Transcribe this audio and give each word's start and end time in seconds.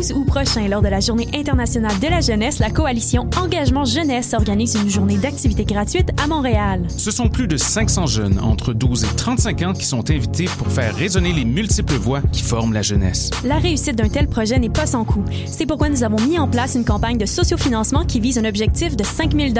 12 0.00 0.12
août 0.12 0.24
prochain, 0.24 0.66
lors 0.66 0.80
de 0.80 0.88
la 0.88 1.00
Journée 1.00 1.28
internationale 1.34 1.98
de 2.00 2.06
la 2.06 2.22
jeunesse, 2.22 2.58
la 2.58 2.70
coalition 2.70 3.28
Engagement 3.38 3.84
Jeunesse 3.84 4.32
organise 4.32 4.74
une 4.74 4.88
journée 4.88 5.18
d'activités 5.18 5.66
gratuites 5.66 6.10
à 6.18 6.26
Montréal. 6.26 6.84
Ce 6.88 7.10
sont 7.10 7.28
plus 7.28 7.46
de 7.46 7.58
500 7.58 8.06
jeunes 8.06 8.40
entre 8.40 8.72
12 8.72 9.04
et 9.04 9.14
35 9.14 9.62
ans 9.62 9.72
qui 9.74 9.84
sont 9.84 10.10
invités 10.10 10.46
pour 10.56 10.68
faire 10.68 10.94
résonner 10.94 11.34
les 11.34 11.44
multiples 11.44 11.96
voix 11.96 12.22
qui 12.32 12.40
forment 12.40 12.72
la 12.72 12.80
jeunesse. 12.80 13.28
La 13.44 13.58
réussite 13.58 13.94
d'un 13.96 14.08
tel 14.08 14.26
projet 14.26 14.58
n'est 14.58 14.70
pas 14.70 14.86
sans 14.86 15.04
coût. 15.04 15.22
C'est 15.44 15.66
pourquoi 15.66 15.90
nous 15.90 16.02
avons 16.02 16.20
mis 16.26 16.38
en 16.38 16.48
place 16.48 16.76
une 16.76 16.86
campagne 16.86 17.18
de 17.18 17.26
sociofinancement 17.26 18.06
qui 18.06 18.20
vise 18.20 18.38
un 18.38 18.46
objectif 18.46 18.96
de 18.96 19.04
5 19.04 19.36
000 19.36 19.50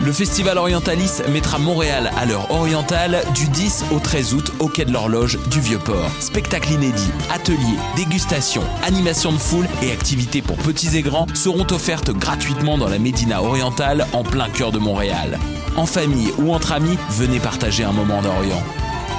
Le 0.02 0.12
Festival 0.12 0.56
Orientalis 0.56 1.20
mettra 1.30 1.58
Montréal 1.58 2.10
à 2.16 2.24
l'heure 2.24 2.50
orientale 2.50 3.22
du 3.34 3.46
10 3.48 3.84
au 3.92 3.98
13 3.98 4.34
août 4.34 4.50
au 4.58 4.66
Quai 4.66 4.86
de 4.86 4.92
l'Horloge 4.92 5.38
du 5.50 5.60
Vieux-Port. 5.60 6.10
Spectacles 6.20 6.72
inédits, 6.72 7.10
ateliers, 7.30 7.76
dégustations, 7.96 8.64
animations 8.82 9.32
de 9.32 9.36
foule 9.36 9.66
et 9.82 9.92
activités 9.92 10.40
pour 10.40 10.56
petits 10.56 10.96
et 10.96 11.02
grands 11.02 11.26
seront 11.34 11.66
offertes 11.70 12.12
gratuitement 12.12 12.78
dans 12.78 12.88
la 12.88 12.98
Médina 12.98 13.42
orientale 13.42 14.06
en 14.14 14.22
plein 14.22 14.48
cœur 14.48 14.72
de 14.72 14.78
Montréal. 14.78 15.38
En 15.76 15.84
famille 15.84 16.32
ou 16.38 16.54
entre 16.54 16.72
amis, 16.72 16.96
venez 17.10 17.38
partager 17.38 17.84
un 17.84 17.92
moment 17.92 18.22
d'Orient. 18.22 18.62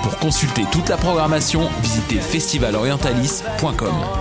Pour 0.01 0.17
consulter 0.17 0.65
toute 0.71 0.89
la 0.89 0.97
programmation, 0.97 1.69
visitez 1.83 2.19
festivalorientalis.com. 2.19 4.20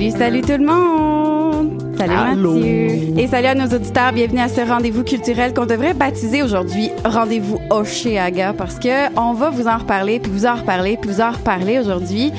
Salut, 0.00 0.10
salut 0.12 0.40
tout 0.40 0.52
le 0.58 0.64
monde! 0.66 1.94
Salut 1.98 2.14
Mathieu! 2.14 3.18
Et 3.18 3.26
salut 3.26 3.48
à 3.48 3.54
nos 3.54 3.66
auditeurs, 3.66 4.12
bienvenue 4.12 4.40
à 4.40 4.48
ce 4.48 4.62
rendez-vous 4.62 5.04
culturel 5.04 5.52
qu'on 5.52 5.66
devrait 5.66 5.92
baptiser 5.92 6.42
aujourd'hui 6.42 6.88
Rendez-vous 7.04 7.60
Oceaga 7.68 8.54
parce 8.54 8.78
que 8.78 9.14
on 9.18 9.34
va 9.34 9.50
vous 9.50 9.66
en 9.68 9.76
reparler, 9.76 10.18
puis 10.18 10.32
vous 10.32 10.46
en 10.46 10.54
reparler, 10.54 10.96
puis 10.96 11.10
vous 11.10 11.20
en 11.20 11.32
reparler 11.32 11.78
aujourd'hui 11.78 12.32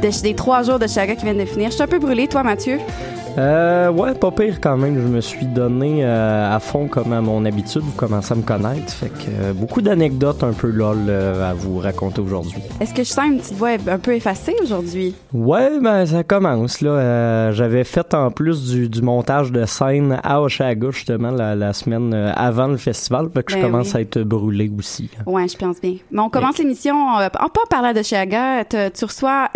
de- 0.00 0.22
des 0.22 0.34
trois 0.34 0.62
jours 0.62 0.78
de 0.78 0.86
Chiaga 0.86 1.16
qui 1.16 1.24
viennent 1.24 1.38
de 1.38 1.44
finir. 1.44 1.70
Je 1.70 1.74
suis 1.74 1.82
un 1.82 1.88
peu 1.88 1.98
brûlée, 1.98 2.28
toi 2.28 2.44
Mathieu? 2.44 2.78
Euh, 3.38 3.88
ouais, 3.90 4.14
pas 4.14 4.32
pire 4.32 4.60
quand 4.60 4.76
même. 4.76 5.00
Je 5.00 5.06
me 5.06 5.20
suis 5.20 5.46
donné 5.46 6.04
euh, 6.04 6.54
à 6.54 6.58
fond 6.58 6.88
comme 6.88 7.12
à 7.12 7.20
mon 7.20 7.44
habitude. 7.44 7.82
Vous 7.82 7.92
commencez 7.92 8.32
à 8.32 8.36
me 8.36 8.42
connaître. 8.42 8.92
Fait 8.92 9.08
que 9.10 9.30
euh, 9.30 9.52
beaucoup 9.52 9.80
d'anecdotes 9.80 10.42
un 10.42 10.52
peu 10.52 10.68
lol 10.68 10.98
euh, 11.08 11.48
à 11.50 11.54
vous 11.54 11.78
raconter 11.78 12.20
aujourd'hui. 12.20 12.58
Est-ce 12.80 12.92
que 12.92 13.04
je 13.04 13.08
sens 13.08 13.26
une 13.26 13.38
petite 13.38 13.54
voix 13.54 13.76
un 13.88 13.98
peu 13.98 14.14
effacée 14.14 14.56
aujourd'hui? 14.60 15.14
Ouais, 15.32 15.78
ben 15.80 16.04
ça 16.04 16.24
commence 16.24 16.80
là. 16.80 17.52
J'avais 17.52 17.84
fait 17.84 18.12
en 18.12 18.30
plus 18.32 18.72
du, 18.72 18.88
du 18.88 19.02
montage 19.02 19.52
de 19.52 19.64
scène 19.66 20.18
à 20.24 20.42
Oshaga 20.42 20.90
justement 20.90 21.30
la, 21.30 21.54
la 21.54 21.72
semaine 21.72 22.12
avant 22.34 22.66
le 22.66 22.76
festival. 22.76 23.28
Fait 23.32 23.44
que 23.44 23.52
je 23.52 23.58
Ben 23.58 23.66
commence 23.66 23.92
oui. 23.92 23.98
à 23.98 24.00
être 24.00 24.20
brûlé 24.22 24.70
aussi. 24.76 25.10
Ouais, 25.26 25.46
je 25.46 25.56
pense 25.56 25.80
bien. 25.80 25.94
Mais 26.10 26.20
on 26.20 26.30
commence 26.30 26.58
l'émission 26.58 26.96
euh, 27.18 27.28
en 27.38 27.48
pas 27.48 27.60
parlant 27.70 27.92
de. 27.92 28.00
Tu 28.02 28.90
tu 28.98 29.04
reçois 29.04 29.48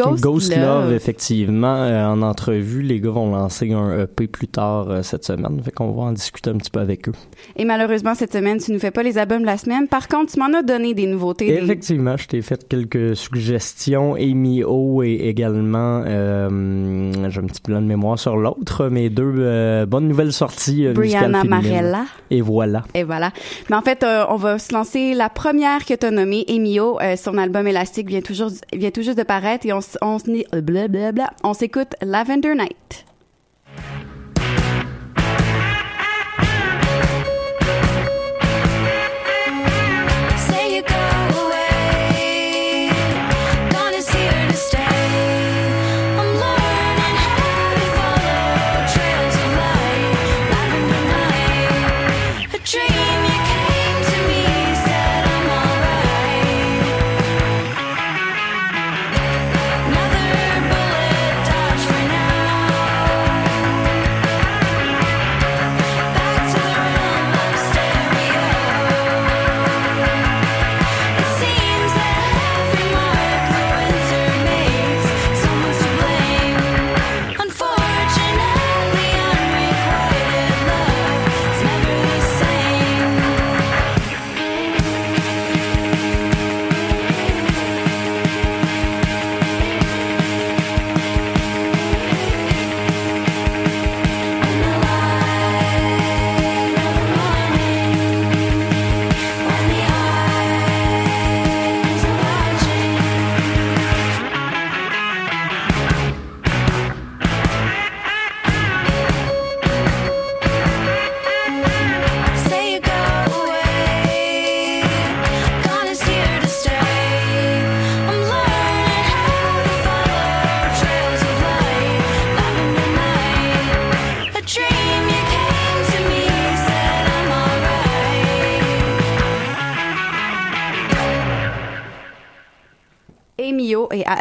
euh, 0.00 0.16
Ghost, 0.20 0.56
Love, 0.56 0.84
Love. 0.86 0.92
effectivement, 0.94 1.74
euh, 1.76 2.06
en 2.06 2.22
entrevue, 2.22 2.82
les 2.82 3.00
gars 3.00 3.10
vont 3.10 3.30
lancer 3.32 3.72
un 3.72 4.00
EP 4.04 4.26
plus 4.26 4.48
tard 4.48 4.90
euh, 4.90 5.02
cette 5.02 5.24
semaine. 5.24 5.60
Fait 5.64 5.70
qu'on 5.70 5.92
va 5.92 6.02
en 6.04 6.12
discuter 6.12 6.50
un 6.50 6.56
petit 6.56 6.70
peu 6.70 6.80
avec 6.80 7.08
eux. 7.08 7.12
Et 7.56 7.64
malheureusement, 7.64 8.14
cette 8.14 8.32
semaine, 8.32 8.58
tu 8.58 8.72
nous 8.72 8.78
fais 8.78 8.90
pas 8.90 9.02
les 9.02 9.18
albums 9.18 9.40
de 9.42 9.46
la 9.46 9.58
semaine. 9.58 9.88
Par 9.88 10.08
contre, 10.08 10.32
tu 10.32 10.38
m'en 10.40 10.52
as 10.58 10.62
donné 10.62 10.94
des 10.94 11.06
nouveautés. 11.06 11.46
des- 11.46 11.54
Effectivement, 11.62 12.16
je 12.16 12.26
t'ai 12.28 12.42
fait 12.42 12.66
quelques 12.68 13.16
suggestions. 13.16 14.14
Amy 14.14 14.62
O 14.64 15.02
et 15.02 15.14
également, 15.28 16.02
euh, 16.06 17.12
j'ai 17.28 17.40
un 17.40 17.44
petit 17.46 17.60
plan 17.60 17.80
de 17.80 17.86
mémoire 17.86 18.18
sur 18.18 18.36
l'autre, 18.36 18.88
mais 18.88 19.10
deux 19.10 19.84
bonnes 19.86 20.08
nouvelles 20.08 20.32
sorties 20.32 20.86
Brianna. 20.88 21.44
Marella. 21.44 22.04
Et 22.30 22.40
voilà. 22.40 22.84
Et 22.94 23.02
voilà. 23.04 23.32
Mais 23.68 23.76
en 23.76 23.82
fait, 23.82 24.04
on 24.28 24.36
va 24.36 24.58
se 24.58 24.72
lancer 24.72 25.14
la 25.14 25.28
première 25.28 25.84
que 25.84 25.94
tu 25.94 26.06
as 26.06 26.10
nommée, 26.10 26.44
Emio. 26.48 26.98
Euh, 27.00 27.16
son 27.16 27.36
album 27.38 27.66
Élastique 27.66 28.08
vient 28.08 28.20
toujours 28.20 28.50
vient 28.72 28.90
tout 28.90 29.02
juste 29.02 29.18
de 29.18 29.22
paraître 29.22 29.66
et 29.66 29.72
on 29.72 29.80
euh, 30.52 30.60
on 31.44 31.54
s'écoute 31.54 31.94
Lavender 32.00 32.54
Night. 32.54 33.04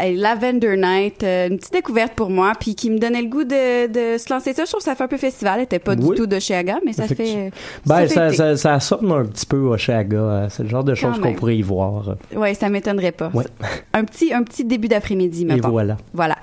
Et, 0.04 0.12
et 0.12 0.16
Lavender 0.16 0.76
Night, 0.78 1.24
euh, 1.24 1.48
une 1.50 1.58
petite 1.58 1.74
découverte 1.74 2.14
pour 2.14 2.30
moi, 2.30 2.54
puis 2.60 2.76
qui 2.76 2.90
me 2.90 2.98
donnait 3.00 3.22
le 3.22 3.28
goût 3.30 3.44
de, 3.44 3.88
de 3.88 4.18
se 4.18 4.32
lancer 4.34 4.54
ça. 4.54 4.66
Je 4.66 4.70
trouve 4.70 4.80
que 4.80 4.86
ça 4.86 4.96
fait 4.96 5.04
un 5.04 5.08
peu 5.08 5.18
festival. 5.18 5.56
Elle 5.60 5.64
était 5.66 5.80
pas 5.80 5.94
Oui. 5.96 6.10
du 6.10 6.16
tout 6.16 6.28
de 6.28 6.40
chez 6.40 6.56
Aga, 6.56 6.80
mais 6.86 6.94
ça 6.94 7.08
fait. 7.08 7.36
Euh, 7.36 7.50
Ben, 7.86 8.02
fait 8.02 8.08
ça, 8.10 8.28
été. 8.28 8.36
ça, 8.38 8.58
ça 8.58 8.80
sonne 8.80 9.12
un 9.12 9.26
petit 9.26 9.46
peu 9.46 9.58
Oshaga. 9.58 10.18
euh, 10.18 10.48
C'est 10.50 10.64
le 10.64 10.70
genre 10.70 10.84
de 10.84 10.96
choses 10.96 11.20
qu'on 11.20 11.34
pourrait 11.34 11.58
y 11.58 11.62
voir. 11.62 12.16
Ouais, 12.36 12.54
ça 12.54 12.70
m'étonnerait 12.70 13.12
pas. 13.12 13.32
Ouais. 13.34 13.46
Un 13.94 14.04
petit, 14.04 14.34
un 14.34 14.44
petit 14.44 14.66
début 14.66 14.88
d'après-midi, 14.88 15.44
Et 15.44 15.46
mettons. 15.46 15.70
voilà. 15.70 15.98
Voilà. 16.14 16.36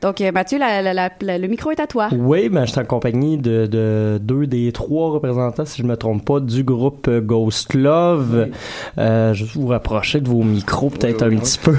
Donc, 0.00 0.20
euh, 0.20 0.30
Mathieu, 0.30 0.58
la- 0.60 0.80
la- 0.80 0.94
la- 0.94 1.10
la- 1.20 1.38
le 1.38 1.48
micro 1.48 1.72
est 1.72 1.80
à 1.80 1.88
toi. 1.88 2.08
Oui, 2.16 2.48
ben, 2.48 2.64
je 2.66 2.70
suis 2.70 2.80
en 2.80 2.84
compagnie 2.84 3.36
de, 3.36 3.66
de 3.66 4.18
deux 4.22 4.46
des 4.46 4.70
trois 4.70 5.10
représentants, 5.10 5.64
si 5.64 5.82
je 5.82 5.86
me 5.86 5.96
trompe 5.96 6.24
pas, 6.24 6.38
du 6.38 6.62
groupe 6.62 7.08
euh, 7.08 7.20
Ghost 7.20 7.74
Love. 7.74 8.48
Euh, 8.98 9.34
je 9.34 9.44
vais 9.44 9.50
vous 9.54 9.66
rapprocher 9.66 10.20
de 10.20 10.28
vos 10.28 10.44
micros 10.44 10.90
peut-être 10.90 11.24
un 11.24 11.30
petit 11.30 11.58
peu, 11.58 11.74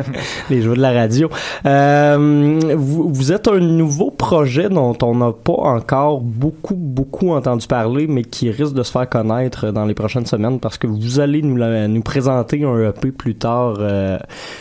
les 0.50 0.60
joueurs 0.60 0.76
de 0.76 0.82
la 0.82 0.92
radio. 0.92 1.30
Euh, 1.64 2.60
vous, 2.76 3.08
vous 3.12 3.32
êtes 3.32 3.48
un 3.48 3.58
nouveau 3.60 4.10
projet 4.10 4.68
dont 4.68 4.96
on 5.02 5.14
n'a 5.14 5.32
pas 5.32 5.52
encore 5.54 6.20
beaucoup, 6.20 6.74
beaucoup 6.76 7.30
entendu 7.30 7.66
parler, 7.66 8.06
mais 8.06 8.22
qui 8.22 8.50
risque 8.50 8.74
de 8.74 8.82
se 8.82 8.92
faire 8.92 9.08
connaître 9.08 9.70
dans 9.70 9.86
les 9.86 9.94
prochaines 9.94 10.26
semaines 10.26 10.60
parce 10.60 10.76
que 10.76 10.86
vous 10.86 11.20
allez 11.20 11.40
nous, 11.42 11.56
la- 11.56 11.88
nous 11.88 12.02
présenter 12.02 12.64
un 12.64 12.90
EP 12.90 13.12
plus 13.12 13.34
tard 13.34 13.76
euh, 13.78 14.18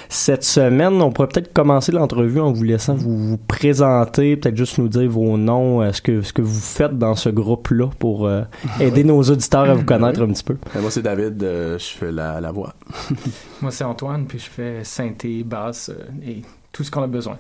cette 0.08 0.46
semaine. 0.46 1.02
On 1.02 1.12
pourrait 1.12 1.28
peut-être 1.28 1.52
commencer 1.52 1.92
l'entrevue 1.92 2.40
en 2.40 2.52
vous 2.54 2.64
laissant 2.64 2.96
vous, 3.02 3.30
vous 3.30 3.38
présenter, 3.38 4.36
peut-être 4.38 4.56
juste 4.58 4.78
nous 4.78 4.88
dire 4.88 5.10
vos 5.10 5.38
noms, 5.38 5.82
euh, 5.82 5.92
ce 5.92 6.02
que 6.02 6.22
ce 6.22 6.34
que 6.34 6.42
vous 6.42 6.60
faites 6.60 6.98
dans 6.98 7.16
ce 7.16 7.30
groupe-là 7.30 7.90
pour 8.00 8.28
euh, 8.28 8.44
aider 8.80 9.04
nos 9.04 9.22
auditeurs 9.22 9.70
à 9.70 9.74
vous 9.74 9.86
connaître 9.86 10.22
un 10.22 10.28
petit 10.28 10.44
peu. 10.44 10.58
Euh, 10.76 10.82
Moi, 10.82 10.92
c'est 10.92 11.02
David, 11.02 11.42
euh, 11.44 11.78
je 11.78 11.86
fais 11.98 12.12
la, 12.12 12.40
la 12.42 12.52
voix. 12.52 12.74
Moi, 13.62 13.72
c'est 13.72 13.84
Antoine, 13.84 14.26
puis 14.26 14.40
je 14.40 14.50
fais 14.50 14.84
synthé, 14.84 15.44
basse 15.44 15.90
euh, 15.90 16.04
et 16.26 16.42
tout 16.72 16.84
ce 16.84 16.92
qu'on 16.92 17.04
a 17.04 17.08
besoin. 17.08 17.38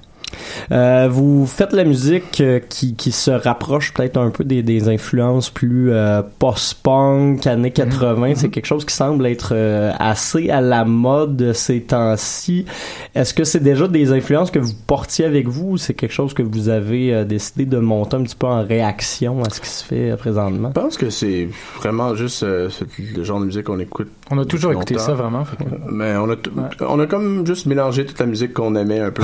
Euh, 0.71 1.07
vous 1.09 1.45
faites 1.45 1.73
la 1.73 1.83
musique 1.83 2.41
euh, 2.41 2.59
qui, 2.59 2.95
qui 2.95 3.11
se 3.11 3.31
rapproche 3.31 3.93
peut-être 3.93 4.17
un 4.17 4.29
peu 4.29 4.43
des, 4.43 4.63
des 4.63 4.87
influences 4.87 5.49
plus 5.49 5.91
euh, 5.91 6.21
post-punk, 6.39 7.45
années 7.47 7.71
80. 7.71 8.35
C'est 8.35 8.49
quelque 8.49 8.65
chose 8.65 8.85
qui 8.85 8.93
semble 8.93 9.25
être 9.25 9.53
euh, 9.53 9.91
assez 9.99 10.49
à 10.49 10.61
la 10.61 10.85
mode 10.85 11.53
ces 11.53 11.81
temps-ci. 11.81 12.65
Est-ce 13.15 13.33
que 13.33 13.43
c'est 13.43 13.59
déjà 13.59 13.87
des 13.87 14.11
influences 14.11 14.51
que 14.51 14.59
vous 14.59 14.73
portiez 14.87 15.25
avec 15.25 15.47
vous 15.47 15.71
ou 15.71 15.77
c'est 15.77 15.93
quelque 15.93 16.13
chose 16.13 16.33
que 16.33 16.43
vous 16.43 16.69
avez 16.69 17.13
euh, 17.13 17.25
décidé 17.25 17.65
de 17.65 17.77
monter 17.77 18.17
un 18.17 18.23
petit 18.23 18.35
peu 18.35 18.47
en 18.47 18.63
réaction 18.63 19.41
à 19.43 19.49
ce 19.49 19.61
qui 19.61 19.69
se 19.69 19.83
fait 19.83 20.15
présentement? 20.17 20.69
Je 20.75 20.81
pense 20.81 20.97
que 20.97 21.09
c'est 21.09 21.49
vraiment 21.77 22.15
juste 22.15 22.43
euh, 22.43 22.69
le 23.15 23.23
genre 23.23 23.39
de 23.39 23.45
musique 23.45 23.63
qu'on 23.63 23.79
écoute. 23.79 24.09
On 24.29 24.37
a 24.37 24.45
toujours 24.45 24.71
écouté 24.71 24.97
ça, 24.97 25.13
vraiment. 25.13 25.45
fait 25.45 25.57
Mais 25.91 26.15
on 26.15 26.29
a, 26.31 26.35
on 26.87 26.99
a 26.99 27.07
comme 27.07 27.45
juste 27.45 27.65
mélangé 27.65 28.05
toute 28.05 28.19
la 28.19 28.25
musique 28.25 28.53
qu'on 28.53 28.75
aimait 28.75 28.99
un 28.99 29.11
peu. 29.11 29.23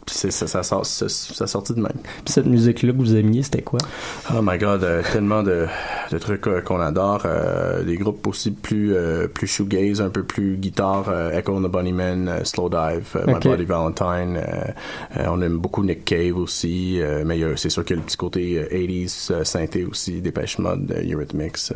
puis 0.05 0.15
c'est- 0.15 0.31
ça, 0.31 0.47
ça, 0.47 0.63
sort, 0.63 0.85
ça, 0.85 1.07
ça 1.09 1.47
sortit 1.47 1.73
de 1.73 1.79
même. 1.81 1.91
Puis 2.25 2.33
cette 2.33 2.45
musique-là 2.47 2.91
que 2.93 2.97
vous 2.97 3.15
aimiez, 3.15 3.43
c'était 3.43 3.61
quoi? 3.61 3.79
Oh 4.31 4.41
my 4.41 4.57
god, 4.57 4.83
euh, 4.83 5.01
tellement 5.11 5.43
de, 5.43 5.67
de 6.11 6.17
trucs 6.17 6.47
euh, 6.47 6.61
qu'on 6.61 6.79
adore. 6.79 7.23
euh, 7.25 7.83
des 7.83 7.97
groupes 7.97 8.25
aussi 8.27 8.51
plus 8.51 8.93
plus 9.33 9.47
shoegaze, 9.47 10.01
un 10.01 10.09
peu 10.09 10.23
plus 10.23 10.57
guitare. 10.57 11.05
Echo 11.33 11.55
and 11.57 11.63
the 11.63 11.71
Bunnymen, 11.71 12.29
Slow 12.43 12.69
Dive, 12.69 13.07
euh, 13.15 13.25
My 13.27 13.33
Ok. 13.35 13.41
Bloody 13.43 13.65
Valentine. 13.65 14.39
on 15.27 15.41
aime 15.41 15.57
beaucoup 15.57 15.83
Nick 15.83 16.05
Cave 16.05 16.37
aussi. 16.37 16.99
mais 17.25 17.39
c'est 17.55 17.69
sûr 17.69 17.83
qu'il 17.85 17.95
y 17.95 17.99
a 17.99 18.01
le 18.01 18.05
petit 18.05 18.17
côté 18.17 18.57
euh, 18.59 18.75
80s 18.75 19.31
euh, 19.31 19.43
synthé 19.43 19.85
aussi, 19.85 20.21
Dépêche 20.21 20.57
Mode, 20.59 20.93
Eurythmics. 21.09 21.71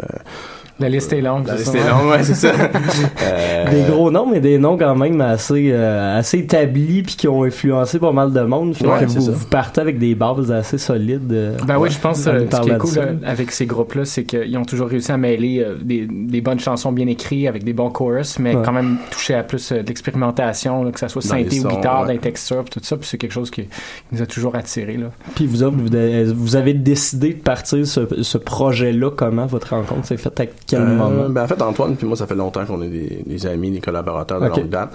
La 0.79 0.89
liste 0.89 1.13
est 1.13 1.21
longue. 1.21 1.47
la 1.47 1.55
liste 1.55 1.71
ça? 1.71 1.77
est 1.77 1.89
longue, 1.89 2.09
ouais, 2.09 2.23
c'est 2.23 2.33
ça. 2.35 2.51
Des 3.71 3.83
gros 3.89 4.11
noms, 4.11 4.25
mais 4.29 4.39
des 4.41 4.57
noms 4.57 4.77
quand 4.77 4.95
même 4.95 5.21
assez 5.21 5.71
assez 5.73 6.39
établis 6.39 7.03
puis 7.03 7.15
qui 7.15 7.27
ont 7.27 7.43
influencé 7.43 7.97
pas 7.99 8.11
mal 8.15 8.33
de 8.33 8.41
monde. 8.41 8.75
Fait 8.75 8.87
Ouais, 8.87 8.99
que 9.05 9.07
c'est 9.07 9.19
vous, 9.19 9.45
partez 9.45 9.81
avec 9.81 9.99
des 9.99 10.15
bases 10.15 10.51
assez 10.51 10.77
solides. 10.79 11.31
euh, 11.31 11.55
Ben 11.67 11.77
oui, 11.77 11.89
je 11.91 11.99
pense 11.99 12.25
en 12.25 12.31
euh, 12.31 12.45
ce 12.51 12.61
qui 12.61 12.69
est 12.71 12.77
cool 12.79 12.97
euh, 12.97 13.13
avec 13.25 13.51
ces 13.51 13.65
groupes-là, 13.67 14.05
c'est 14.05 14.23
qu'ils 14.23 14.57
ont 14.57 14.65
toujours 14.65 14.87
réussi 14.87 15.11
à 15.11 15.17
mêler 15.17 15.59
euh, 15.63 15.75
des, 15.79 16.07
des 16.09 16.41
bonnes 16.41 16.59
chansons 16.59 16.91
bien 16.91 17.05
écrites 17.07 17.47
avec 17.47 17.63
des 17.63 17.73
bons 17.73 17.91
chorus, 17.91 18.39
mais 18.39 18.55
Ouais. 18.55 18.61
quand 18.65 18.71
même 18.73 18.97
toucher 19.11 19.35
à 19.35 19.43
plus 19.43 19.71
euh, 19.71 19.83
de 19.83 19.87
l'expérimentation, 19.87 20.89
que 20.91 20.99
ça 20.99 21.09
soit 21.09 21.21
synthé 21.21 21.59
ou 21.59 21.67
guitare, 21.67 22.01
ouais. 22.01 22.07
dans 22.07 22.13
les 22.13 22.19
textures, 22.19 22.63
tout 22.65 22.79
ça. 22.81 22.97
Puis 22.97 23.07
c'est 23.07 23.17
quelque 23.17 23.31
chose 23.33 23.51
qui, 23.51 23.63
qui 23.63 23.69
nous 24.13 24.21
a 24.21 24.25
toujours 24.25 24.55
attirés. 24.55 24.97
Là. 24.97 25.07
Puis 25.35 25.45
vous 25.45 25.61
autres, 25.63 25.75
vous 25.77 26.55
avez, 26.55 26.73
décidé 26.73 27.33
de 27.33 27.39
partir 27.41 27.85
ce, 27.85 28.01
ce 28.21 28.37
projet-là. 28.37 29.11
Comment 29.15 29.45
votre 29.45 29.75
rencontre 29.75 30.05
s'est 30.07 30.17
faite 30.17 30.39
à 30.39 30.45
quel 30.45 30.81
Euh, 30.81 30.95
moment? 30.95 31.29
ben, 31.29 31.43
en 31.43 31.47
fait, 31.47 31.61
Antoine 31.61 31.95
puis 31.95 32.07
moi, 32.07 32.15
ça 32.15 32.25
fait 32.27 32.35
longtemps 32.35 32.65
qu'on 32.65 32.81
est 32.81 32.89
des, 32.89 33.23
des 33.25 33.45
amis, 33.45 33.71
des 33.71 33.79
collaborateurs 33.81 34.39
de 34.39 34.47
Ok. 34.47 34.57
longue 34.57 34.69
date. 34.69 34.91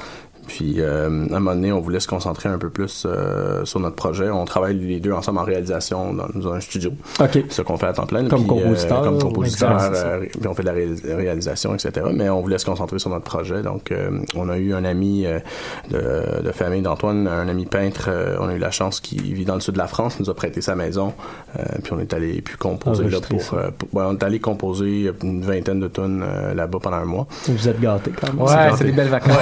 Puis, 0.53 0.81
euh, 0.81 1.05
à 1.05 1.07
un 1.37 1.39
moment 1.39 1.55
donné, 1.55 1.71
on 1.71 1.79
voulait 1.79 2.01
se 2.01 2.09
concentrer 2.09 2.49
un 2.49 2.59
peu 2.59 2.71
plus 2.71 3.07
euh, 3.07 3.65
sur 3.65 3.79
notre 3.79 3.95
projet. 3.95 4.29
On 4.31 4.45
travaille 4.45 4.77
les 4.77 4.99
deux 4.99 5.13
ensemble 5.13 5.39
en 5.39 5.45
réalisation 5.45 6.13
dans, 6.13 6.27
dans 6.35 6.53
un 6.53 6.59
studio. 6.59 6.91
Ok. 7.21 7.45
Ça 7.51 7.63
qu'on 7.63 7.77
fait 7.77 7.87
à 7.87 7.93
temps 7.93 8.05
plein. 8.07 8.27
Comme 8.29 8.45
Puis, 8.47 8.59
euh, 8.59 8.63
compositeur, 8.65 9.03
comme 9.03 9.19
compositeur. 9.23 9.79
euh, 9.95 10.21
puis 10.29 10.49
on 10.49 10.55
fait 10.55 10.63
de 10.63 10.67
la 10.67 10.73
ré- 10.73 10.89
réalisation, 11.17 11.73
etc. 11.73 12.05
Mais 12.13 12.29
on 12.29 12.41
voulait 12.41 12.59
se 12.59 12.65
concentrer 12.67 12.99
sur 12.99 13.11
notre 13.11 13.25
projet. 13.27 13.63
Donc, 13.63 13.93
euh, 13.93 14.11
on 14.35 14.49
a 14.49 14.59
eu 14.59 14.75
un 14.75 14.85
ami 14.85 15.25
euh, 15.25 15.39
de, 15.89 16.43
de 16.43 16.51
famille 16.51 16.83
d'Antoine, 16.83 17.29
un 17.29 17.47
ami 17.47 17.65
peintre. 17.67 18.07
euh, 18.09 18.37
on 18.41 18.49
a 18.49 18.55
eu 18.55 18.59
la 18.59 18.73
chance 18.73 18.99
qu'il 18.99 19.23
vit 19.33 19.45
dans 19.45 19.55
le 19.55 19.61
sud 19.61 19.75
de 19.75 19.79
la 19.79 19.87
France. 19.87 20.17
Il 20.19 20.25
nous 20.25 20.31
a 20.31 20.35
prêté 20.35 20.61
sa 20.61 20.75
maison. 20.75 21.13
Euh, 21.61 21.63
puis 21.85 21.93
on 21.93 22.01
est 22.01 22.13
allé 22.13 22.43
puis 22.43 22.57
composer 22.57 23.05
là 23.09 23.19
pour, 23.21 23.55
euh, 23.55 23.71
on 23.95 24.15
est 24.17 24.23
allé 24.25 24.41
composer 24.41 25.13
une 25.23 25.43
vingtaine 25.45 25.79
de 25.79 25.87
tonnes 25.87 26.25
euh, 26.27 26.55
là-bas 26.55 26.79
pendant 26.83 26.97
un 26.97 27.05
mois. 27.05 27.29
Vous 27.47 27.69
êtes 27.69 27.81
gâtés 27.81 28.11
quand 28.21 28.33
même. 28.35 28.43
Ouais, 28.43 28.77
c'est 28.77 28.85
des 28.85 28.93
belles 28.93 29.09
vacances. 29.09 29.37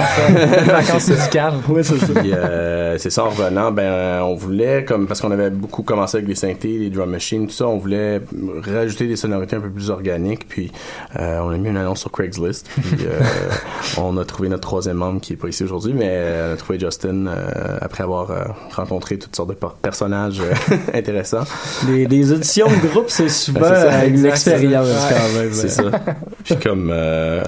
vacances 1.07 1.17
musicales. 1.17 1.53
Oui, 1.69 1.83
c'est 1.83 1.97
ça. 1.99 2.19
Puis 2.19 2.33
euh, 2.33 2.97
c'est 2.97 3.09
ça 3.09 3.23
en 3.25 3.29
revenant, 3.29 3.71
ben 3.71 3.83
euh, 3.83 4.19
on 4.21 4.35
voulait 4.35 4.83
comme 4.85 5.07
parce 5.07 5.21
qu'on 5.21 5.31
avait 5.31 5.49
beaucoup 5.49 5.83
commencé 5.83 6.17
avec 6.17 6.27
des 6.27 6.35
synthés, 6.35 6.77
des 6.79 6.89
drum 6.89 7.09
machines, 7.09 7.47
tout 7.47 7.53
ça, 7.53 7.67
on 7.67 7.77
voulait 7.77 8.21
rajouter 8.63 9.07
des 9.07 9.15
sonorités 9.15 9.55
un 9.55 9.61
peu 9.61 9.69
plus 9.69 9.89
organiques. 9.89 10.47
Puis 10.47 10.71
euh, 11.19 11.39
on 11.39 11.49
a 11.49 11.57
mis 11.57 11.69
une 11.69 11.77
annonce 11.77 11.99
sur 12.01 12.11
Craigslist. 12.11 12.67
Puis 12.75 13.05
euh, 13.05 13.19
on 13.97 14.17
a 14.17 14.25
trouvé 14.25 14.49
notre 14.49 14.61
troisième 14.67 14.97
membre 14.97 15.21
qui 15.21 15.33
est 15.33 15.37
pas 15.37 15.47
ici 15.47 15.63
aujourd'hui, 15.63 15.93
mais 15.93 16.25
on 16.49 16.53
a 16.53 16.57
trouvé 16.57 16.79
Justin 16.79 17.27
euh, 17.27 17.77
après 17.81 18.03
avoir 18.03 18.31
euh, 18.31 18.43
rencontré 18.75 19.17
toutes 19.17 19.35
sortes 19.35 19.49
de 19.49 19.55
per- 19.55 19.67
personnages 19.81 20.39
euh, 20.41 20.75
intéressants. 20.93 21.43
Des, 21.87 22.05
des 22.07 22.31
auditions 22.31 22.67
de 22.67 22.87
groupe, 22.87 23.05
c'est 23.09 23.29
souvent 23.29 23.59
Ben, 23.61 23.75
ça, 23.75 23.93
euh, 24.01 24.07
une 24.07 24.25
expérience 24.25 24.87
c'est 24.87 24.93
ça. 24.99 25.15
quand 25.15 25.39
même. 25.39 25.53
C'est 25.53 25.69
ça. 25.69 25.83
Puis 26.43 26.55
comme 26.57 26.89
euh, 26.91 27.43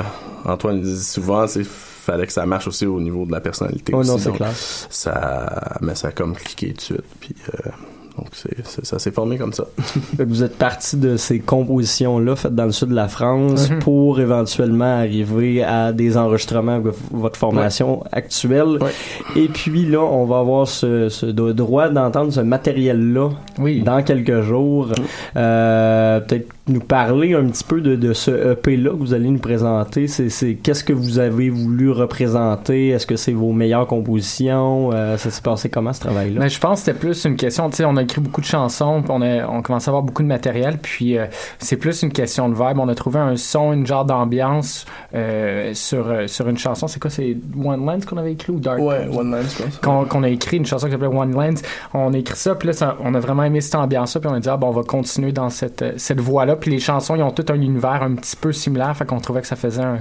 Antoine 0.45 0.81
dit 0.81 1.03
souvent, 1.03 1.47
c'est 1.47 1.63
fallait 2.11 2.27
que 2.27 2.33
ça 2.33 2.45
marche 2.45 2.67
aussi 2.67 2.85
au 2.85 2.99
niveau 2.99 3.25
de 3.25 3.31
la 3.31 3.41
personnalité. 3.41 3.93
Oh 3.95 3.99
aussi, 3.99 4.09
non, 4.09 4.17
c'est 4.17 4.31
clair. 4.31 4.51
Ça, 4.55 5.77
mais 5.81 5.95
ça 5.95 6.09
a 6.09 6.11
comme 6.11 6.35
cliqué 6.35 6.69
tout 6.69 6.75
de 6.75 6.81
suite. 6.81 7.05
Puis 7.19 7.35
euh, 7.53 7.69
donc 8.17 8.27
c'est, 8.33 8.65
c'est- 8.65 8.85
ça 8.85 8.99
s'est 8.99 9.11
formé 9.11 9.37
comme 9.37 9.53
ça. 9.53 9.65
Vous 10.19 10.43
êtes 10.43 10.57
parti 10.57 10.97
de 10.97 11.17
ces 11.17 11.39
compositions-là 11.39 12.35
faites 12.35 12.55
dans 12.55 12.65
le 12.65 12.71
sud 12.71 12.89
de 12.89 12.95
la 12.95 13.07
France 13.07 13.69
Mhm. 13.69 13.79
pour 13.79 14.19
éventuellement 14.19 14.97
arriver 14.99 15.63
à 15.63 15.91
des 15.93 16.17
enregistrements 16.17 16.75
avec 16.75 16.93
votre 17.11 17.37
formation 17.37 18.03
actuelle. 18.11 18.77
Ouais. 18.81 18.91
Et 19.35 19.47
puis 19.47 19.85
là, 19.85 19.99
on 20.01 20.25
va 20.25 20.39
avoir 20.39 20.67
ce, 20.67 21.25
droit 21.51 21.89
d'entendre 21.89 22.31
ce 22.33 22.41
matériel-là 22.41 23.29
Oui. 23.59 23.81
dans 23.81 24.01
quelques 24.03 24.41
jours. 24.41 24.89
Euh, 25.37 26.19
Peut-être 26.21 26.47
nous 26.67 26.79
parler 26.79 27.33
un 27.33 27.45
petit 27.45 27.63
peu 27.63 27.81
de, 27.81 27.95
de 27.95 28.13
ce 28.13 28.51
EP-là 28.53 28.91
que 28.91 28.95
vous 28.97 29.13
allez 29.13 29.29
nous 29.29 29.39
présenter. 29.39 30.07
C'est, 30.07 30.29
c'est 30.29 30.53
qu'est-ce 30.55 30.83
que 30.83 30.93
vous 30.93 31.19
avez 31.19 31.49
voulu 31.49 31.89
représenter? 31.91 32.89
Est-ce 32.89 33.07
que 33.07 33.15
c'est 33.15 33.33
vos 33.33 33.51
meilleures 33.51 33.87
compositions? 33.87 34.91
Euh, 34.93 35.17
ça 35.17 35.29
s'est 35.31 35.41
passé 35.41 35.69
comment 35.69 35.91
ce 35.93 36.01
travail-là? 36.01 36.39
Ben, 36.39 36.47
je 36.49 36.59
pense 36.59 36.79
que 36.81 36.85
c'était 36.85 36.97
plus 36.99 37.25
une 37.25 37.35
question, 37.35 37.69
tu 37.69 37.77
sais, 37.77 37.85
on 37.85 37.97
a 37.97 38.00
écrit 38.01 38.21
beaucoup 38.21 38.41
de 38.41 38.45
chansons, 38.45 39.03
on 39.09 39.21
a, 39.21 39.45
on 39.47 39.61
commence 39.61 39.87
à 39.87 39.91
avoir 39.91 40.03
beaucoup 40.03 40.21
de 40.23 40.27
matériel, 40.27 40.77
puis 40.81 41.17
euh, 41.17 41.25
c'est 41.59 41.77
plus 41.77 42.01
une 42.03 42.11
question 42.11 42.49
de 42.49 42.53
vibe. 42.55 42.79
On 42.79 42.87
a 42.89 42.95
trouvé 42.95 43.19
un 43.19 43.35
son, 43.37 43.73
une 43.73 43.85
genre 43.87 44.05
d'ambiance 44.05 44.85
euh, 45.15 45.73
sur, 45.73 46.07
euh, 46.09 46.27
sur 46.27 46.47
une 46.47 46.57
chanson. 46.57 46.87
C'est 46.87 46.99
quoi, 46.99 47.09
c'est 47.09 47.35
One 47.63 47.85
Lens 47.85 48.05
qu'on 48.05 48.17
avait 48.17 48.33
écrit 48.33 48.51
ou 48.53 48.59
Dark? 48.59 48.79
One 48.79 49.31
Line, 49.35 49.43
je 49.49 49.63
pense. 49.81 50.07
qu'on 50.07 50.23
a 50.23 50.29
écrit 50.29 50.57
une 50.57 50.65
chanson 50.65 50.87
qui 50.87 50.91
s'appelait 50.93 51.07
One 51.07 51.33
Lens. 51.33 51.61
On 51.93 52.13
a 52.13 52.17
écrit 52.17 52.35
ça, 52.37 52.55
puis 52.55 52.67
là, 52.67 52.73
ça- 52.73 52.97
on 53.03 53.13
a 53.13 53.19
vraiment 53.19 53.43
aimé 53.43 53.61
cette 53.61 53.75
ambiance-là, 53.75 54.21
puis 54.21 54.29
on 54.29 54.35
a 54.35 54.39
dit, 54.39 54.49
ah, 54.49 54.57
bon, 54.57 54.67
on 54.67 54.71
va 54.71 54.83
continuer 54.83 55.31
dans 55.31 55.49
cette, 55.49 55.83
cette 55.97 56.19
voie-là. 56.19 56.55
Puis 56.55 56.71
les 56.71 56.79
chansons, 56.79 57.15
ils 57.15 57.23
ont 57.23 57.31
tout 57.31 57.45
un 57.49 57.55
univers 57.61 58.01
un 58.03 58.15
petit 58.15 58.35
peu 58.35 58.51
similaire, 58.51 58.95
fait 58.95 59.05
qu'on 59.05 59.19
trouvait 59.19 59.41
que 59.41 59.47
ça 59.47 59.55
faisait 59.55 59.81
un, 59.83 59.99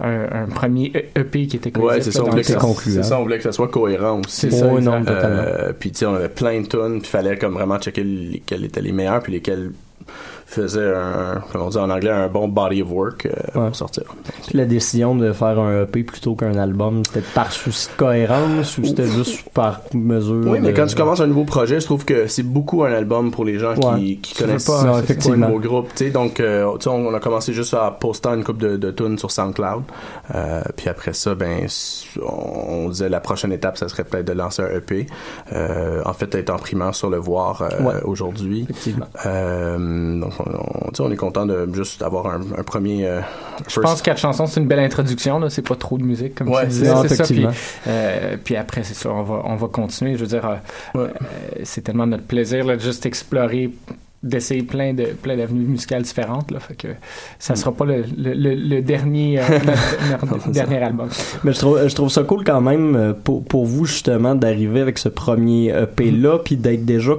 un, 0.00 0.42
un 0.42 0.46
premier 0.46 0.92
E- 0.94 1.20
EP 1.20 1.46
qui 1.46 1.56
était 1.56 1.76
Ouais, 1.78 1.88
cohésif, 1.94 2.04
c'est 2.04 2.10
ça, 2.12 2.20
on 2.20 2.24
dans 2.26 2.30
voulait 2.32 2.42
le 2.42 2.46
que 2.46 2.52
ça, 2.52 3.02
ça, 3.02 3.18
on 3.18 3.22
voulait 3.22 3.36
que 3.38 3.42
ça 3.44 3.52
soit 3.52 3.68
cohérent 3.68 4.20
aussi. 4.24 4.40
C'est 4.42 4.50
ça, 4.50 4.66
Oh, 4.70 4.78
exact. 4.78 4.90
non, 4.98 5.04
totalement. 5.04 5.42
Euh, 5.42 5.72
puis 5.78 5.90
tu 5.90 5.98
sais, 5.98 6.06
on 6.06 6.14
avait 6.14 6.28
plein 6.28 6.60
de 6.60 6.66
tunes, 6.66 7.00
puis 7.00 7.10
fallait 7.10 7.31
comme 7.38 7.54
vraiment 7.54 7.78
checker 7.78 8.04
lesquelles 8.04 8.64
étaient 8.64 8.82
les 8.82 8.92
meilleures, 8.92 9.22
puis 9.22 9.32
lesquelles 9.32 9.72
faisait 10.52 10.92
un, 10.94 11.42
comme 11.50 11.62
on 11.62 11.68
dit 11.70 11.78
en 11.78 11.88
anglais, 11.90 12.10
un 12.10 12.28
bon 12.28 12.48
body 12.48 12.82
of 12.82 12.90
work 12.90 13.26
euh, 13.26 13.30
Ouais. 13.60 13.66
pour 13.68 13.76
sortir. 13.76 14.04
Puis 14.46 14.56
la 14.58 14.64
décision 14.66 15.14
de 15.14 15.32
faire 15.32 15.58
un 15.58 15.82
EP 15.84 16.02
plutôt 16.04 16.34
qu'un 16.34 16.54
album, 16.56 17.02
c'était 17.06 17.26
par 17.34 17.50
souci 17.52 17.88
de 17.88 17.96
cohérence 17.96 18.78
ou 18.78 18.84
c'était 18.84 19.06
juste 19.06 19.48
par 19.54 19.80
mesure? 19.94 20.44
Oui, 20.46 20.58
mais 20.60 20.72
de- 20.72 20.76
quand 20.76 20.86
tu 20.86 20.94
commences 20.94 21.20
un 21.20 21.26
nouveau 21.26 21.44
projet, 21.44 21.80
je 21.80 21.86
trouve 21.86 22.04
que 22.04 22.26
c'est 22.26 22.42
beaucoup 22.42 22.84
un 22.84 22.92
album 22.92 23.30
pour 23.30 23.44
les 23.44 23.58
gens 23.58 23.74
Ouais. 23.76 24.16
qui, 24.22 24.34
connaissent 24.38 24.66
pas, 24.66 24.82
pas, 24.82 24.90
ouais, 24.92 24.98
un 24.98 25.02
effectivement. 25.02 25.48
nouveau 25.48 25.60
groupe. 25.60 25.88
tu 25.96 26.04
sais. 26.06 26.10
Donc, 26.10 26.38
euh, 26.40 26.70
tu 26.74 26.82
sais, 26.84 26.88
on, 26.90 27.06
on 27.08 27.14
a 27.14 27.20
commencé 27.20 27.52
juste 27.52 27.74
à 27.74 27.90
poster 27.90 28.28
une 28.30 28.44
coupe 28.44 28.58
de, 28.58 28.76
de 28.76 28.90
tunes 28.90 29.18
sur 29.18 29.30
SoundCloud. 29.30 29.82
Euh, 30.34 30.62
puis 30.76 30.88
après 30.88 31.12
ça, 31.12 31.34
ben, 31.34 31.66
on, 32.22 32.88
disait 32.88 33.08
la 33.08 33.20
prochaine 33.20 33.52
étape, 33.52 33.78
ça 33.78 33.88
serait 33.88 34.04
peut-être 34.04 34.26
de 34.26 34.32
lancer 34.32 34.62
un 34.62 34.68
EP. 34.76 35.06
Euh, 35.52 36.02
en 36.04 36.12
fait, 36.12 36.34
être 36.34 36.50
en 36.50 36.56
primeur 36.56 36.94
sur 36.94 37.10
le 37.10 37.16
voir 37.18 37.62
euh, 37.62 37.82
Ouais. 37.82 37.94
aujourd'hui. 38.04 38.66
Effectivement. 38.68 39.06
Euh, 39.26 40.20
donc, 40.20 40.32
on, 40.46 40.86
on- 40.86 40.90
tu 40.90 40.96
sais, 40.96 41.02
on 41.02 41.10
est 41.10 41.16
content 41.16 41.46
de 41.46 41.68
juste 41.72 42.02
avoir 42.02 42.26
un, 42.26 42.40
un 42.58 42.62
premier. 42.62 43.06
euh, 43.06 43.20
Je 43.68 43.80
pense 43.80 44.00
que 44.00 44.06
quatre 44.06 44.18
chansons, 44.20 44.46
c'est 44.46 44.60
une 44.60 44.66
belle 44.66 44.78
introduction. 44.80 45.38
Là. 45.38 45.48
C'est 45.50 45.66
pas 45.66 45.76
trop 45.76 45.98
de 45.98 46.04
musique, 46.04 46.34
comme 46.34 46.48
Ouais, 46.50 46.62
tu 46.64 46.68
disais. 46.70 46.92
non, 46.94 47.02
c'est 47.06 47.14
ça. 47.16 47.24
Puis, 47.24 47.46
euh, 47.86 48.36
puis 48.42 48.56
après, 48.56 48.82
c'est 48.82 48.94
ça, 48.94 49.10
on 49.10 49.22
va, 49.22 49.42
on 49.44 49.56
va 49.56 49.66
continuer. 49.68 50.14
Je 50.14 50.20
veux 50.20 50.26
dire, 50.26 50.46
euh, 50.46 50.98
Ouais. 50.98 51.10
euh, 51.10 51.60
c'est 51.64 51.82
tellement 51.82 52.06
notre 52.06 52.24
plaisir 52.24 52.64
là, 52.64 52.76
de 52.76 52.80
juste 52.80 53.06
explorer 53.06 53.70
d'essayer 54.24 54.62
plein 54.62 54.94
de 54.94 55.06
plein 55.06 55.36
d'avenues 55.36 55.64
musicales 55.66 56.02
différentes 56.02 56.52
là 56.52 56.60
fait 56.60 56.76
que 56.76 56.86
ça 57.40 57.56
sera 57.56 57.72
pas 57.72 57.84
le, 57.84 58.04
le, 58.16 58.34
le, 58.34 58.54
le 58.54 58.80
dernier 58.80 59.40
euh, 59.40 59.42
notre- 60.12 60.26
notre 60.26 60.50
dernier 60.52 60.78
album 60.80 61.08
Mais 61.42 61.52
je 61.52 61.58
trouve, 61.58 61.88
je 61.88 61.92
trouve 61.92 62.08
ça 62.08 62.22
cool 62.22 62.44
quand 62.44 62.60
même 62.60 63.16
pour, 63.24 63.42
pour 63.42 63.66
vous 63.66 63.84
justement 63.84 64.36
d'arriver 64.36 64.80
avec 64.80 64.98
ce 64.98 65.08
premier 65.08 65.70
EP 65.76 66.12
là, 66.12 66.38
puis 66.38 66.56
d'être 66.56 66.84
déjà 66.84 67.14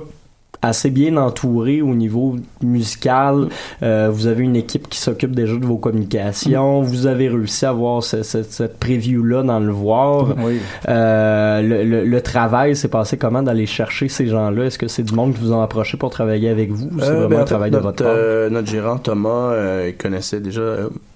assez 0.64 0.90
bien 0.90 1.18
entouré 1.18 1.82
au 1.82 1.94
niveau 1.94 2.36
musical. 2.64 3.50
Euh, 3.84 4.10
vous 4.12 4.28
avez 4.28 4.44
une 4.44 4.56
équipe 4.56 4.90
qui 4.90 4.98
s'occupe 4.98 5.36
déjà 5.36 5.56
de 5.56 5.66
vos 5.66 5.78
communications. 5.78 6.82
Vous 6.82 7.06
avez 7.06 7.30
réussi 7.30 7.66
à 7.66 7.70
avoir 7.70 8.02
ce- 8.02 8.24
ce- 8.24 8.44
cette 8.44 8.80
preview-là 8.80 9.44
dans 9.44 9.60
le 9.60 9.72
voir. 9.72 10.36
oui 10.40 10.60
Euh, 10.90 11.62
le, 11.62 11.84
le- 11.84 12.06
le 12.06 12.22
travail 12.22 12.76
s'est 12.76 12.88
passé 12.88 13.18
comment 13.18 13.44
d'aller 13.44 13.66
chercher 13.66 14.08
ces 14.10 14.28
gens-là? 14.28 14.66
Est-ce 14.66 14.78
que 14.80 14.88
c'est 14.88 15.04
du 15.04 15.14
monde 15.14 15.34
qui 15.34 15.42
vous 15.42 15.52
ont 15.54 15.62
approché 15.62 15.98
pour 15.98 16.10
travailler 16.10 16.50
avec 16.50 16.72
vous? 16.72 16.88
ou 16.88 17.00
C'est 17.00 17.10
Euh, 17.10 17.14
vraiment 17.28 17.30
ben, 17.30 17.36
en 17.36 17.40
un 17.40 17.40
fait, 17.42 17.46
travail 17.46 17.72
de 17.72 17.78
votre 17.78 18.04
part? 18.04 18.16
notre 18.52 18.68
gérant 18.70 18.98
Thomas 18.98 19.54
connaissait 20.02 20.40
déjà 20.40 20.62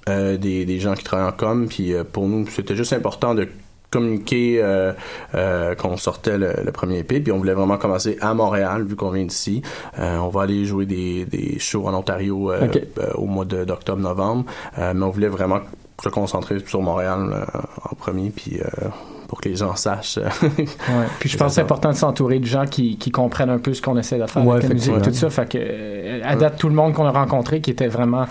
des, 0.07 0.65
des 0.65 0.79
gens 0.79 0.93
qui 0.93 1.03
travaillent 1.03 1.27
en 1.29 1.31
com, 1.31 1.65
puis 1.69 1.93
pour 2.11 2.27
nous 2.27 2.45
c'était 2.47 2.75
juste 2.75 2.93
important 2.93 3.33
de 3.35 3.47
communiquer 3.89 4.59
euh, 4.61 4.91
euh, 5.35 5.73
qu'on 5.75 5.95
sortait 5.97 6.37
le, 6.37 6.53
le 6.65 6.71
premier 6.71 6.99
EP, 6.99 7.19
puis 7.21 7.31
on 7.31 7.37
voulait 7.37 7.53
vraiment 7.53 7.77
commencer 7.77 8.17
à 8.21 8.33
Montréal 8.33 8.83
vu 8.83 8.95
qu'on 8.95 9.11
vient 9.11 9.23
d'ici. 9.25 9.61
Euh, 9.99 10.17
on 10.17 10.29
va 10.29 10.41
aller 10.41 10.65
jouer 10.65 10.85
des, 10.85 11.25
des 11.25 11.57
shows 11.59 11.87
en 11.87 11.93
Ontario 11.93 12.51
euh, 12.51 12.67
euh, 12.99 13.11
au 13.15 13.25
mois 13.25 13.45
de- 13.45 13.63
d'octobre-novembre, 13.63 14.45
euh, 14.77 14.93
mais 14.93 15.05
on 15.05 15.09
voulait 15.09 15.29
vraiment 15.29 15.59
se 16.03 16.09
concentrer 16.09 16.57
sur 16.65 16.81
Montréal 16.81 17.29
euh, 17.31 17.59
en 17.89 17.95
premier, 17.95 18.29
puis 18.29 18.59
euh, 18.59 18.87
pour 19.27 19.41
que 19.41 19.49
les 19.49 19.55
gens 19.55 19.75
sachent. 19.75 20.19
Ouais. 20.49 21.05
Puis 21.19 21.29
je 21.29 21.37
pense 21.37 21.47
que 21.51 21.55
c'est 21.55 21.61
important 21.61 21.89
de 21.89 21.95
s'entourer 21.95 22.39
de 22.39 22.45
gens 22.45 22.65
qui, 22.65 22.97
qui 22.97 23.11
comprennent 23.11 23.49
un 23.49 23.57
peu 23.57 23.73
ce 23.73 23.81
qu'on 23.81 23.97
essaie 23.97 24.17
de 24.19 24.25
faire 24.27 24.45
Ouais, 24.45 24.55
avec 24.57 24.67
la 24.69 24.73
musique 24.73 24.95
et 24.97 25.01
tout 25.01 25.13
ça. 25.13 25.29
Fait 25.29 25.49
que, 25.49 26.23
à 26.23 26.35
date, 26.35 26.57
tout 26.57 26.69
le 26.69 26.75
monde 26.75 26.93
qu'on 26.93 27.05
a 27.05 27.11
rencontré 27.11 27.59
qui 27.61 27.71
était 27.71 27.87
vraiment 27.87 28.25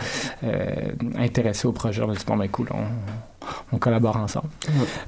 euh, 0.44 0.64
intéressé 1.18 1.66
au 1.66 1.72
projet, 1.72 2.02
on 2.02 2.10
a 2.10 2.14
dit 2.14 2.24
bon, 2.26 2.36
ben 2.36 2.48
cool, 2.48 2.68
on, 2.72 2.78
on 3.72 3.78
collabore 3.78 4.16
ensemble. 4.16 4.48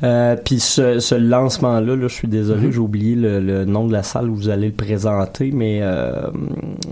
Euh, 0.02 0.36
puis 0.42 0.60
ce, 0.60 0.98
ce 1.00 1.14
lancement-là, 1.14 1.96
là, 1.96 2.08
je 2.08 2.14
suis 2.14 2.28
désolé, 2.28 2.66
Mhm. 2.66 2.72
j'ai 2.72 2.78
oublié 2.78 3.14
le, 3.14 3.40
le 3.40 3.64
nom 3.64 3.86
de 3.86 3.92
la 3.92 4.02
salle 4.02 4.28
où 4.28 4.34
vous 4.34 4.48
allez 4.48 4.68
le 4.68 4.74
présenter, 4.74 5.50
mais 5.52 5.80
euh, 5.82 6.28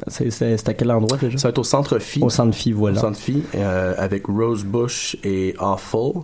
c'est, 0.08 0.68
à 0.68 0.74
quel 0.74 0.90
endroit 0.90 1.18
déjà? 1.18 1.38
Ça 1.38 1.48
va 1.48 1.50
être 1.50 1.58
au 1.58 1.64
Centre 1.64 1.98
Phi. 1.98 2.22
Au 2.22 2.30
Centre 2.30 2.54
Phi, 2.54 2.72
voilà. 2.72 2.98
Au 2.98 3.00
Centre 3.02 3.18
Phi, 3.18 3.42
euh, 3.54 3.94
avec 3.98 4.26
Rosebush 4.26 5.16
et 5.24 5.54
Awful. 5.58 6.22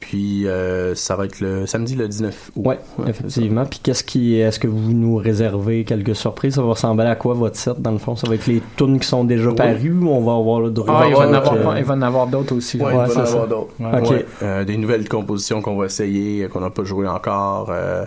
Puis 0.00 0.48
euh, 0.48 0.94
ça 0.94 1.14
va 1.14 1.26
être 1.26 1.40
le 1.40 1.66
samedi 1.66 1.94
le 1.94 2.08
19 2.08 2.52
août. 2.56 2.66
Ouais, 2.66 2.78
effectivement. 3.06 3.66
Puis 3.66 3.80
qu'est-ce 3.82 4.02
qui, 4.02 4.36
est-ce 4.36 4.58
que 4.58 4.66
vous 4.66 4.92
nous 4.92 5.16
réservez 5.16 5.84
quelques 5.84 6.16
surprises? 6.16 6.54
Ça 6.54 6.62
va 6.62 6.68
ressembler 6.70 7.06
à 7.06 7.16
quoi 7.16 7.34
votre 7.34 7.56
set? 7.56 7.80
Dans 7.82 7.90
le 7.92 7.98
fond? 7.98 8.16
Ça 8.16 8.26
va 8.26 8.34
être 8.34 8.46
les 8.46 8.62
tunes 8.76 8.98
qui 8.98 9.06
sont 9.06 9.24
déjà 9.24 9.50
Oui. 9.50 9.54
parues 9.56 9.98
ou 10.00 10.08
on 10.08 10.22
va 10.22 10.32
avoir 10.34 10.60
le 10.60 10.70
droit? 10.70 11.00
Ah, 11.02 11.06
il 11.06 11.14
va, 11.14 11.28
en 11.28 11.30
de- 11.30 11.36
avoir, 11.36 11.78
il 11.78 11.84
va 11.84 11.94
en 11.94 12.02
avoir 12.02 12.26
d'autres 12.26 12.56
aussi. 12.56 12.78
là. 12.78 12.86
Ouais, 12.86 12.92
il 12.92 12.96
va 12.96 13.04
en 13.04 13.08
ça. 13.08 13.20
avoir 13.34 13.46
d'autres. 13.46 13.72
Ouais. 13.78 13.98
Ok. 14.02 14.10
Ouais. 14.10 14.26
Euh, 14.42 14.64
des 14.64 14.78
nouvelles 14.78 15.06
compositions 15.08 15.60
qu'on 15.60 15.76
va 15.76 15.84
essayer, 15.84 16.44
euh, 16.44 16.48
qu'on 16.48 16.60
n'a 16.60 16.70
pas 16.70 16.84
joué 16.84 17.06
encore. 17.06 17.68
Euh, 17.70 18.04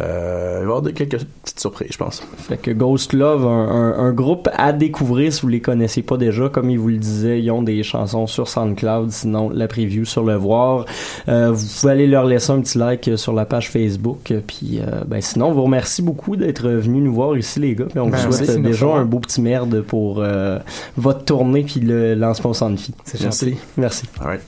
euh, 0.00 0.58
il 0.60 0.60
va 0.60 0.60
y 0.60 0.62
avoir 0.64 0.82
de- 0.82 0.90
quelques 0.90 1.18
petites 1.42 1.60
surprises, 1.60 1.88
je 1.92 1.98
pense. 1.98 2.22
Fait 2.36 2.56
que 2.56 2.70
Ghost 2.70 3.12
Love, 3.12 3.46
un, 3.46 3.48
un- 3.48 3.98
un 3.98 4.12
groupe 4.12 4.48
à 4.54 4.72
découvrir 4.72 5.32
si 5.32 5.42
vous 5.42 5.48
les 5.48 5.60
connaissez 5.60 6.02
pas 6.02 6.16
déjà. 6.16 6.48
Comme 6.48 6.70
il 6.70 6.78
vous 6.78 6.88
le 6.88 6.96
disait, 6.98 7.40
ils 7.40 7.50
ont 7.50 7.62
des 7.62 7.82
chansons 7.82 8.26
sur 8.26 8.48
SoundCloud, 8.48 9.10
sinon 9.10 9.50
la 9.50 9.68
preview 9.68 10.04
sur 10.04 10.24
le 10.24 10.34
voir. 10.34 10.84
Euh, 11.28 11.50
vous 11.52 11.66
pouvez 11.80 11.92
aller 11.92 12.06
leur 12.06 12.24
laisser 12.24 12.52
un 12.52 12.60
petit 12.60 12.78
like 12.78 13.10
sur 13.16 13.32
la 13.32 13.44
page 13.44 13.70
Facebook. 13.70 14.32
Puis, 14.46 14.80
euh, 14.80 15.02
ben, 15.06 15.20
sinon, 15.20 15.48
on 15.48 15.52
vous 15.52 15.62
remercie 15.64 16.02
beaucoup 16.02 16.36
d'être 16.36 16.68
venus 16.68 17.02
nous 17.02 17.12
voir 17.14 17.36
ici, 17.36 17.60
les 17.60 17.74
gars. 17.74 17.86
Puis 17.86 17.98
on 18.00 18.08
Ben, 18.08 18.16
vous 18.18 18.32
souhaite 18.32 18.62
déjà 18.62 18.86
un 18.86 19.04
beau 19.04 19.18
petit 19.20 19.40
merde 19.40 19.82
pour 19.82 20.20
euh, 20.20 20.58
votre 20.96 21.24
tournée 21.24 21.62
puis 21.64 21.80
le 21.80 22.14
lancement 22.14 22.52
Phi. 22.52 22.94
C'est 23.04 23.20
Merci. 23.22 23.50
gentil. 23.50 23.58
Merci. 23.76 24.04
All 24.20 24.26
right. 24.26 24.42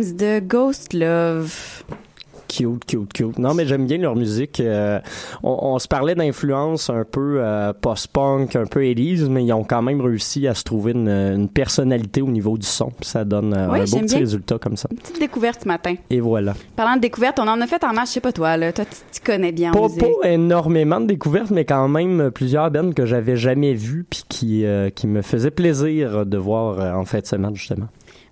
De 0.00 0.40
Ghost 0.40 0.94
Love. 0.94 1.84
Cute, 2.48 2.84
cute, 2.84 3.12
cute. 3.14 3.38
Non, 3.38 3.54
mais 3.54 3.64
j'aime 3.64 3.86
bien 3.86 3.96
leur 3.96 4.14
musique. 4.14 4.60
Euh, 4.60 5.00
on, 5.42 5.58
on 5.74 5.78
se 5.78 5.88
parlait 5.88 6.14
d'influence 6.14 6.90
un 6.90 7.04
peu 7.10 7.36
euh, 7.40 7.72
post-punk, 7.72 8.56
un 8.56 8.66
peu 8.66 8.80
80s, 8.82 9.28
mais 9.28 9.44
ils 9.44 9.52
ont 9.54 9.64
quand 9.64 9.80
même 9.80 10.02
réussi 10.02 10.46
à 10.46 10.54
se 10.54 10.62
trouver 10.62 10.92
une, 10.92 11.08
une 11.08 11.48
personnalité 11.48 12.20
au 12.20 12.26
niveau 12.28 12.58
du 12.58 12.66
son. 12.66 12.92
Ça 13.00 13.24
donne 13.24 13.54
euh, 13.54 13.68
Oui, 13.70 13.80
un 13.80 13.84
beau 13.84 13.98
petit 14.00 14.04
bien. 14.04 14.18
résultat 14.18 14.58
comme 14.58 14.76
ça. 14.76 14.88
Petite 14.88 15.18
découverte 15.18 15.60
ce 15.62 15.68
matin. 15.68 15.94
Et 16.10 16.20
voilà. 16.20 16.52
Parlant 16.76 16.96
de 16.96 17.00
découverte, 17.00 17.38
on 17.38 17.48
en 17.48 17.58
a 17.58 17.66
fait 17.66 17.82
en 17.84 17.94
masse, 17.94 18.10
je 18.10 18.14
sais 18.14 18.20
pas 18.20 18.32
toi, 18.32 18.54
là. 18.58 18.70
Toi, 18.72 18.84
tu, 18.84 18.96
tu 19.12 19.20
connais 19.24 19.52
bien 19.52 19.70
en 19.72 19.74
Pas, 19.74 19.88
musique. 19.88 20.00
pas 20.20 20.28
énormément 20.28 21.00
de 21.00 21.06
découvertes, 21.06 21.50
mais 21.52 21.64
quand 21.64 21.88
même 21.88 22.30
plusieurs 22.34 22.70
bands 22.70 22.92
que 22.92 23.06
j'avais 23.06 23.36
jamais 23.36 23.72
vues 23.72 24.04
puis 24.10 24.24
qui, 24.28 24.66
qui 24.94 25.06
me 25.06 25.22
faisaient 25.22 25.50
plaisir 25.50 26.26
de 26.26 26.36
voir 26.36 26.98
en 26.98 27.04
fin 27.06 27.20
de 27.20 27.26
semaine, 27.26 27.54
justement. 27.56 27.86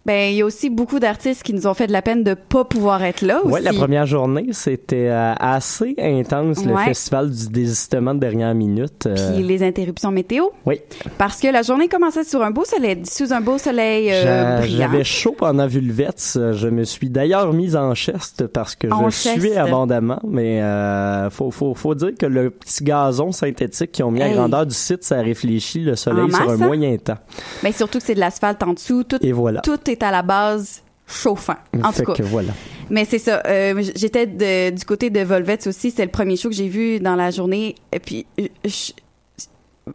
Ben, 0.07 0.31
il 0.33 0.37
y 0.39 0.43
a 0.43 0.47
aussi 0.47 0.71
beaucoup 0.71 0.99
d'artistes 0.99 1.43
qui 1.43 1.53
nous 1.53 1.67
ont 1.67 1.75
fait 1.75 1.87
de 1.87 1.93
la 1.93 2.01
peine 2.01 2.25
de 2.25 2.33
pas 2.33 2.65
pouvoir 2.65 3.03
être 3.05 3.21
là 3.21 3.43
aussi. 3.45 3.53
Ouais, 3.53 3.61
la 3.61 3.75
première 3.75 4.07
journée, 4.07 4.47
c'était 4.53 5.09
euh, 5.11 5.35
assez 5.39 5.95
intense, 5.99 6.65
le 6.65 6.73
Ouais. 6.73 6.85
festival 6.87 7.31
du 7.31 7.49
désistement 7.49 8.15
de 8.15 8.21
dernière 8.21 8.55
minute. 8.55 9.05
euh, 9.07 9.35
Puis 9.35 9.43
les 9.43 9.63
interruptions 9.63 10.11
météo. 10.11 10.45
Oui. 10.65 10.81
Parce 11.19 11.39
que 11.39 11.49
la 11.49 11.61
journée 11.61 11.87
commençait 11.89 12.25
sur 12.25 12.43
un 12.43 12.51
beau 12.51 12.65
soleil, 12.65 13.03
sous 13.05 13.31
un 13.35 13.43
beau 13.43 13.59
soleil 13.59 14.09
euh, 14.11 14.61
brillant. 14.61 14.79
J'avais 14.79 15.05
chaud 15.05 15.35
pendant 15.37 15.67
Vulvets. 15.67 16.09
Je 16.35 16.69
me 16.69 16.85
suis 16.85 17.11
d'ailleurs 17.11 17.53
mise 17.53 17.77
en 17.77 17.95
cheste 17.95 18.47
parce 18.47 18.75
que 18.77 18.87
En 18.91 19.11
je 19.11 19.17
cheste. 19.17 19.41
suais 19.41 19.59
abondamment. 19.59 20.21
Mais 20.27 20.63
euh, 20.63 21.29
faut, 21.29 21.51
faut, 21.51 21.75
faut 21.75 21.95
dire 21.95 22.13
que 22.19 22.25
le 22.27 22.49
petit 22.49 22.85
gazon 22.85 23.33
synthétique 23.33 23.93
qu'ils 23.93 24.05
ont 24.07 24.11
mis 24.11 24.21
Hey. 24.23 24.33
à 24.33 24.35
grandeur 24.35 24.65
du 24.67 24.75
site, 24.75 25.05
ça 25.05 25.21
réfléchit 25.21 25.81
le 25.81 25.95
soleil 25.95 26.31
sur 26.33 26.49
un 26.49 26.55
hein? 26.55 26.57
moyen 26.57 26.97
temps. 26.97 27.19
Ben, 27.63 27.71
surtout 27.73 27.99
que 27.99 28.05
c'est 28.05 28.15
de 28.15 28.21
l'asphalte 28.21 28.63
en 28.63 28.73
dessous. 28.73 29.05
Tout, 29.05 29.19
Et 29.25 29.33
voilà. 29.33 29.61
tout 29.61 29.79
est 29.91 30.03
à 30.03 30.11
la 30.11 30.23
base 30.23 30.83
chauffant. 31.07 31.57
En 31.83 31.93
fait 31.93 32.03
tout 32.05 32.13
cas. 32.13 32.19
que 32.19 32.23
voilà. 32.23 32.53
Mais 32.89 33.05
c'est 33.05 33.19
ça. 33.19 33.43
euh, 33.47 33.83
J'étais 33.97 34.27
de- 34.27 34.71
du 34.77 34.85
côté 34.85 35.11
de 35.11 35.21
Volvets 35.21 35.67
aussi. 35.69 35.91
C'est 35.91 36.05
le 36.05 36.11
premier 36.11 36.37
show 36.37 36.49
que 36.49 36.55
j'ai 36.55 36.69
vu 36.69 36.99
dans 37.01 37.15
la 37.17 37.31
journée. 37.31 37.75
Et 37.93 37.99
puis, 38.01 38.27
euh, 38.41 38.47
je- 38.65 38.93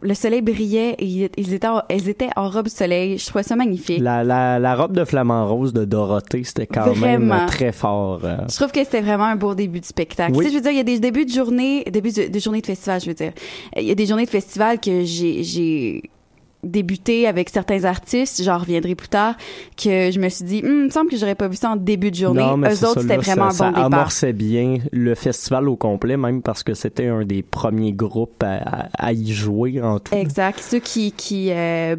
le 0.02 0.12
soleil 0.14 0.42
brillait 0.42 0.94
et 0.98 1.30
ils 1.38 1.54
étaient, 1.54 1.66
en, 1.68 1.80
elles 1.88 2.08
étaient 2.10 2.28
en 2.36 2.50
robe 2.50 2.68
soleil. 2.68 3.16
Je 3.16 3.26
trouvais 3.26 3.42
ça 3.44 3.56
magnifique. 3.56 3.98
La, 4.00 4.24
la, 4.24 4.58
la 4.58 4.74
robe 4.74 4.92
de 4.92 5.04
flamant 5.06 5.46
rose 5.48 5.72
de 5.72 5.86
Dorothée, 5.86 6.44
c'était 6.44 6.66
quand 6.66 6.90
Vraiment. 6.90 7.36
même 7.36 7.46
très 7.46 7.72
fort. 7.72 8.20
euh. 8.24 8.36
Je 8.50 8.56
trouve 8.56 8.72
que 8.72 8.84
c'était 8.84 9.00
vraiment 9.00 9.24
un 9.24 9.36
beau 9.36 9.54
début 9.54 9.80
de 9.80 9.86
spectacle. 9.86 10.32
Oui. 10.34 10.38
Tu 10.38 10.44
sais, 10.44 10.50
je 10.50 10.54
veux 10.56 10.62
dire, 10.62 10.72
il 10.72 10.76
y 10.76 10.80
a 10.80 10.84
des 10.84 10.98
débuts 11.00 11.24
de 11.24 11.30
journée, 11.32 11.82
début 11.90 12.12
de, 12.12 12.28
de 12.28 12.38
journée 12.38 12.60
de 12.60 12.66
festival, 12.66 13.00
je 13.00 13.06
veux 13.06 13.14
dire. 13.14 13.32
Il 13.76 13.84
y 13.84 13.90
a 13.90 13.94
des 13.94 14.04
journées 14.06 14.26
de 14.26 14.30
festival 14.30 14.80
que 14.80 15.04
j'ai, 15.04 15.42
j'ai 15.44 16.02
débuté 16.66 17.26
avec 17.26 17.48
certains 17.48 17.84
artistes, 17.84 18.42
j'en 18.42 18.58
reviendrai 18.58 18.94
plus 18.94 19.08
tard, 19.08 19.36
que 19.76 20.10
je 20.10 20.18
me 20.18 20.28
suis 20.28 20.44
dit, 20.44 20.62
Hum, 20.64 20.70
il 20.70 20.84
me 20.86 20.90
semble 20.90 21.10
que 21.10 21.16
j'aurais 21.16 21.34
pas 21.34 21.48
vu 21.48 21.56
ça 21.56 21.70
en 21.70 21.76
début 21.76 22.10
de 22.10 22.16
journée. 22.16 22.42
Non, 22.42 22.56
mais 22.56 22.72
Eux 22.74 22.84
autres, 22.84 23.02
c'était 23.02 23.16
vraiment 23.16 23.50
ça, 23.50 23.66
un 23.66 23.70
bon 23.70 23.76
ça 23.76 23.84
départ. 23.84 24.00
amorçait 24.00 24.32
bien 24.32 24.78
le 24.92 25.14
festival 25.14 25.68
au 25.68 25.76
complet, 25.76 26.16
même 26.16 26.42
parce 26.42 26.62
que 26.62 26.74
c'était 26.74 27.06
un 27.06 27.24
des 27.24 27.42
premiers 27.42 27.92
groupes 27.92 28.42
à, 28.44 29.12
y 29.12 29.32
jouer 29.32 29.80
en 29.80 29.98
tout. 29.98 30.14
Exact. 30.14 30.60
Ceux 30.60 30.78
qui, 30.78 31.12
qui, 31.12 31.50
euh, 31.50 31.96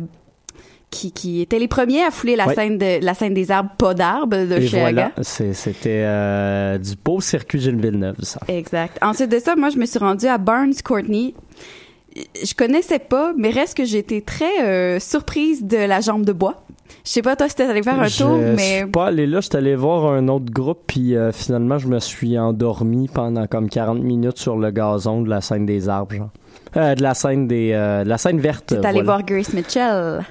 qui, 0.89 1.11
qui 1.11 1.41
étaient 1.41 1.59
les 1.59 1.67
premiers 1.67 2.03
à 2.03 2.11
fouler 2.11 2.35
la 2.35 2.53
scène 2.53 2.77
de 2.77 3.03
la 3.03 3.13
scène 3.13 3.33
des 3.33 3.51
arbres, 3.51 3.71
pas 3.77 3.93
d'arbres 3.93 4.45
de 4.47 4.55
Et 4.55 4.67
chez 4.67 4.79
voilà, 4.79 5.11
c'était 5.21 6.03
euh, 6.05 6.77
du 6.77 6.91
beau 7.03 7.19
circuit 7.21 7.59
Gilles 7.59 7.79
Villeneuve, 7.79 8.17
ça. 8.21 8.39
Exact. 8.47 8.97
Ensuite 9.01 9.31
de 9.31 9.39
ça, 9.39 9.55
moi, 9.55 9.69
je 9.69 9.77
me 9.77 9.85
suis 9.85 9.99
rendue 9.99 10.27
à 10.27 10.37
Barnes 10.37 10.73
Courtney. 10.83 11.35
Je 12.43 12.53
connaissais 12.53 12.99
pas, 12.99 13.33
mais 13.37 13.49
reste 13.49 13.77
que 13.77 13.95
été 13.95 14.21
très 14.21 14.63
euh, 14.63 14.99
surprise 14.99 15.65
de 15.65 15.77
la 15.77 16.01
jambe 16.01 16.25
de 16.25 16.33
bois. 16.33 16.63
Je 17.03 17.11
sais 17.11 17.21
pas 17.21 17.35
toi 17.35 17.47
si 17.49 17.55
t'es 17.55 17.63
allé 17.63 17.83
faire 17.83 17.99
un 17.99 18.07
je 18.07 18.17
tour, 18.17 18.37
mais 18.37 18.79
suis 18.79 18.85
pas 18.87 19.07
allé 19.07 19.27
là, 19.27 19.39
j'étais 19.41 19.57
allé 19.57 19.75
voir 19.75 20.11
un 20.11 20.27
autre 20.27 20.51
groupe, 20.51 20.79
puis 20.87 21.15
euh, 21.15 21.31
finalement, 21.31 21.77
je 21.77 21.87
me 21.87 21.99
suis 21.99 22.37
endormi 22.37 23.07
pendant 23.07 23.47
comme 23.47 23.69
40 23.69 24.01
minutes 24.01 24.37
sur 24.37 24.57
le 24.57 24.71
gazon 24.71 25.21
de 25.21 25.29
la 25.29 25.41
scène 25.41 25.65
des 25.65 25.89
arbres, 25.89 26.15
genre. 26.15 26.29
Euh, 26.75 26.95
de 26.95 27.01
la 27.01 27.13
scène 27.13 27.47
des 27.47 27.71
de 27.71 28.07
la 28.07 28.17
scène 28.17 28.39
verte. 28.39 28.65
t'es 28.67 28.75
allé 28.77 29.01
voilà. 29.01 29.03
voir 29.03 29.23
Grace 29.23 29.53
Mitchell. 29.53 30.21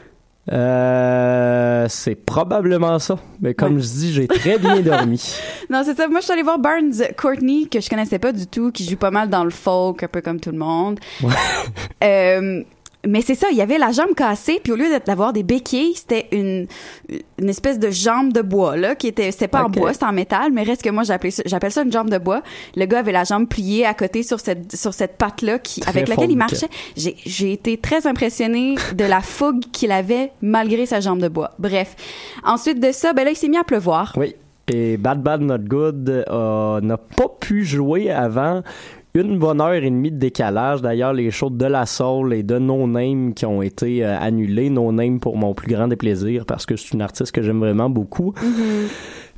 Euh, 0.52 1.86
c'est 1.88 2.14
probablement 2.14 2.98
ça. 2.98 3.18
Mais 3.40 3.54
comme 3.54 3.80
je 3.80 3.86
dis, 3.86 4.12
j'ai 4.12 4.28
très 4.28 4.58
bien 4.58 4.80
dormi. 4.82 5.34
Non, 5.70 5.82
c'est 5.84 5.96
ça. 5.96 6.06
Moi, 6.08 6.20
je 6.20 6.24
suis 6.24 6.32
allée 6.32 6.42
voir 6.42 6.58
Barnes 6.58 6.92
Courtney, 7.16 7.68
que 7.68 7.80
je 7.80 7.88
connaissais 7.88 8.18
pas 8.18 8.32
du 8.32 8.46
tout, 8.46 8.70
qui 8.70 8.84
joue 8.88 8.96
pas 8.96 9.10
mal 9.10 9.28
dans 9.28 9.44
le 9.44 9.50
folk, 9.50 10.02
un 10.02 10.08
peu 10.08 10.20
comme 10.20 10.40
tout 10.40 10.52
le 10.52 10.58
monde. 10.58 11.00
Euh, 12.04 12.62
mais 13.06 13.20
c'est 13.20 13.34
ça, 13.34 13.48
il 13.50 13.56
y 13.56 13.60
avait 13.60 13.78
la 13.78 13.92
jambe 13.92 14.14
cassée, 14.14 14.60
puis 14.62 14.72
au 14.72 14.76
lieu 14.76 14.86
d'avoir 15.04 15.32
des 15.32 15.42
béquilles, 15.42 15.94
c'était 15.94 16.28
une, 16.32 16.66
une 17.38 17.48
espèce 17.48 17.78
de 17.78 17.90
jambe 17.90 18.32
de 18.32 18.42
bois, 18.42 18.76
là, 18.76 18.94
qui 18.94 19.08
était, 19.08 19.30
c'était 19.30 19.48
pas 19.48 19.64
en 19.64 19.68
bois, 19.68 19.92
c'était 19.92 20.06
en 20.06 20.12
métal, 20.12 20.52
mais 20.52 20.62
reste 20.62 20.82
que 20.82 20.90
moi, 20.90 21.02
j'appelle 21.02 21.32
ça, 21.32 21.42
j'appelle 21.46 21.72
ça 21.72 21.82
une 21.82 21.92
jambe 21.92 22.10
de 22.10 22.18
bois. 22.18 22.42
Le 22.76 22.86
gars 22.86 23.00
avait 23.00 23.12
la 23.12 23.24
jambe 23.24 23.48
pliée 23.48 23.86
à 23.86 23.94
côté 23.94 24.22
sur 24.22 24.40
cette, 24.40 24.74
sur 24.74 24.94
cette 24.94 25.16
patte-là, 25.16 25.58
qui, 25.58 25.80
Très 25.80 25.90
avec 25.90 26.08
laquelle 26.08 26.30
il 26.30 26.36
marchait. 26.36 26.68
J'ai, 26.96 27.16
j'ai 27.24 27.52
été 27.52 27.76
très 27.78 28.06
impressionnée 28.06 28.76
de 28.94 29.04
la 29.04 29.20
fougue 29.20 29.64
qu'il 29.72 29.92
avait 29.92 30.32
malgré 30.42 30.86
sa 30.86 31.00
jambe 31.00 31.20
de 31.20 31.28
bois. 31.28 31.52
Bref. 31.58 31.96
Ensuite 32.44 32.80
de 32.80 32.92
ça, 32.92 33.12
ben 33.12 33.24
là, 33.24 33.30
il 33.30 33.36
s'est 33.36 33.48
mis 33.48 33.58
à 33.58 33.64
pleuvoir. 33.64 34.12
Oui. 34.16 34.34
Et 34.68 34.96
Bad 34.96 35.22
Bad 35.22 35.42
Not 35.42 35.58
Good 35.58 36.24
euh, 36.28 36.80
n'a 36.80 36.96
pas 36.96 37.28
pu 37.40 37.64
jouer 37.64 38.10
avant 38.10 38.62
une 39.22 39.38
bonne 39.38 39.60
heure 39.60 39.72
et 39.72 39.80
demie 39.80 40.10
de 40.10 40.18
décalage. 40.18 40.82
D'ailleurs, 40.82 41.12
les 41.12 41.30
shows 41.30 41.50
de 41.50 41.64
La 41.64 41.86
Soul 41.86 42.34
et 42.34 42.42
de 42.42 42.58
No 42.58 42.86
Name 42.86 43.34
qui 43.34 43.46
ont 43.46 43.62
été 43.62 44.04
euh, 44.04 44.18
annulés. 44.18 44.68
No 44.68 44.92
Name 44.92 45.20
pour 45.20 45.36
mon 45.36 45.54
plus 45.54 45.72
grand 45.72 45.88
déplaisir 45.88 46.44
parce 46.44 46.66
que 46.66 46.76
c'est 46.76 46.92
une 46.92 47.02
artiste 47.02 47.32
que 47.32 47.42
j'aime 47.42 47.58
vraiment 47.58 47.88
beaucoup. 47.88 48.34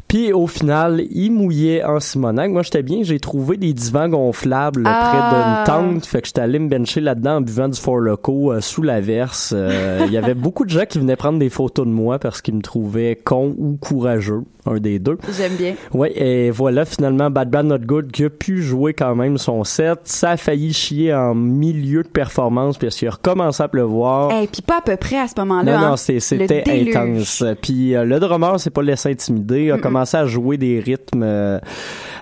Puis 0.08 0.32
au 0.32 0.46
final, 0.46 1.02
il 1.10 1.30
mouillait 1.32 1.84
en 1.84 2.00
Simonac. 2.00 2.50
Moi, 2.50 2.62
j'étais 2.62 2.82
bien. 2.82 3.02
J'ai 3.02 3.20
trouvé 3.20 3.58
des 3.58 3.74
divans 3.74 4.08
gonflables 4.08 4.84
Ah. 4.86 5.64
près 5.66 5.78
d'une 5.84 5.92
tente. 5.94 6.06
Fait 6.06 6.22
que 6.22 6.26
j'étais 6.28 6.40
allé 6.40 6.58
me 6.58 6.68
bencher 6.68 7.00
là-dedans 7.02 7.36
en 7.36 7.40
buvant 7.42 7.68
du 7.68 7.78
Four 7.78 7.98
Loco 7.98 8.52
euh, 8.52 8.60
sous 8.62 8.82
la 8.82 9.00
verse. 9.02 9.52
Euh, 9.54 10.04
Il 10.06 10.12
y 10.12 10.16
avait 10.16 10.34
beaucoup 10.34 10.64
de 10.64 10.70
gens 10.70 10.86
qui 10.88 10.98
venaient 10.98 11.16
prendre 11.16 11.38
des 11.38 11.50
photos 11.50 11.86
de 11.86 11.92
moi 11.92 12.18
parce 12.18 12.40
qu'ils 12.40 12.54
me 12.54 12.62
trouvaient 12.62 13.18
con 13.22 13.54
ou 13.58 13.76
courageux. 13.76 14.42
Un 14.66 14.78
des 14.80 14.98
deux. 14.98 15.16
J'aime 15.34 15.54
bien. 15.56 15.74
Ouais, 15.94 16.12
et 16.14 16.50
voilà, 16.50 16.84
finalement, 16.84 17.30
Bad 17.30 17.48
Bad 17.48 17.64
Not 17.66 17.78
Good 17.78 18.12
qui 18.12 18.24
a 18.24 18.28
pu 18.30 18.60
jouer 18.62 18.92
quand 18.92 19.14
même 19.14 19.38
son 19.38 19.64
set. 19.64 20.00
Ça 20.04 20.30
a 20.32 20.36
failli 20.36 20.74
chier 20.74 21.14
en 21.14 21.34
milieu 21.34 22.02
de 22.02 22.08
performance 22.08 22.76
parce 22.76 22.96
qu'il 22.96 23.08
a 23.08 23.12
recommencé 23.12 23.62
à 23.62 23.68
pleuvoir. 23.68 24.30
Et 24.32 24.46
puis 24.46 24.60
pas 24.60 24.78
à 24.78 24.82
peu 24.82 24.96
près 24.96 25.18
à 25.18 25.26
ce 25.26 25.34
moment-là. 25.38 25.72
Non, 25.72 25.78
hein. 25.86 25.90
non, 25.90 25.96
c'était 25.96 26.64
intense. 26.68 27.44
Puis 27.62 27.94
euh, 27.94 28.04
le 28.04 28.20
drummer 28.20 28.60
s'est 28.60 28.68
pas 28.68 28.82
laissé 28.82 29.10
intimider, 29.10 29.74
à 30.00 30.26
jouer 30.26 30.56
des 30.56 30.80
rythmes 30.80 31.22
euh, 31.22 31.58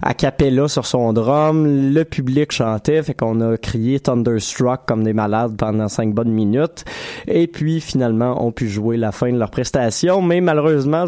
a 0.02 0.14
cappella 0.14 0.68
sur 0.68 0.86
son 0.86 1.12
drum. 1.12 1.92
Le 1.92 2.04
public 2.04 2.52
chantait, 2.52 3.02
fait 3.02 3.14
qu'on 3.14 3.40
a 3.40 3.56
crié 3.56 4.00
Thunderstruck 4.00 4.80
comme 4.86 5.04
des 5.04 5.12
malades 5.12 5.56
pendant 5.56 5.88
cinq 5.88 6.14
bonnes 6.14 6.32
minutes. 6.32 6.84
Et 7.26 7.46
puis 7.46 7.80
finalement, 7.80 8.44
on 8.44 8.52
pu 8.52 8.68
jouer 8.68 8.96
la 8.96 9.12
fin 9.12 9.32
de 9.32 9.38
leur 9.38 9.50
prestation, 9.50 10.22
mais 10.22 10.40
malheureusement, 10.40 11.06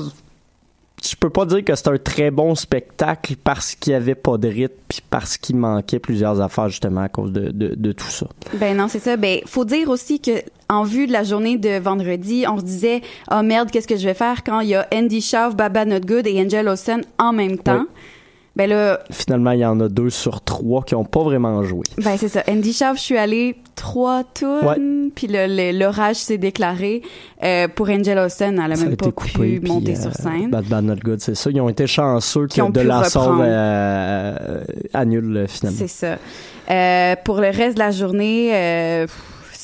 je 1.02 1.14
peux 1.16 1.30
pas 1.30 1.46
dire 1.46 1.64
que 1.64 1.74
c'est 1.74 1.88
un 1.88 1.98
très 1.98 2.30
bon 2.30 2.54
spectacle 2.54 3.36
parce 3.42 3.74
qu'il 3.74 3.92
y 3.92 3.96
avait 3.96 4.14
pas 4.14 4.36
de 4.36 4.48
rythme 4.48 4.74
puis 4.88 5.00
parce 5.08 5.36
qu'il 5.36 5.56
manquait 5.56 6.00
plusieurs 6.00 6.40
affaires 6.40 6.68
justement 6.68 7.02
à 7.02 7.08
cause 7.08 7.32
de, 7.32 7.50
de, 7.50 7.74
de 7.74 7.92
tout 7.92 8.10
ça. 8.10 8.26
Ben 8.54 8.76
non, 8.76 8.88
c'est 8.88 8.98
ça. 8.98 9.16
Ben 9.16 9.40
faut 9.46 9.64
dire 9.64 9.88
aussi 9.90 10.20
que 10.20 10.42
en 10.68 10.82
vue 10.84 11.06
de 11.06 11.12
la 11.12 11.22
journée 11.24 11.56
de 11.56 11.78
vendredi, 11.78 12.44
on 12.48 12.58
se 12.58 12.64
disait 12.64 13.00
oh 13.30 13.42
merde, 13.42 13.70
qu'est-ce 13.70 13.88
que 13.88 13.96
je 13.96 14.04
vais 14.06 14.14
faire 14.14 14.42
quand 14.44 14.60
il 14.60 14.68
y 14.68 14.74
a 14.74 14.86
Andy 14.94 15.20
Schaaf, 15.20 15.56
Baba 15.56 15.84
Not 15.84 16.00
Good 16.00 16.26
et 16.26 16.40
Angel 16.40 16.68
Olsen 16.68 17.02
en 17.18 17.32
même 17.32 17.58
temps. 17.58 17.84
Ben 18.56 18.68
là, 18.68 18.98
Finalement, 19.12 19.52
il 19.52 19.60
y 19.60 19.64
en 19.64 19.78
a 19.78 19.88
deux 19.88 20.10
sur 20.10 20.40
trois 20.40 20.82
qui 20.82 20.96
ont 20.96 21.04
pas 21.04 21.22
vraiment 21.22 21.62
joué. 21.62 21.82
ben 21.98 22.16
c'est 22.18 22.26
ça. 22.28 22.42
Andy 22.48 22.72
Schaaf, 22.72 22.96
je 22.96 23.02
suis 23.02 23.16
allée 23.16 23.54
trois 23.76 24.24
tours, 24.24 24.74
puis 25.14 25.28
l'orage 25.28 26.16
s'est 26.16 26.38
déclaré. 26.38 27.02
Euh, 27.44 27.68
pour 27.68 27.88
Angel 27.88 28.18
Olsen, 28.18 28.60
elle 28.62 28.72
a 28.72 28.74
Ça 28.74 28.84
même 28.86 28.96
pas 28.96 29.12
coupé, 29.12 29.60
pu 29.60 29.60
monter 29.60 29.92
puis, 29.92 30.02
sur 30.02 30.10
euh, 30.10 30.12
scène. 30.12 30.50
Bad 30.50 30.64
Bad 30.64 30.84
Not 30.84 30.96
Good, 30.96 31.20
c'est 31.20 31.36
ça. 31.36 31.50
Ils 31.52 31.60
ont 31.60 31.68
été 31.68 31.86
chanceux 31.86 32.48
Qui 32.48 32.60
ont 32.60 32.70
de 32.70 32.80
la 32.80 33.02
reprendre. 33.02 33.42
euh, 33.44 34.64
annule 34.92 35.36
euh, 35.36 35.46
finalement. 35.46 35.78
C'est 35.78 35.86
ça. 35.86 36.18
Euh, 36.68 37.14
pour 37.24 37.36
le 37.40 37.50
reste 37.50 37.74
de 37.74 37.78
la 37.78 37.92
journée, 37.92 38.50
euh, 38.52 39.06
pff, 39.06 39.14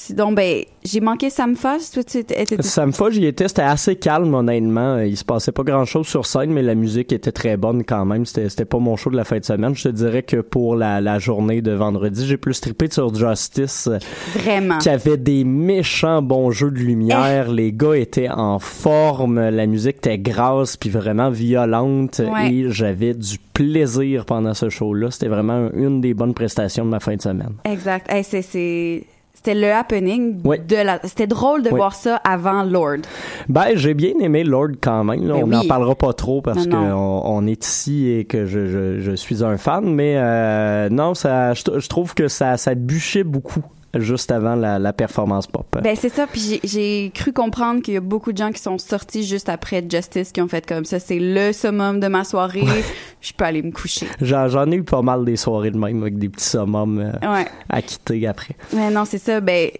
sinon, 0.06 0.32
ben, 0.32 0.62
j'ai 0.84 1.00
manqué. 1.00 1.28
Toi, 1.30 2.04
tu 2.04 2.18
étais. 2.18 2.42
étais- 2.42 2.62
Samfa, 2.62 3.10
j'y 3.10 3.26
étais, 3.26 3.48
c'était 3.48 3.62
assez 3.62 3.96
calme, 3.96 4.34
honnêtement. 4.34 4.98
Il 4.98 5.16
se 5.16 5.24
passait 5.24 5.52
pas 5.52 5.62
grand 5.62 5.84
chose 5.84 6.06
sur 6.06 6.26
scène, 6.26 6.52
mais 6.52 6.62
la 6.62 6.74
musique 6.74 7.12
était 7.12 7.32
très 7.32 7.56
bonne 7.56 7.84
quand 7.84 8.04
même. 8.04 8.24
C'était, 8.26 8.64
pas 8.64 8.78
mon 8.78 8.96
show 8.96 9.10
de 9.10 9.16
la 9.16 9.24
fin 9.24 9.38
de 9.38 9.44
semaine. 9.44 9.74
Je 9.74 9.84
te 9.84 9.88
dirais 9.88 10.22
que 10.22 10.38
pour 10.38 10.76
la, 10.76 11.00
la 11.00 11.18
journée 11.18 11.62
de 11.62 11.72
vendredi, 11.72 12.26
j'ai 12.26 12.36
plus 12.36 12.60
trippé 12.60 12.88
sur 12.90 13.14
Justice, 13.14 13.88
euh, 13.88 13.98
Vraiment. 14.38 14.78
qui 14.78 14.88
avait 14.88 15.16
des 15.16 15.44
méchants 15.44 16.22
bons 16.22 16.50
jeux 16.50 16.70
de 16.70 16.78
lumière. 16.78 17.50
Les 17.50 17.72
gars 17.72 17.94
étaient 17.96 18.28
en 18.30 18.58
forme, 18.58 19.40
la 19.40 19.66
musique 19.66 19.96
était 19.98 20.18
grasse 20.18 20.76
puis 20.76 20.90
vraiment 20.90 21.30
violente 21.30 22.20
Ouais. 22.24 22.52
et 22.52 22.70
j'avais 22.70 23.14
du 23.14 23.38
plaisir 23.52 24.24
pendant 24.24 24.54
ce 24.54 24.68
show-là. 24.68 25.10
C'était 25.10 25.28
vraiment 25.28 25.70
une 25.74 26.00
des 26.00 26.14
bonnes 26.14 26.34
prestations 26.34 26.84
de 26.84 26.90
ma 26.90 27.00
fin 27.00 27.16
de 27.16 27.22
semaine. 27.22 27.54
Exact. 27.64 28.06
Hey, 28.10 28.24
c'est, 28.24 29.04
c'était 29.44 29.61
le 29.61 29.70
happening 29.72 30.40
de 30.42 30.76
la. 30.76 31.00
C'était 31.04 31.26
drôle 31.26 31.62
de 31.62 31.68
voir 31.68 31.94
ça 31.94 32.16
avant 32.24 32.62
Lord. 32.62 33.02
Ben, 33.50 33.68
j'ai 33.74 33.92
bien 33.92 34.12
aimé 34.20 34.42
Lord 34.42 34.68
quand 34.80 35.04
même. 35.04 35.26
là. 35.28 35.35
Ben 35.35 35.42
on 35.44 35.46
n'en 35.48 35.61
oui. 35.61 35.68
parlera 35.68 35.94
pas 35.94 36.14
trop 36.14 36.40
parce 36.40 36.66
qu'on 36.66 36.76
on 37.24 37.46
est 37.46 37.62
ici 37.66 38.09
et 38.09 38.24
que 38.24 38.46
je, 38.46 38.66
je, 38.66 39.00
je 39.00 39.12
suis 39.14 39.44
un 39.44 39.59
fan, 39.59 39.85
mais 39.85 40.14
euh, 40.16 40.88
non, 40.88 41.12
ça, 41.14 41.52
je, 41.52 41.62
je 41.78 41.88
trouve 41.88 42.14
que 42.14 42.28
ça, 42.28 42.57
ça 42.57 42.74
bûchait 42.74 43.24
beaucoup 43.24 43.62
juste 44.00 44.30
avant 44.30 44.54
la, 44.54 44.78
la 44.78 44.92
performance 44.92 45.46
pop. 45.46 45.66
Ben 45.83 45.96
c'est 45.96 46.09
ça. 46.09 46.26
Puis 46.26 46.61
j'ai, 46.64 47.11
cru 47.14 47.33
comprendre 47.33 47.83
qu'il 47.83 47.94
y 47.94 47.96
a 47.96 48.00
beaucoup 48.00 48.33
de 48.33 48.38
gens 48.38 48.52
qui 48.52 48.61
sont 48.61 48.78
sortis 48.78 49.24
juste 49.24 49.48
après 49.48 49.85
Justice 49.88 50.33
qui 50.33 50.40
ont 50.40 50.48
fait 50.48 50.66
comme 50.66 50.85
ça. 50.85 50.98
C'est 50.98 51.18
le 51.20 51.52
summum 51.52 52.00
de 52.00 52.09
ma 52.09 52.24
soirée. 52.24 52.64
Je 53.20 53.33
peux 53.33 53.44
aller 53.44 53.62
me 53.62 53.70
coucher. 53.72 54.07
J'en, 54.20 54.48
j'en 54.48 54.70
ai 54.70 54.76
eu 54.76 54.83
pas 54.85 55.02
mal 55.02 55.24
des 55.24 55.37
soirées 55.37 55.70
de 55.70 55.78
même 55.78 56.02
avec 56.02 56.18
des 56.18 56.28
petits 56.28 56.44
summums 56.48 56.98
euh, 56.98 57.33
Ouais. 57.33 57.46
à 57.68 57.83
quitter 57.83 58.26
après. 58.26 58.54
Mais 58.74 58.90
non, 58.90 59.04
c'est 59.04 59.18
ça. 59.18 59.40
Ben 59.40 59.70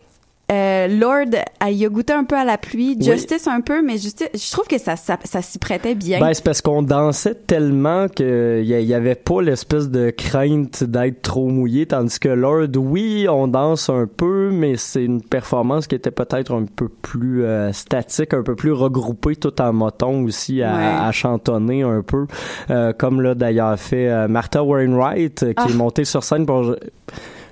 euh, 0.53 0.89
Lord, 0.89 1.35
euh, 1.35 1.71
il 1.71 1.85
a 1.85 1.89
goûté 1.89 2.13
un 2.13 2.25
peu 2.25 2.37
à 2.37 2.45
la 2.45 2.59
pluie. 2.59 2.97
Oui. 3.01 3.05
Justice 3.05 3.47
un 3.49 3.61
peu, 3.63 3.83
mais 3.83 3.97
Justice, 3.97 4.29
je 4.35 4.53
trouve 4.53 4.67
que 4.67 4.79
ça, 4.79 4.95
ça, 4.97 5.19
ça 5.25 5.41
s'y 5.41 5.59
prêtait 5.59 5.95
bien. 5.95 6.21
Ben, 6.21 6.35
c'est 6.35 6.45
parce 6.45 6.61
qu'on 6.61 6.83
dansait 6.83 7.35
tellement 7.35 8.09
qu'il 8.09 8.27
y, 8.65 8.75
a- 8.75 8.81
y 8.81 8.93
avait 8.95 9.15
pas 9.15 9.41
l'espèce 9.41 9.89
de 9.89 10.11
crainte 10.11 10.85
d'être 10.85 11.23
trop 11.23 11.49
mouillé, 11.49 11.87
tandis 11.87 12.19
que 12.19 12.29
Lord, 12.29 12.69
oui, 12.77 13.27
on 13.31 13.49
danse 13.49 13.89
un 13.89 14.07
peu, 14.07 14.51
mais 14.53 14.77
c'est 14.77 15.05
une 15.05 15.23
performance 15.23 15.87
qui 15.87 15.95
était 15.95 16.11
peut-être 16.11 16.53
un 16.55 16.67
peu 16.67 16.89
plus 16.89 17.45
euh, 17.45 17.73
statique, 17.73 18.35
un 18.35 18.43
peu 18.43 18.55
plus 18.55 18.73
regroupée, 18.73 19.37
tout 19.37 19.61
en 19.63 19.73
moton 19.73 20.25
aussi, 20.25 20.63
à, 20.63 20.77
Ouais. 20.77 21.07
à 21.09 21.11
chantonner 21.13 21.83
un 21.83 22.03
peu, 22.03 22.27
Euh, 22.71 22.93
comme 22.93 23.21
l'a 23.21 23.35
d'ailleurs 23.35 23.79
fait 23.79 24.09
euh, 24.09 24.29
Martha 24.29 24.63
Wainwright, 24.63 25.41
qui 25.41 25.55
Ah. 25.57 25.67
est 25.71 25.75
montée 25.75 26.05
sur 26.05 26.23
scène 26.23 26.45
pour... 26.47 26.75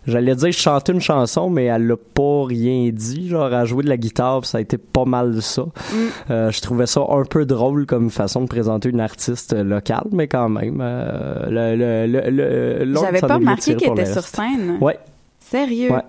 J'allais 0.07 0.35
dire 0.35 0.53
chanter 0.53 0.93
une 0.93 1.01
chanson, 1.01 1.49
mais 1.49 1.67
elle 1.67 1.87
l'a 1.87 1.97
pas 1.97 2.45
rien 2.45 2.91
dit. 2.93 3.29
Genre, 3.29 3.47
elle 3.47 3.55
a 3.55 3.65
joué 3.65 3.85
de 3.85 3.88
la 3.88 3.97
guitare, 3.97 4.41
puis 4.41 4.51
ça 4.51 4.59
a 4.59 4.61
été 4.61 4.77
pas 4.79 5.05
mal 5.05 5.41
ça. 5.43 5.62
Mm. 5.62 5.97
Euh, 6.31 6.51
je 6.51 6.61
trouvais 6.61 6.87
ça 6.87 7.03
un 7.09 7.25
peu 7.25 7.47
drôle 7.47 7.87
comme 7.87 8.11
façon 8.11 8.43
de 8.43 8.47
présenter 8.49 8.88
une 8.88 9.01
artiste 9.01 9.53
euh, 9.53 9.62
locale, 9.62 10.07
mais 10.11 10.27
quand 10.27 10.49
même. 10.49 10.81
euh, 10.81 12.07
le, 12.09 12.95
J'avais 13.01 13.21
pas 13.21 13.35
remarqué 13.37 13.62
tiré 13.62 13.77
qu'il 13.77 13.87
pour 13.88 13.97
le 13.97 14.03
était 14.03 14.12
sur 14.12 14.25
scène. 14.25 14.79
Ouais, 14.81 14.99
Sérieux? 15.38 15.93
Ouais. 15.93 16.03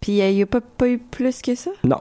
Puis 0.00 0.18
il 0.18 0.34
n'y 0.34 0.42
a 0.42 0.46
pas, 0.46 0.60
pas 0.60 0.88
eu 0.88 0.98
plus 0.98 1.40
que 1.40 1.54
ça? 1.54 1.70
non. 1.84 1.98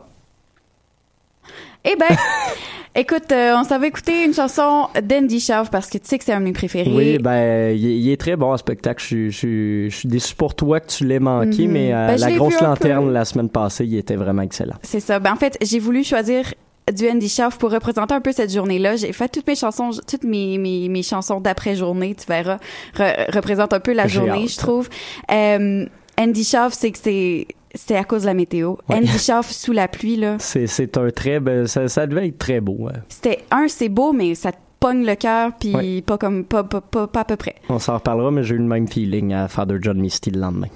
Eh 1.83 1.95
ben, 1.99 2.15
écoute, 2.95 3.31
euh, 3.31 3.55
on 3.57 3.63
s'en 3.63 3.79
va 3.79 3.87
écouter 3.87 4.23
une 4.25 4.33
chanson 4.33 4.87
d'Andy 5.03 5.39
Schaaf 5.39 5.71
parce 5.71 5.89
que 5.89 5.97
tu 5.97 6.07
sais 6.07 6.17
que 6.17 6.23
c'est 6.23 6.33
un 6.33 6.39
de 6.39 6.45
mes 6.45 6.51
préférés. 6.53 6.91
Oui, 6.93 7.17
ben, 7.17 7.75
il, 7.75 7.85
est- 7.85 7.97
il 7.97 8.09
est 8.11 8.17
très 8.19 8.35
bon, 8.35 8.51
ce 8.55 8.59
spectacle. 8.59 9.01
Je, 9.01 9.07
suis- 9.07 9.31
je, 9.31 9.87
je 9.89 9.95
suis 9.95 10.07
déçu 10.07 10.35
pour 10.35 10.53
toi 10.55 10.79
que 10.79 10.87
tu 10.87 11.05
l'aies 11.05 11.19
manqué, 11.19 11.65
Mhm. 11.67 11.71
mais 11.71 11.93
euh, 11.93 12.07
Ben, 12.07 12.19
la 12.19 12.31
grosse 12.31 12.59
lanterne 12.61 13.11
la 13.11 13.25
semaine 13.25 13.49
passée, 13.49 13.85
il 13.85 13.97
était 13.97 14.15
vraiment 14.15 14.43
excellent. 14.43 14.75
C'est 14.83 14.99
ça. 14.99 15.19
Ben, 15.19 15.33
en 15.33 15.37
fait, 15.37 15.57
j'ai 15.61 15.79
voulu 15.79 16.03
choisir 16.03 16.45
du 16.91 17.09
Andy 17.09 17.29
Schaaf 17.29 17.57
pour 17.57 17.71
représenter 17.71 18.13
un 18.13 18.21
peu 18.21 18.31
cette 18.31 18.51
journée-là. 18.53 18.95
J'ai 18.97 19.13
fait 19.13 19.29
toutes 19.29 19.47
mes 19.47 19.55
chansons, 19.55 19.91
toutes 20.07 20.23
mes, 20.23 20.57
mes, 20.57 20.89
mes 20.89 21.03
chansons 21.03 21.39
d'après-journée, 21.39 22.15
tu 22.15 22.25
verras, 22.27 22.57
re- 22.97 23.33
représentent 23.33 23.73
un 23.73 23.79
peu 23.79 23.93
la 23.93 24.07
journée, 24.07 24.43
hâte. 24.43 24.49
je 24.49 24.57
trouve. 24.57 24.89
Euh, 25.31 25.85
Andy 26.19 26.43
Schaaf, 26.43 26.73
c'est 26.73 26.91
que 26.91 26.97
c'est, 27.01 27.47
c'était 27.75 27.95
à 27.97 28.03
cause 28.03 28.21
de 28.23 28.27
la 28.27 28.33
météo. 28.33 28.75
Ouais. 28.89 28.97
Andy 28.97 29.07
Schaaf 29.17 29.49
sous 29.51 29.71
la 29.71 29.87
pluie, 29.87 30.17
là. 30.17 30.35
C'est, 30.39 30.67
c'est 30.67 30.97
un 30.97 31.09
très, 31.09 31.41
ça, 31.67 31.87
ça 31.87 32.07
devait 32.07 32.27
être 32.27 32.37
très 32.37 32.59
beau. 32.61 32.87
hein. 32.87 32.99
C'était, 33.09 33.39
un, 33.51 33.67
c'est 33.67 33.89
beau, 33.89 34.11
mais 34.13 34.35
ça 34.35 34.51
te 34.51 34.57
pogne 34.79 35.05
le 35.05 35.15
cœur, 35.15 35.51
puis 35.59 35.75
Ouais. 35.75 36.01
pas 36.01 36.17
comme, 36.17 36.43
pas, 36.43 36.63
pas, 36.63 36.81
pas, 36.81 37.07
pas 37.07 37.21
à 37.21 37.25
peu 37.25 37.35
près. 37.35 37.55
On 37.69 37.77
s'en 37.79 37.95
reparlera, 37.95 38.31
mais 38.31 38.43
j'ai 38.43 38.55
eu 38.55 38.59
le 38.59 38.63
même 38.65 38.87
feeling 38.87 39.33
à 39.33 39.47
Father 39.47 39.77
John 39.81 39.99
Misty 39.99 40.31
le 40.31 40.39
lendemain. 40.41 40.67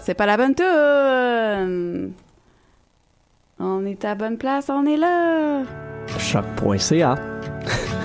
C'est 0.00 0.14
pas 0.14 0.26
la 0.26 0.36
bonne 0.36 0.54
tune. 0.54 2.12
On 3.58 3.86
est 3.86 4.04
à 4.04 4.14
bonne 4.14 4.36
place, 4.36 4.68
on 4.68 4.84
est 4.84 4.96
là. 4.98 5.62
Choc.ca. 6.18 7.14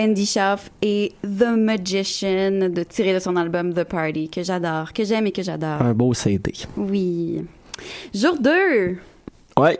Andy 0.00 0.26
Schaaf 0.26 0.70
et 0.80 1.12
The 1.22 1.56
Magician, 1.56 2.68
de 2.70 2.84
tiré 2.84 3.12
de 3.12 3.18
son 3.18 3.34
album 3.34 3.74
The 3.74 3.82
Party, 3.82 4.28
que 4.28 4.44
j'adore, 4.44 4.92
que 4.92 5.02
j'aime 5.04 5.26
et 5.26 5.32
que 5.32 5.42
j'adore. 5.42 5.82
Un 5.82 5.92
beau 5.92 6.14
CD. 6.14 6.52
Oui. 6.76 7.44
Jour 8.14 8.38
2. 8.38 8.96
Ouais. 9.58 9.78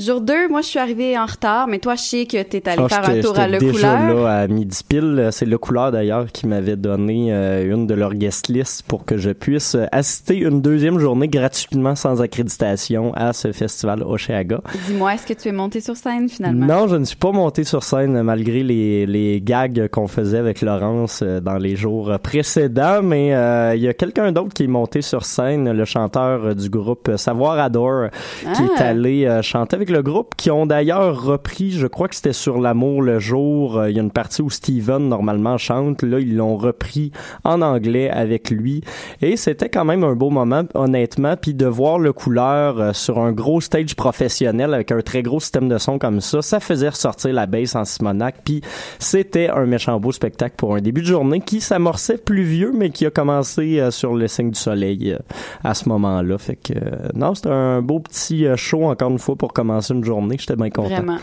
Jour 0.00 0.22
2, 0.22 0.48
moi, 0.48 0.62
je 0.62 0.66
suis 0.68 0.78
arrivée 0.78 1.18
en 1.18 1.26
retard, 1.26 1.66
mais 1.66 1.78
toi, 1.78 1.94
je 1.94 2.00
sais 2.00 2.24
que 2.24 2.42
t'es 2.42 2.66
allé 2.66 2.80
Ah, 2.86 2.88
faire 2.88 3.10
un 3.10 3.20
tour 3.20 3.38
à 3.38 3.46
Le 3.46 3.58
déjà 3.58 3.96
Couleur. 3.98 4.24
là 4.24 4.32
à 4.40 4.46
midi 4.48 4.80
pile. 4.88 5.28
C'est 5.30 5.44
Le 5.44 5.58
Couleur 5.58 5.92
d'ailleurs 5.92 6.24
qui 6.32 6.46
m'avait 6.46 6.76
donné 6.76 7.34
euh, 7.34 7.70
une 7.70 7.86
de 7.86 7.92
leurs 7.92 8.14
guest 8.14 8.48
lists 8.48 8.82
pour 8.88 9.04
que 9.04 9.18
je 9.18 9.30
puisse 9.30 9.74
euh, 9.74 9.84
assister 9.92 10.38
une 10.38 10.62
deuxième 10.62 10.98
journée 10.98 11.28
gratuitement 11.28 11.94
sans 11.96 12.22
accréditation 12.22 13.12
à 13.14 13.34
ce 13.34 13.52
festival 13.52 14.02
Oshéaga. 14.02 14.62
Dis-moi, 14.86 15.12
est-ce 15.14 15.26
que 15.26 15.34
tu 15.34 15.48
es 15.48 15.52
monté 15.52 15.82
sur 15.82 15.96
scène, 15.96 16.30
finalement? 16.30 16.64
Non, 16.64 16.88
je 16.88 16.96
ne 16.96 17.04
suis 17.04 17.16
pas 17.18 17.32
monté 17.32 17.64
sur 17.64 17.82
scène 17.82 18.22
malgré 18.22 18.62
les, 18.62 19.04
les 19.04 19.42
gags 19.42 19.86
qu'on 19.88 20.06
faisait 20.08 20.38
avec 20.38 20.62
Laurence 20.62 21.20
euh, 21.22 21.40
dans 21.40 21.58
les 21.58 21.76
jours 21.76 22.10
précédents, 22.22 23.02
mais 23.02 23.34
euh, 23.34 23.74
il 23.76 23.82
y 23.82 23.88
a 23.88 23.92
quelqu'un 23.92 24.32
d'autre 24.32 24.54
qui 24.54 24.64
est 24.64 24.66
monté 24.66 25.02
sur 25.02 25.26
scène, 25.26 25.70
le 25.70 25.84
chanteur 25.84 26.54
du 26.54 26.70
groupe 26.70 27.10
Savoir 27.16 27.58
Adore, 27.58 28.06
qui 28.40 28.46
Ah. 28.46 28.78
est 28.78 28.82
allé 28.82 29.26
euh, 29.26 29.42
chanter 29.42 29.76
avec 29.76 29.89
le 29.90 30.02
groupe, 30.02 30.34
qui 30.36 30.50
ont 30.50 30.66
d'ailleurs 30.66 31.22
repris, 31.22 31.72
je 31.72 31.86
crois 31.86 32.08
que 32.08 32.14
c'était 32.14 32.32
sur 32.32 32.58
l'amour 32.60 33.02
le 33.02 33.18
jour, 33.18 33.78
euh, 33.78 33.90
il 33.90 33.96
y 33.96 33.98
a 33.98 34.02
une 34.02 34.10
partie 34.10 34.42
où 34.42 34.50
Steven 34.50 35.08
normalement 35.08 35.58
chante, 35.58 36.02
là 36.02 36.20
ils 36.20 36.36
l'ont 36.36 36.56
repris 36.56 37.12
en 37.44 37.60
anglais 37.62 38.08
avec 38.08 38.50
lui, 38.50 38.82
et 39.20 39.36
c'était 39.36 39.68
quand 39.68 39.84
même 39.84 40.04
un 40.04 40.14
beau 40.14 40.30
moment, 40.30 40.62
honnêtement, 40.74 41.36
puis 41.36 41.54
de 41.54 41.66
voir 41.66 41.98
le 41.98 42.12
couleur 42.12 42.80
euh, 42.80 42.92
sur 42.92 43.18
un 43.18 43.32
gros 43.32 43.60
stage 43.60 43.96
professionnel 43.96 44.72
avec 44.74 44.92
un 44.92 45.00
très 45.00 45.22
gros 45.22 45.40
système 45.40 45.68
de 45.68 45.78
son 45.78 45.98
comme 45.98 46.20
ça, 46.20 46.42
ça 46.42 46.60
faisait 46.60 46.88
ressortir 46.88 47.32
la 47.32 47.46
bass 47.46 47.74
en 47.74 47.84
Simonac, 47.84 48.36
puis 48.44 48.62
c'était 48.98 49.48
un 49.48 49.66
méchant 49.66 49.98
beau 50.00 50.12
spectacle 50.12 50.54
pour 50.56 50.74
un 50.74 50.80
début 50.80 51.02
de 51.02 51.06
journée 51.06 51.40
qui 51.40 51.60
s'amorçait 51.60 52.18
plus 52.18 52.44
vieux, 52.44 52.72
mais 52.74 52.90
qui 52.90 53.06
a 53.06 53.10
commencé 53.10 53.80
euh, 53.80 53.90
sur 53.90 54.14
le 54.14 54.28
signe 54.28 54.50
du 54.50 54.58
soleil 54.58 55.16
à 55.64 55.74
ce 55.74 55.88
moment-là. 55.88 56.38
Fait 56.38 56.56
que 56.56 56.74
non, 57.14 57.34
c'était 57.34 57.50
un 57.50 57.82
beau 57.82 57.98
petit 57.98 58.46
show 58.56 58.84
encore 58.84 59.10
une 59.10 59.18
fois 59.18 59.36
pour 59.36 59.52
commencer 59.52 59.69
une 59.78 60.04
journée. 60.04 60.36
J'étais 60.38 60.56
bien 60.56 60.70
content. 60.70 60.88
Vraiment. 60.88 61.18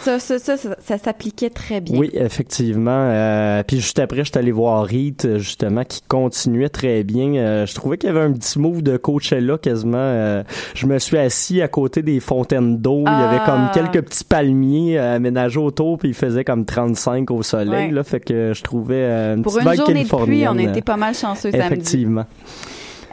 Ça, 0.00 0.20
ça, 0.20 0.38
ça, 0.38 0.56
ça, 0.56 0.76
ça 0.80 0.96
s'appliquait 0.96 1.50
très 1.50 1.80
bien. 1.80 1.98
Oui, 1.98 2.10
effectivement. 2.14 2.90
Euh, 2.92 3.64
puis 3.66 3.78
juste 3.78 3.98
après, 3.98 4.18
je 4.18 4.30
suis 4.30 4.38
allé 4.38 4.52
voir 4.52 4.84
Reed, 4.86 5.38
justement, 5.38 5.82
qui 5.84 6.02
continuait 6.06 6.68
très 6.68 7.02
bien. 7.02 7.34
Euh, 7.34 7.66
je 7.66 7.74
trouvais 7.74 7.98
qu'il 7.98 8.06
y 8.06 8.10
avait 8.10 8.20
un 8.22 8.32
petit 8.32 8.60
move 8.60 8.82
de 8.82 8.96
Coachella 8.96 9.58
quasiment. 9.58 9.98
Euh, 9.98 10.44
je 10.74 10.86
me 10.86 10.98
suis 11.00 11.18
assis 11.18 11.60
à 11.62 11.68
côté 11.68 12.02
des 12.02 12.20
fontaines 12.20 12.78
d'eau. 12.78 13.02
Il 13.06 13.10
y 13.10 13.24
avait 13.24 13.40
Ah. 13.44 13.70
comme 13.74 13.90
quelques 13.90 14.06
petits 14.06 14.24
palmiers 14.24 14.98
aménagés 14.98 15.58
autour, 15.58 15.98
puis 15.98 16.10
il 16.10 16.14
faisait 16.14 16.44
comme 16.44 16.64
35 16.64 17.30
au 17.32 17.42
soleil. 17.42 17.88
Ouais. 17.88 17.90
Là, 17.90 18.04
fait 18.04 18.20
que 18.20 18.52
je 18.54 18.62
trouvais 18.62 19.04
une 19.34 19.42
Pour 19.42 19.54
petite 19.54 19.68
une 19.68 19.76
journée 19.76 20.04
de 20.04 20.24
pluie, 20.24 20.48
on 20.48 20.58
était 20.58 20.80
pas 20.80 20.96
mal 20.96 21.14
chanceux 21.14 21.50
samedi. 21.50 21.66
Effectivement. 21.66 22.24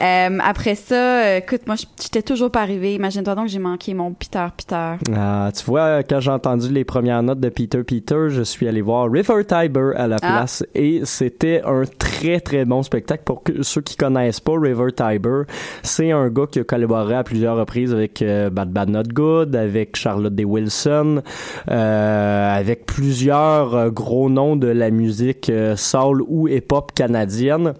Euh, 0.02 0.38
après 0.44 0.76
ça, 0.76 0.96
euh, 1.24 1.38
écoute, 1.38 1.62
moi, 1.68 1.76
j'étais 2.02 2.22
toujours 2.22 2.52
pas 2.52 2.62
arrivée. 2.62 2.96
Imagine-toi 2.96 3.36
donc 3.36 3.46
que 3.46 3.52
j'ai 3.52 3.60
manqué 3.60 3.94
mon 3.94 4.14
Peter 4.14 4.46
Peter. 4.58 4.96
Ah, 5.16 5.52
tu 5.56 5.64
vois, 5.66 6.04
quand 6.04 6.20
j'ai 6.20 6.32
entendu 6.32 6.70
les 6.70 6.84
premières 6.84 7.24
notes 7.24 7.40
de 7.40 7.50
Peter 7.50 7.84
Peter, 7.84 8.28
je 8.30 8.42
suis 8.42 8.68
allé 8.68 8.82
voir 8.82 9.10
River 9.12 9.46
Tiber 9.46 9.92
à 9.96 10.08
la 10.08 10.18
Ah. 10.22 10.28
place 10.28 10.64
et 10.76 11.02
c'était 11.06 11.62
un 11.66 11.84
très 11.98 12.40
très 12.40 12.66
bon 12.66 12.84
spectacle. 12.84 13.24
Pour 13.26 13.44
que, 13.44 13.64
ceux 13.64 13.82
qui 13.82 13.96
connaissent 13.96 14.40
pas 14.40 14.54
River 14.60 14.92
Tiber, 14.96 15.44
c'est 15.84 16.12
un 16.12 16.30
gars 16.30 16.48
qui 16.52 16.60
a 16.60 16.64
collaboré 16.64 17.16
à 17.16 17.24
plusieurs 17.24 17.58
reprises 17.58 17.94
avec 17.94 18.22
euh, 18.22 18.50
Bad 18.50 18.72
Bad 18.72 18.90
Not 18.90 19.04
Good, 19.14 19.56
avec 19.56 19.96
Charlotte 19.96 20.34
Day 20.36 20.44
Wilson, 20.46 21.22
euh, 21.70 22.58
avec 22.58 22.86
plusieurs 22.86 23.76
euh, 23.76 23.90
gros 23.90 24.30
noms 24.30 24.56
de 24.56 24.68
la 24.68 24.90
musique 24.92 25.50
euh, 25.50 25.76
soul 25.76 26.22
ou 26.28 26.48
hip-hop 26.48 26.92
canadienne. 26.94 27.74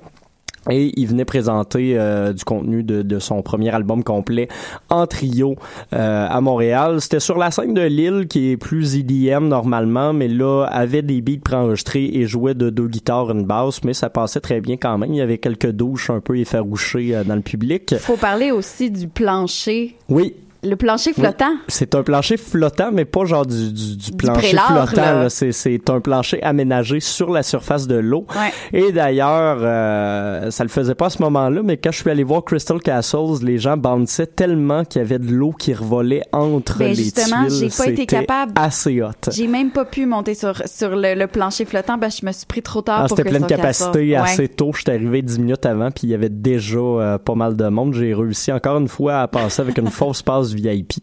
Et 0.70 0.92
il 1.00 1.08
venait 1.08 1.26
présenter 1.26 1.98
euh, 1.98 2.34
du 2.34 2.44
contenu 2.44 2.84
de, 2.84 3.02
de 3.02 3.20
son 3.20 3.42
premier 3.42 3.74
album 3.74 4.04
complet 4.04 4.48
en 4.90 5.06
trio 5.06 5.56
euh, 5.94 6.28
à 6.30 6.42
Montréal. 6.42 7.02
C'était 7.02 7.20
sur 7.20 7.38
la 7.38 7.52
scène 7.52 7.74
de 7.74 7.82
Lille 7.82 8.28
qui 8.28 8.52
est 8.52 8.58
plus 8.58 8.96
IDM 8.96 9.48
normalement, 9.48 10.14
mais 10.14 10.28
là 10.28 10.66
avait 10.66 11.02
des 11.02 11.22
beats 11.22 11.42
préenregistrés 11.44 12.06
et 12.14 12.26
jouait 12.26 12.56
de 12.56 12.70
deux 12.70 12.88
guitares, 12.88 13.32
une 13.32 13.46
basse, 13.46 13.84
mais 13.84 13.94
ça 13.94 14.10
passait 14.10 14.40
très 14.40 14.62
bien 14.62 14.78
quand 14.78 14.98
même. 14.98 15.14
Il 15.14 15.18
y 15.18 15.22
avait 15.22 15.38
quelques 15.38 15.72
douches 15.72 16.10
un 16.10 16.20
peu 16.20 16.38
effarouchées 16.38 17.16
euh, 17.16 17.24
dans 17.24 17.36
le 17.36 17.42
public. 17.42 17.96
Faut 18.00 18.18
parler 18.18 18.52
aussi 18.52 18.90
du 18.90 19.08
plancher. 19.08 19.96
Oui, 20.10 20.36
Le 20.66 20.76
plancher 20.76 21.12
oui. 21.16 21.24
flottant? 21.24 21.54
C'est 21.68 21.96
un 21.96 22.04
plancher 22.04 22.38
flottant, 22.38 22.90
mais 22.92 23.06
pas 23.06 23.26
genre 23.26 23.46
du, 23.46 23.72
du, 23.72 23.96
du 23.98 24.12
plancher 24.14 24.58
flottant. 24.58 25.28
C'est, 25.30 25.90
un 25.90 26.00
plancher 26.00 26.42
aménagé 26.44 27.00
sur 27.00 27.30
la 27.32 27.44
surface 27.44 27.88
de 27.88 27.96
l'eau. 27.96 28.26
Ouais. 28.36 28.52
Et 28.80 28.92
d'ailleurs, 28.92 29.58
euh, 29.62 30.50
ça 30.52 30.64
le 30.64 30.70
faisait 30.70 30.96
pas 30.96 31.08
à 31.08 31.10
ce 31.10 31.22
moment-là, 31.22 31.62
mais 31.64 31.78
quand 31.78 31.92
je 31.92 32.00
suis 32.00 32.10
allé 32.10 32.24
voir 32.24 32.44
Crystal 32.44 32.80
Castles, 32.82 33.44
les 33.44 33.58
gens 33.60 33.78
bounçaient 33.78 34.28
tellement 34.28 34.84
qu'il 34.86 35.02
y 35.02 35.06
avait 35.06 35.20
de 35.20 35.32
l'eau 35.32 35.52
qui 35.52 35.74
revolait 35.74 36.24
entre 36.32 36.80
Ben, 36.80 36.90
les 36.90 36.96
justement, 36.96 37.46
tuiles. 37.48 37.70
j'ai 37.72 37.84
pas 37.84 37.88
été 37.90 38.06
capable. 38.06 38.52
assez 38.56 39.02
hot. 39.02 39.12
J'ai 39.32 39.48
même 39.48 39.72
pas 39.72 39.86
pu 39.86 40.06
monter 40.06 40.34
sur, 40.34 40.62
sur 40.66 40.96
le, 40.96 41.14
le 41.16 41.28
plancher 41.28 41.66
flottant 41.66 41.98
que 42.00 42.06
je 42.10 42.26
me 42.26 42.32
suis 42.32 42.46
pris 42.46 42.62
trop 42.62 42.82
tard 42.82 43.02
Ah, 43.04 43.08
pour 43.08 43.18
c'était 43.18 43.30
pleine 43.30 43.46
capacité 43.46 44.10
casse. 44.12 44.32
assez 44.34 44.42
Ouais. 44.44 44.48
tôt. 44.48 44.72
J'étais 44.76 44.94
arrivé 44.94 45.22
dix 45.22 45.40
minutes 45.40 45.66
avant, 45.66 45.92
puis 45.92 46.02
il 46.08 46.10
y 46.10 46.14
avait 46.14 46.30
déjà 46.30 46.80
euh, 46.80 47.18
pas 47.18 47.36
mal 47.36 47.56
de 47.56 47.68
monde. 47.68 47.94
J'ai 47.94 48.14
réussi 48.14 48.52
encore 48.52 48.78
une 48.80 48.88
fois 48.88 49.20
à 49.22 49.28
passer 49.28 49.62
avec 49.62 49.78
une 49.78 49.88
fausse 49.92 50.22
passe 50.22 50.54
VIP. 50.56 50.94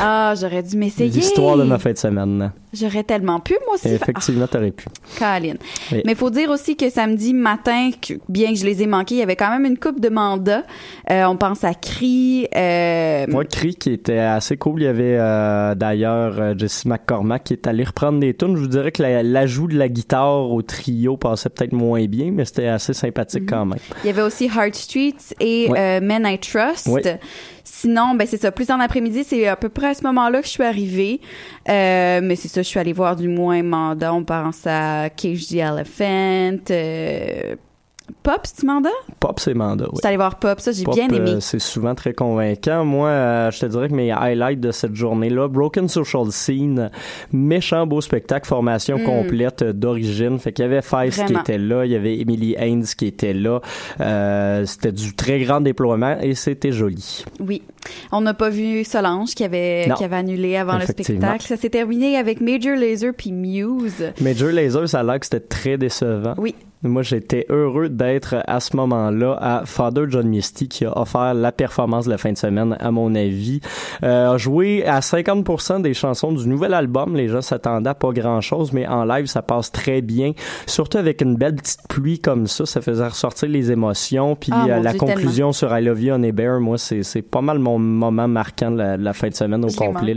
Ah, 0.00 0.34
j'aurais 0.40 0.62
dû 0.62 0.76
m'essayer. 0.76 1.10
L'histoire 1.10 1.56
de 1.56 1.64
ma 1.64 1.78
fin 1.78 1.92
de 1.92 1.98
semaine. 1.98 2.52
J'aurais 2.72 3.02
tellement 3.02 3.40
pu, 3.40 3.56
moi 3.66 3.74
aussi. 3.74 3.88
Effectivement, 3.88 4.46
t'aurais 4.46 4.70
pu. 4.70 4.86
Caroline. 5.18 5.56
Oui. 5.90 6.02
Mais 6.04 6.14
faut 6.14 6.30
dire 6.30 6.50
aussi 6.50 6.76
que 6.76 6.88
samedi 6.88 7.34
matin, 7.34 7.90
bien 8.28 8.52
que 8.52 8.58
je 8.58 8.64
les 8.64 8.82
ai 8.82 8.86
manqués, 8.86 9.16
il 9.16 9.18
y 9.18 9.22
avait 9.22 9.34
quand 9.36 9.50
même 9.50 9.64
une 9.64 9.76
coupe 9.78 9.98
de 10.00 10.08
mandats. 10.08 10.62
Euh, 11.10 11.24
on 11.24 11.36
pense 11.36 11.64
à 11.64 11.74
Cri. 11.74 12.46
Euh, 12.54 13.26
Moi, 13.28 13.44
Cri 13.44 13.74
qui 13.74 13.90
était 13.92 14.18
assez 14.18 14.56
cool. 14.56 14.82
Il 14.82 14.84
y 14.84 14.88
avait 14.88 15.16
euh, 15.18 15.74
d'ailleurs 15.74 16.38
euh, 16.40 16.54
Jesse 16.56 16.84
McCormack 16.84 17.44
qui 17.44 17.52
est 17.54 17.66
allé 17.66 17.82
reprendre 17.82 18.20
des 18.20 18.34
tunes. 18.34 18.54
Je 18.54 18.60
vous 18.60 18.68
dirais 18.68 18.92
que 18.92 19.02
la- 19.02 19.22
l'ajout 19.24 19.66
de 19.66 19.76
la 19.76 19.88
guitare 19.88 20.50
au 20.50 20.62
trio 20.62 21.16
passait 21.16 21.48
peut-être 21.48 21.72
moins 21.72 22.04
bien, 22.06 22.30
mais 22.32 22.44
c'était 22.44 22.68
assez 22.68 22.92
sympathique 22.92 23.48
quand 23.48 23.66
même. 23.66 23.78
Il 24.04 24.06
y 24.06 24.10
avait 24.10 24.22
aussi 24.22 24.46
Heart 24.46 24.74
Streets 24.76 25.34
et 25.40 25.68
euh, 25.76 26.00
Men 26.00 26.24
I 26.26 26.38
Trust. 26.38 26.86
Oui. 26.88 27.00
Sinon, 27.64 28.14
ben 28.14 28.26
c'est 28.26 28.36
ça. 28.40 28.50
Plus 28.52 28.70
en 28.70 28.80
après-midi, 28.80 29.22
c'est 29.24 29.46
à 29.46 29.56
peu 29.56 29.68
près 29.68 29.88
à 29.88 29.94
ce 29.94 30.02
moment-là 30.04 30.40
que 30.40 30.46
je 30.46 30.50
suis 30.52 30.62
arrivée. 30.64 31.20
Euh, 31.68 32.20
mais 32.22 32.36
c'est 32.36 32.48
ça, 32.48 32.62
je 32.62 32.68
suis 32.68 32.80
allée 32.80 32.92
voir 32.92 33.16
du 33.16 33.28
moins 33.28 33.62
mandat. 33.62 34.14
On 34.14 34.24
pense 34.24 34.66
à 34.66 35.10
Cage 35.10 35.52
Elephant. 35.52 36.58
Euh, 36.70 37.56
Pop, 38.22 38.40
c'est 38.44 38.64
mandat? 38.64 38.88
Pop, 39.20 39.38
c'est 39.40 39.54
mandat. 39.54 39.84
Je 39.86 39.90
oui. 39.90 39.96
suis 39.98 40.06
allée 40.08 40.16
voir 40.16 40.38
Pop, 40.38 40.60
ça 40.60 40.72
j'ai 40.72 40.84
bien 40.84 41.08
aimé. 41.08 41.30
euh, 41.30 41.40
c'est 41.40 41.58
souvent 41.58 41.94
très 41.94 42.12
convaincant. 42.12 42.84
Moi, 42.84 43.08
euh, 43.08 43.50
je 43.50 43.60
te 43.60 43.66
dirais 43.66 43.88
que 43.88 43.94
mes 43.94 44.10
highlights 44.12 44.60
de 44.60 44.70
cette 44.72 44.94
journée-là, 44.94 45.48
Broken 45.48 45.88
Social 45.88 46.30
Scene, 46.30 46.90
méchant 47.32 47.86
beau 47.86 48.00
spectacle, 48.00 48.46
formation 48.46 48.98
Mm. 48.98 49.04
complète 49.04 49.62
euh, 49.62 49.72
d'origine. 49.72 50.38
Fait 50.38 50.52
qu'il 50.52 50.64
y 50.64 50.66
avait 50.66 50.82
Feist 50.82 51.24
qui 51.26 51.34
était 51.34 51.58
là, 51.58 51.84
il 51.84 51.92
y 51.92 51.96
avait 51.96 52.18
Emily 52.18 52.54
Haynes 52.58 52.84
qui 52.96 53.06
était 53.06 53.32
là. 53.34 53.60
Euh, 54.00 54.64
c'était 54.66 54.92
du 54.92 55.14
très 55.14 55.40
grand 55.40 55.60
déploiement 55.60 56.16
et 56.20 56.34
c'était 56.34 56.72
joli. 56.72 57.24
Oui. 57.40 57.62
On 58.12 58.20
n'a 58.20 58.34
pas 58.34 58.50
vu 58.50 58.84
Solange 58.84 59.34
qui 59.34 59.44
avait, 59.44 59.86
Non. 59.86 59.94
qui 59.94 60.04
avait 60.04 60.16
annulé 60.16 60.56
avant 60.56 60.76
le 60.78 60.84
spectacle. 60.84 61.42
Ça 61.46 61.56
s'est 61.56 61.70
terminé 61.70 62.16
avec 62.16 62.40
Major 62.40 62.76
Lazer 62.76 63.12
puis 63.16 63.32
Muse. 63.32 64.12
Major 64.20 64.50
Lazer, 64.50 64.88
ça 64.88 65.00
a 65.00 65.02
l'air 65.02 65.18
que 65.20 65.26
c'était 65.26 65.40
très 65.40 65.78
décevant. 65.78 66.34
Oui. 66.36 66.54
Moi, 66.82 67.02
j'étais 67.02 67.44
heureux 67.50 67.90
d'être 67.90 68.36
à 68.46 68.58
ce 68.58 68.74
moment-là 68.74 69.36
à 69.38 69.66
Father 69.66 70.04
John 70.08 70.26
Misty 70.26 70.66
qui 70.66 70.86
a 70.86 70.98
offert 70.98 71.34
la 71.34 71.52
performance 71.52 72.06
de 72.06 72.10
la 72.10 72.16
fin 72.16 72.32
de 72.32 72.38
semaine, 72.38 72.74
à 72.80 72.90
mon 72.90 73.14
avis. 73.14 73.60
Euh, 74.02 74.32
a 74.32 74.38
joué 74.38 74.86
à 74.86 75.00
50% 75.00 75.82
des 75.82 75.92
chansons 75.92 76.32
du 76.32 76.48
nouvel 76.48 76.72
album. 76.72 77.14
Les 77.16 77.28
gens 77.28 77.42
s'attendaient 77.42 77.90
à 77.90 77.94
pas 77.94 78.12
grand-chose, 78.12 78.72
mais 78.72 78.86
en 78.86 79.04
live, 79.04 79.26
ça 79.26 79.42
passe 79.42 79.70
très 79.70 80.00
bien. 80.00 80.32
Surtout 80.66 80.96
avec 80.96 81.20
une 81.20 81.36
belle 81.36 81.56
petite 81.56 81.86
pluie 81.86 82.18
comme 82.18 82.46
ça, 82.46 82.64
ça 82.64 82.80
faisait 82.80 83.06
ressortir 83.06 83.50
les 83.50 83.70
émotions. 83.70 84.34
Puis 84.34 84.50
Ah, 84.54 84.64
euh, 84.66 84.80
la 84.80 84.92
Dieu, 84.92 85.00
conclusion 85.00 85.52
sur 85.52 85.76
I 85.76 85.84
Love 85.84 86.02
You, 86.02 86.14
Honey 86.14 86.32
Bear, 86.32 86.60
moi, 86.60 86.78
c'est 86.78 87.22
pas 87.22 87.42
mal 87.42 87.58
mon 87.58 87.78
moment 87.78 88.26
marquant 88.26 88.70
de 88.70 88.78
la, 88.78 88.96
de 88.96 89.04
la 89.04 89.12
fin 89.12 89.28
de 89.28 89.34
semaine 89.34 89.62
au 89.66 89.68
Je 89.68 89.76
complet. 89.76 90.14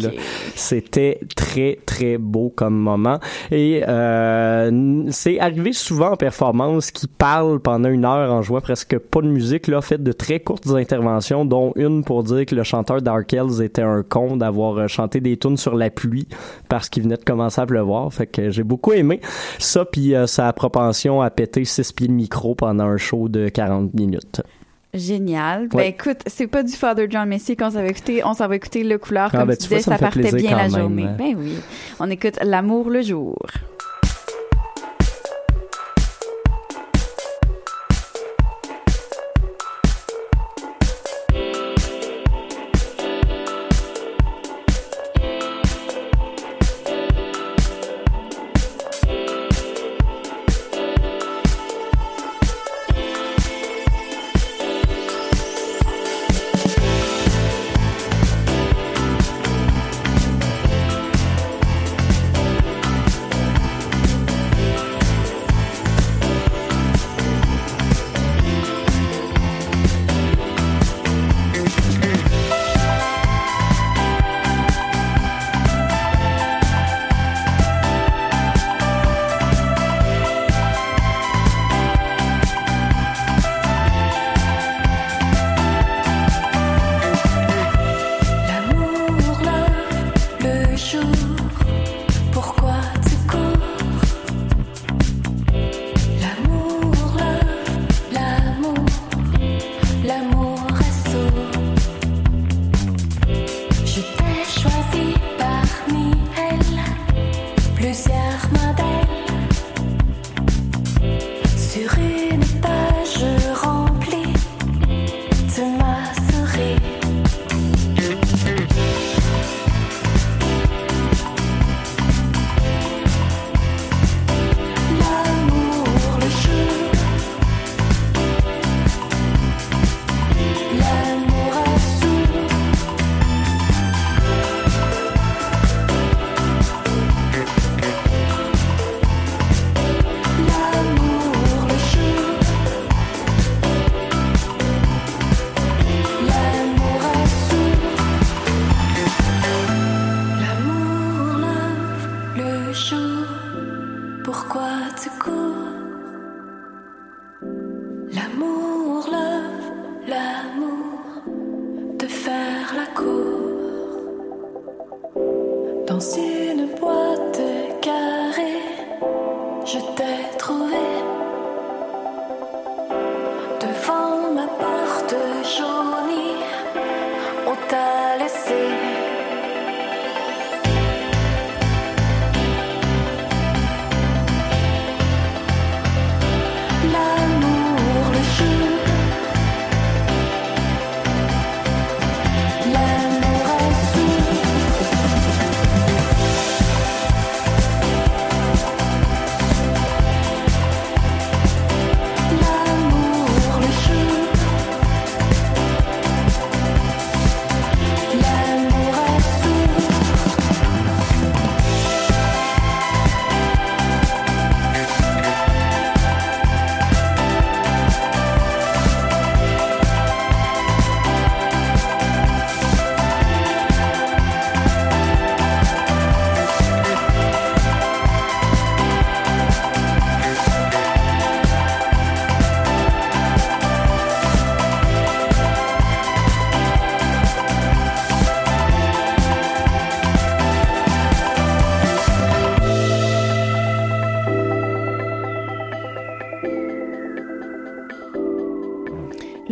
C'était 0.55 1.19
très, 1.35 1.79
très 1.85 2.17
beau 2.17 2.53
comme 2.55 2.75
moment. 2.75 3.19
Et 3.51 3.83
euh, 3.85 5.03
c'est 5.09 5.41
arrivé 5.41 5.73
souvent 5.73 6.11
en 6.11 6.15
performance 6.15 6.52
qui 6.93 7.07
parle 7.07 7.59
pendant 7.59 7.89
une 7.89 8.05
heure 8.05 8.31
en 8.31 8.41
jouant 8.41 8.61
presque 8.61 8.97
pas 8.97 9.21
de 9.21 9.27
musique, 9.27 9.67
là, 9.67 9.81
fait 9.81 10.01
de 10.01 10.11
très 10.11 10.39
courtes 10.39 10.67
interventions, 10.69 11.45
dont 11.45 11.73
une 11.75 12.03
pour 12.03 12.23
dire 12.23 12.45
que 12.45 12.55
le 12.55 12.63
chanteur 12.63 13.01
Dark 13.01 13.31
Hells 13.33 13.61
était 13.61 13.81
un 13.81 14.03
con 14.03 14.37
d'avoir 14.37 14.77
euh, 14.77 14.87
chanté 14.87 15.19
des 15.19 15.37
tunes 15.37 15.57
sur 15.57 15.75
la 15.75 15.89
pluie 15.89 16.27
parce 16.69 16.89
qu'il 16.89 17.03
venait 17.03 17.17
de 17.17 17.23
commencer 17.23 17.59
à 17.61 17.65
pleuvoir. 17.65 18.13
Fait 18.13 18.27
que 18.27 18.49
j'ai 18.51 18.63
beaucoup 18.63 18.93
aimé 18.93 19.19
ça, 19.59 19.85
puis 19.85 20.15
euh, 20.15 20.27
sa 20.27 20.51
propension 20.53 21.21
à 21.21 21.29
péter 21.29 21.65
six 21.65 21.91
pieds 21.91 22.07
de 22.07 22.13
micro 22.13 22.55
pendant 22.55 22.85
un 22.85 22.97
show 22.97 23.27
de 23.29 23.49
40 23.49 23.93
minutes. 23.93 24.41
Génial. 24.93 25.69
Ben 25.69 25.77
Ouais. 25.79 25.89
écoute, 25.89 26.19
c'est 26.27 26.45
pas 26.45 26.61
du 26.61 26.73
Father 26.73 27.07
John 27.09 27.27
Messi 27.27 27.57
qu'on 27.57 27.71
s'en 27.71 27.81
va 27.81 27.87
écouter. 27.87 28.21
On 28.23 28.35
s'en 28.35 28.47
va 28.47 28.55
écouter 28.55 28.83
Le 28.83 28.99
Couleur, 28.99 29.31
Ah, 29.33 29.39
comme 29.39 29.47
ben, 29.47 29.57
tu 29.57 29.63
tu 29.63 29.69
vois, 29.69 29.77
disais, 29.79 29.89
ça 29.89 29.97
partait 29.97 30.31
bien 30.33 30.55
la 30.55 30.69
même, 30.69 30.71
journée. 30.81 31.05
hein. 31.05 31.15
Ben 31.17 31.35
oui. 31.35 31.55
On 31.99 32.09
écoute 32.11 32.37
L'amour 32.43 32.91
le 32.91 33.01
jour. 33.01 33.35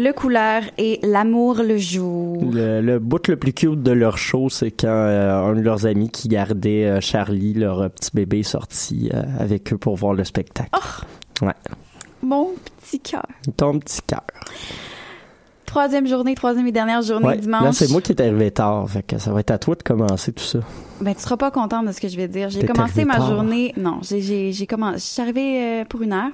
Le 0.04 0.14
couleur 0.14 0.64
et 0.80 1.00
l'amour 1.04 1.58
le 1.62 1.78
jour. 1.78 2.44
Le, 2.52 2.82
le 2.82 2.98
bout 2.98 3.28
le 3.28 3.36
plus 3.36 3.54
cute 3.54 3.84
de 3.84 3.92
leur 3.92 4.18
show, 4.18 4.50
c'est 4.50 4.72
quand 4.72 4.88
euh, 4.88 5.52
un 5.52 5.54
de 5.54 5.62
leurs 5.62 5.86
amis 5.86 6.10
qui 6.10 6.28
gardait 6.28 6.86
euh, 6.86 7.02
Charlie, 7.02 7.54
leur 7.54 7.82
euh, 7.82 7.90
petit 7.90 8.10
bébé, 8.12 8.40
est 8.40 8.44
sorti 8.44 9.12
avec 9.38 9.72
eux 9.72 9.78
pour 9.78 9.96
voir 9.98 10.16
le 10.16 10.24
spectacle. 10.24 10.72
Ouais. 11.44 11.54
Mon 12.24 12.50
petit 12.80 13.00
cœur. 13.00 13.28
Ton 13.56 13.78
petit 13.78 14.02
cœur. 14.08 14.24
Troisième 15.68 16.08
journée, 16.08 16.34
troisième 16.34 16.66
et 16.66 16.72
dernière 16.72 17.04
journée 17.04 17.28
Ouais. 17.28 17.38
dimanche. 17.38 17.64
Là, 17.64 17.72
c'est 17.72 17.92
moi 17.92 18.02
qui 18.02 18.12
est 18.12 18.22
arrivé 18.22 18.50
tard, 18.50 18.90
fait 18.90 19.04
que 19.04 19.20
ça 19.20 19.32
va 19.32 19.42
être 19.42 19.52
à 19.52 19.60
toi 19.60 19.76
de 19.76 19.84
commencer 19.84 20.34
tout 20.34 20.44
ça. 20.44 20.62
Ben, 21.00 21.14
tu 21.14 21.22
seras 21.22 21.38
pas 21.38 21.52
contente 21.52 21.86
de 21.86 21.92
ce 21.92 22.02
que 22.02 22.08
je 22.08 22.18
vais 22.18 22.28
dire. 22.28 22.50
J'ai 22.50 22.66
commencé 22.66 23.06
ma 23.06 23.18
tard. 23.18 23.30
journée. 23.30 23.72
Non, 23.78 24.00
j'ai, 24.02 24.66
commencé. 24.68 24.98
Je 24.98 25.04
suis 25.04 25.22
arrivée 25.22 25.84
pour 25.88 26.02
une 26.02 26.14
heure. 26.14 26.32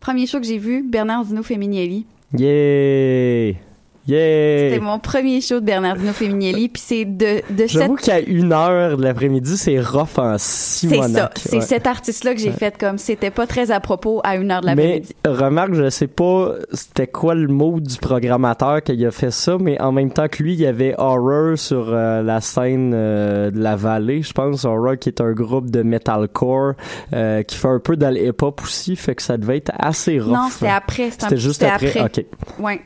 Premier 0.00 0.26
show 0.26 0.38
que 0.38 0.46
j'ai 0.46 0.58
vu, 0.58 0.82
Bernardino 0.86 1.42
Femminelli. 1.42 2.04
Yeah! 2.32 3.65
Yeah! 4.06 4.70
C'était 4.70 4.80
mon 4.80 4.98
premier 4.98 5.40
show 5.40 5.60
de 5.60 5.64
Bernardino 5.64 6.12
Femminelli. 6.12 6.68
Puis 6.68 6.82
c'est 6.84 7.04
de, 7.04 7.42
de 7.50 7.66
cette. 7.66 7.70
J'avoue 7.70 7.96
qu'à 7.96 8.20
une 8.20 8.52
heure 8.52 8.96
de 8.96 9.02
l'après-midi, 9.02 9.56
c'est 9.56 9.80
rough 9.80 10.18
en 10.18 10.36
C'est 10.38 10.88
Simonac. 10.88 11.08
ça. 11.12 11.30
C'est 11.36 11.56
Ouais. 11.56 11.60
cet 11.62 11.86
artiste-là 11.86 12.34
que 12.34 12.40
j'ai 12.40 12.50
Ouais. 12.50 12.56
fait 12.56 12.76
comme 12.78 12.98
c'était 12.98 13.30
pas 13.30 13.46
très 13.46 13.70
à 13.70 13.80
propos 13.80 14.20
à 14.24 14.36
une 14.36 14.50
heure 14.50 14.60
de 14.60 14.66
Mais 14.66 14.74
l'après-midi. 14.76 15.14
remarque, 15.26 15.74
je 15.74 15.90
sais 15.90 16.06
pas 16.06 16.52
c'était 16.72 17.06
quoi 17.08 17.34
le 17.34 17.48
mot 17.48 17.80
du 17.80 17.96
programmateur 17.98 18.82
qui 18.82 19.04
a 19.04 19.10
fait 19.10 19.30
ça, 19.32 19.56
mais 19.60 19.80
en 19.80 19.90
même 19.92 20.12
temps 20.12 20.28
que 20.28 20.42
lui, 20.42 20.52
il 20.54 20.60
y 20.60 20.66
avait 20.66 20.94
Horror 20.98 21.58
sur 21.58 21.88
euh, 21.92 22.22
la 22.22 22.40
scène 22.40 22.92
euh, 22.94 23.50
de 23.50 23.58
la 23.60 23.76
vallée, 23.76 24.22
je 24.22 24.32
pense. 24.32 24.64
Horror 24.64 24.96
qui 24.98 25.08
est 25.08 25.20
un 25.20 25.32
groupe 25.32 25.70
de 25.70 25.82
metalcore 25.82 26.74
euh, 27.12 27.42
qui 27.42 27.56
fait 27.56 27.68
un 27.68 27.80
peu 27.80 27.96
dans 27.96 28.10
le 28.14 28.24
hip-hop 28.28 28.60
aussi, 28.62 28.94
fait 28.96 29.14
que 29.14 29.22
ça 29.22 29.36
devait 29.36 29.56
être 29.56 29.72
assez 29.78 30.18
rough. 30.20 30.32
Non, 30.32 30.48
c'était 30.50 30.68
après. 30.68 31.10
C'était, 31.10 31.36
juste 31.36 31.60
c'était 31.62 31.72
après. 31.86 32.00
Ok. 32.02 32.24
Ouais. 32.60 32.80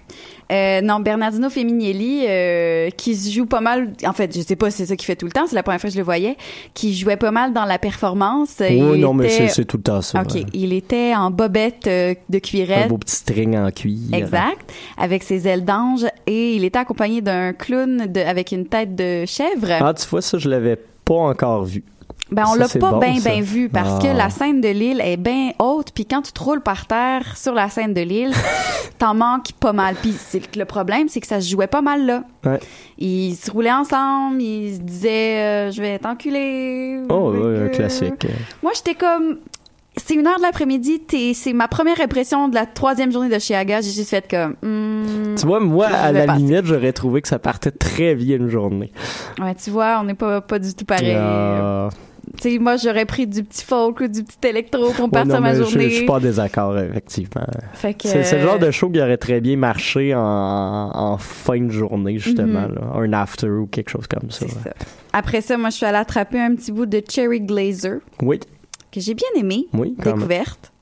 Euh, 0.50 0.80
non, 0.80 1.00
Bernardino 1.00 1.48
Femminelli, 1.48 2.24
euh, 2.28 2.90
qui 2.90 3.14
se 3.14 3.30
joue 3.30 3.46
pas 3.46 3.60
mal. 3.60 3.92
En 4.04 4.12
fait, 4.12 4.34
je 4.36 4.40
sais 4.40 4.56
pas, 4.56 4.70
si 4.70 4.78
c'est 4.78 4.86
ça 4.86 4.96
qu'il 4.96 5.06
fait 5.06 5.16
tout 5.16 5.26
le 5.26 5.32
temps. 5.32 5.46
C'est 5.46 5.54
la 5.54 5.62
première 5.62 5.80
fois 5.80 5.88
que 5.88 5.94
je 5.94 5.98
le 5.98 6.04
voyais. 6.04 6.36
Qui 6.74 6.94
jouait 6.94 7.16
pas 7.16 7.30
mal 7.30 7.52
dans 7.52 7.64
la 7.64 7.78
performance. 7.78 8.56
Oh 8.60 8.64
Il 8.68 9.00
non, 9.00 9.14
mais 9.14 9.26
était- 9.26 9.48
c'est 9.48 9.54
c'est 9.60 9.64
tout 9.64 9.76
le 9.76 9.82
temps 9.82 10.00
ça. 10.02 10.20
Ok, 10.22 10.34
ouais. 10.34 10.46
il 10.52 10.72
était 10.72 11.14
en 11.14 11.30
bobette 11.30 11.86
euh, 11.86 12.14
de 12.28 12.36
Un 12.36 12.40
cuirette. 12.40 12.88
beau 12.88 12.98
petit 12.98 13.16
string 13.16 13.56
en 13.56 13.70
cuir. 13.70 13.96
Exact, 14.12 14.72
avec 14.98 15.22
ses 15.22 15.46
ailes 15.46 15.64
d'ange 15.64 16.04
et 16.26 16.54
il 16.56 16.64
était 16.64 16.78
accompagné 16.78 17.20
d'un 17.20 17.52
clown 17.52 18.06
de, 18.12 18.20
avec 18.20 18.52
une 18.52 18.66
tête 18.66 18.94
de 18.96 19.24
chèvre. 19.26 19.68
Ah, 19.80 19.94
tu 19.94 20.06
vois, 20.08 20.22
ça, 20.22 20.38
je 20.38 20.48
l'avais 20.48 20.76
pas 21.04 21.14
encore 21.14 21.64
vu. 21.64 21.84
Ben 22.32 22.44
on 22.48 22.54
l'a 22.54 22.68
pas 22.68 22.90
bon, 22.92 22.98
bien 22.98 23.18
bien 23.20 23.40
vu 23.40 23.68
parce 23.68 23.94
Ah. 23.96 23.98
que 24.02 24.16
la 24.16 24.30
scène 24.30 24.60
de 24.60 24.68
l'île 24.68 25.00
est 25.04 25.16
bien 25.16 25.50
haute 25.58 25.88
puis 25.94 26.06
quand 26.06 26.22
tu 26.22 26.32
te 26.32 26.42
roules 26.42 26.60
par 26.62 26.86
terre 26.86 27.36
sur 27.36 27.54
la 27.54 27.68
scène 27.68 27.92
de 27.94 28.00
l'île, 28.02 28.32
t'en 28.98 29.14
manques 29.14 29.52
pas 29.58 29.72
mal. 29.72 29.94
Puis 29.96 30.14
le 30.56 30.64
problème 30.64 31.08
c'est 31.08 31.20
que 31.20 31.26
ça 31.26 31.40
se 31.40 31.50
jouait 31.50 31.66
pas 31.66 31.82
mal 31.82 32.06
là. 32.06 32.22
Ouais. 32.44 32.60
Ils 32.98 33.34
se 33.34 33.50
roulaient 33.50 33.72
ensemble, 33.72 34.40
ils 34.40 34.76
se 34.76 34.80
disaient 34.80 35.38
euh, 35.38 35.70
je 35.70 35.80
vais 35.80 35.98
t'enculer. 35.98 37.00
Oh, 37.08 37.32
ouais, 37.32 37.64
un 37.64 37.68
que- 37.68 37.76
classique. 37.76 38.26
Moi 38.62 38.72
j'étais 38.74 38.94
comme 38.94 39.38
c'est 39.96 40.14
une 40.14 40.26
heure 40.26 40.36
de 40.38 40.42
l'après-midi, 40.42 41.02
c'est 41.34 41.52
ma 41.52 41.66
première 41.66 42.00
impression 42.00 42.48
de 42.48 42.54
la 42.54 42.64
troisième 42.64 43.10
journée 43.12 43.28
de 43.28 43.38
Chiaga. 43.38 43.80
J'ai 43.80 43.90
juste 43.90 44.10
fait 44.10 44.24
comme. 44.30 44.54
hmm, 44.62 45.34
Tu 45.36 45.44
vois, 45.46 45.58
moi, 45.60 45.88
à 45.88 46.12
la 46.12 46.26
passer. 46.26 46.38
limite, 46.38 46.64
j'aurais 46.64 46.92
trouvé 46.92 47.20
que 47.20 47.28
ça 47.28 47.40
partait 47.40 47.72
très 47.72 48.14
bien 48.14 48.36
une 48.36 48.48
journée. 48.48 48.92
Ouais, 49.40 49.54
tu 49.56 49.70
vois, 49.70 49.98
on 50.00 50.04
n'est 50.04 50.14
pas, 50.14 50.40
pas 50.40 50.58
du 50.60 50.72
tout 50.74 50.84
pareil. 50.84 51.12
Euh, 51.16 51.90
Tu 52.36 52.52
sais, 52.52 52.58
moi, 52.58 52.76
j'aurais 52.76 53.06
pris 53.06 53.26
du 53.26 53.42
petit 53.42 53.64
folk 53.64 54.00
ou 54.00 54.06
du 54.08 54.22
petit 54.22 54.48
électro 54.48 54.92
pour 54.92 55.10
partir 55.10 55.40
ma 55.40 55.52
mais 55.52 55.58
je- 55.58 55.64
journée. 55.64 55.90
Je 55.90 55.94
suis 55.96 56.06
pas 56.06 56.14
en 56.14 56.20
désaccord, 56.20 56.78
effectivement. 56.78 57.42
Fait 57.74 57.94
que, 57.94 58.06
C'est 58.08 58.22
c'est 58.22 58.36
le 58.38 58.42
genre 58.42 58.54
euh, 58.54 58.66
de 58.66 58.70
show 58.70 58.88
qui 58.88 59.00
aurait 59.00 59.16
très 59.16 59.40
bien 59.40 59.56
marché 59.56 60.14
en, 60.14 60.20
en 60.20 61.18
fin 61.18 61.60
de 61.60 61.70
journée, 61.70 62.18
justement. 62.18 62.68
Mhm. 62.68 62.74
là. 62.74 62.80
Un 62.96 63.12
after 63.12 63.48
ou 63.48 63.66
quelque 63.66 63.90
chose 63.90 64.06
comme 64.06 64.30
ça. 64.30 64.46
Après 65.12 65.40
ça, 65.40 65.56
moi, 65.58 65.70
je 65.70 65.76
suis 65.76 65.86
allée 65.86 65.98
attraper 65.98 66.38
un 66.40 66.54
petit 66.54 66.70
bout 66.72 66.86
de 66.86 67.02
Cherry 67.08 67.40
Glazer 67.40 67.98
Oui, 68.22 68.38
que 68.92 69.00
j'ai 69.00 69.14
bien 69.14 69.28
aimé. 69.36 69.66
oui. 69.74 69.96
Découverte. 69.98 70.72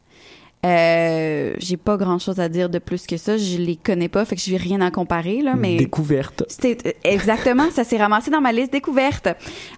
Euh, 0.66 1.54
j'ai 1.58 1.76
pas 1.76 1.96
grand 1.96 2.18
chose 2.18 2.40
à 2.40 2.48
dire 2.48 2.68
de 2.68 2.78
plus 2.78 3.06
que 3.06 3.16
ça. 3.16 3.36
Je 3.36 3.58
les 3.58 3.76
connais 3.76 4.08
pas, 4.08 4.24
fait 4.24 4.34
que 4.34 4.42
je 4.42 4.50
n'ai 4.50 4.56
rien 4.56 4.80
à 4.80 4.90
comparer, 4.90 5.40
là, 5.40 5.54
mais. 5.56 5.76
Découverte. 5.76 6.42
C'était 6.48 6.88
euh, 6.88 6.92
exactement, 7.04 7.70
ça 7.70 7.84
s'est 7.84 7.96
ramassé 7.98 8.30
dans 8.30 8.40
ma 8.40 8.52
liste 8.52 8.72
découverte. 8.72 9.28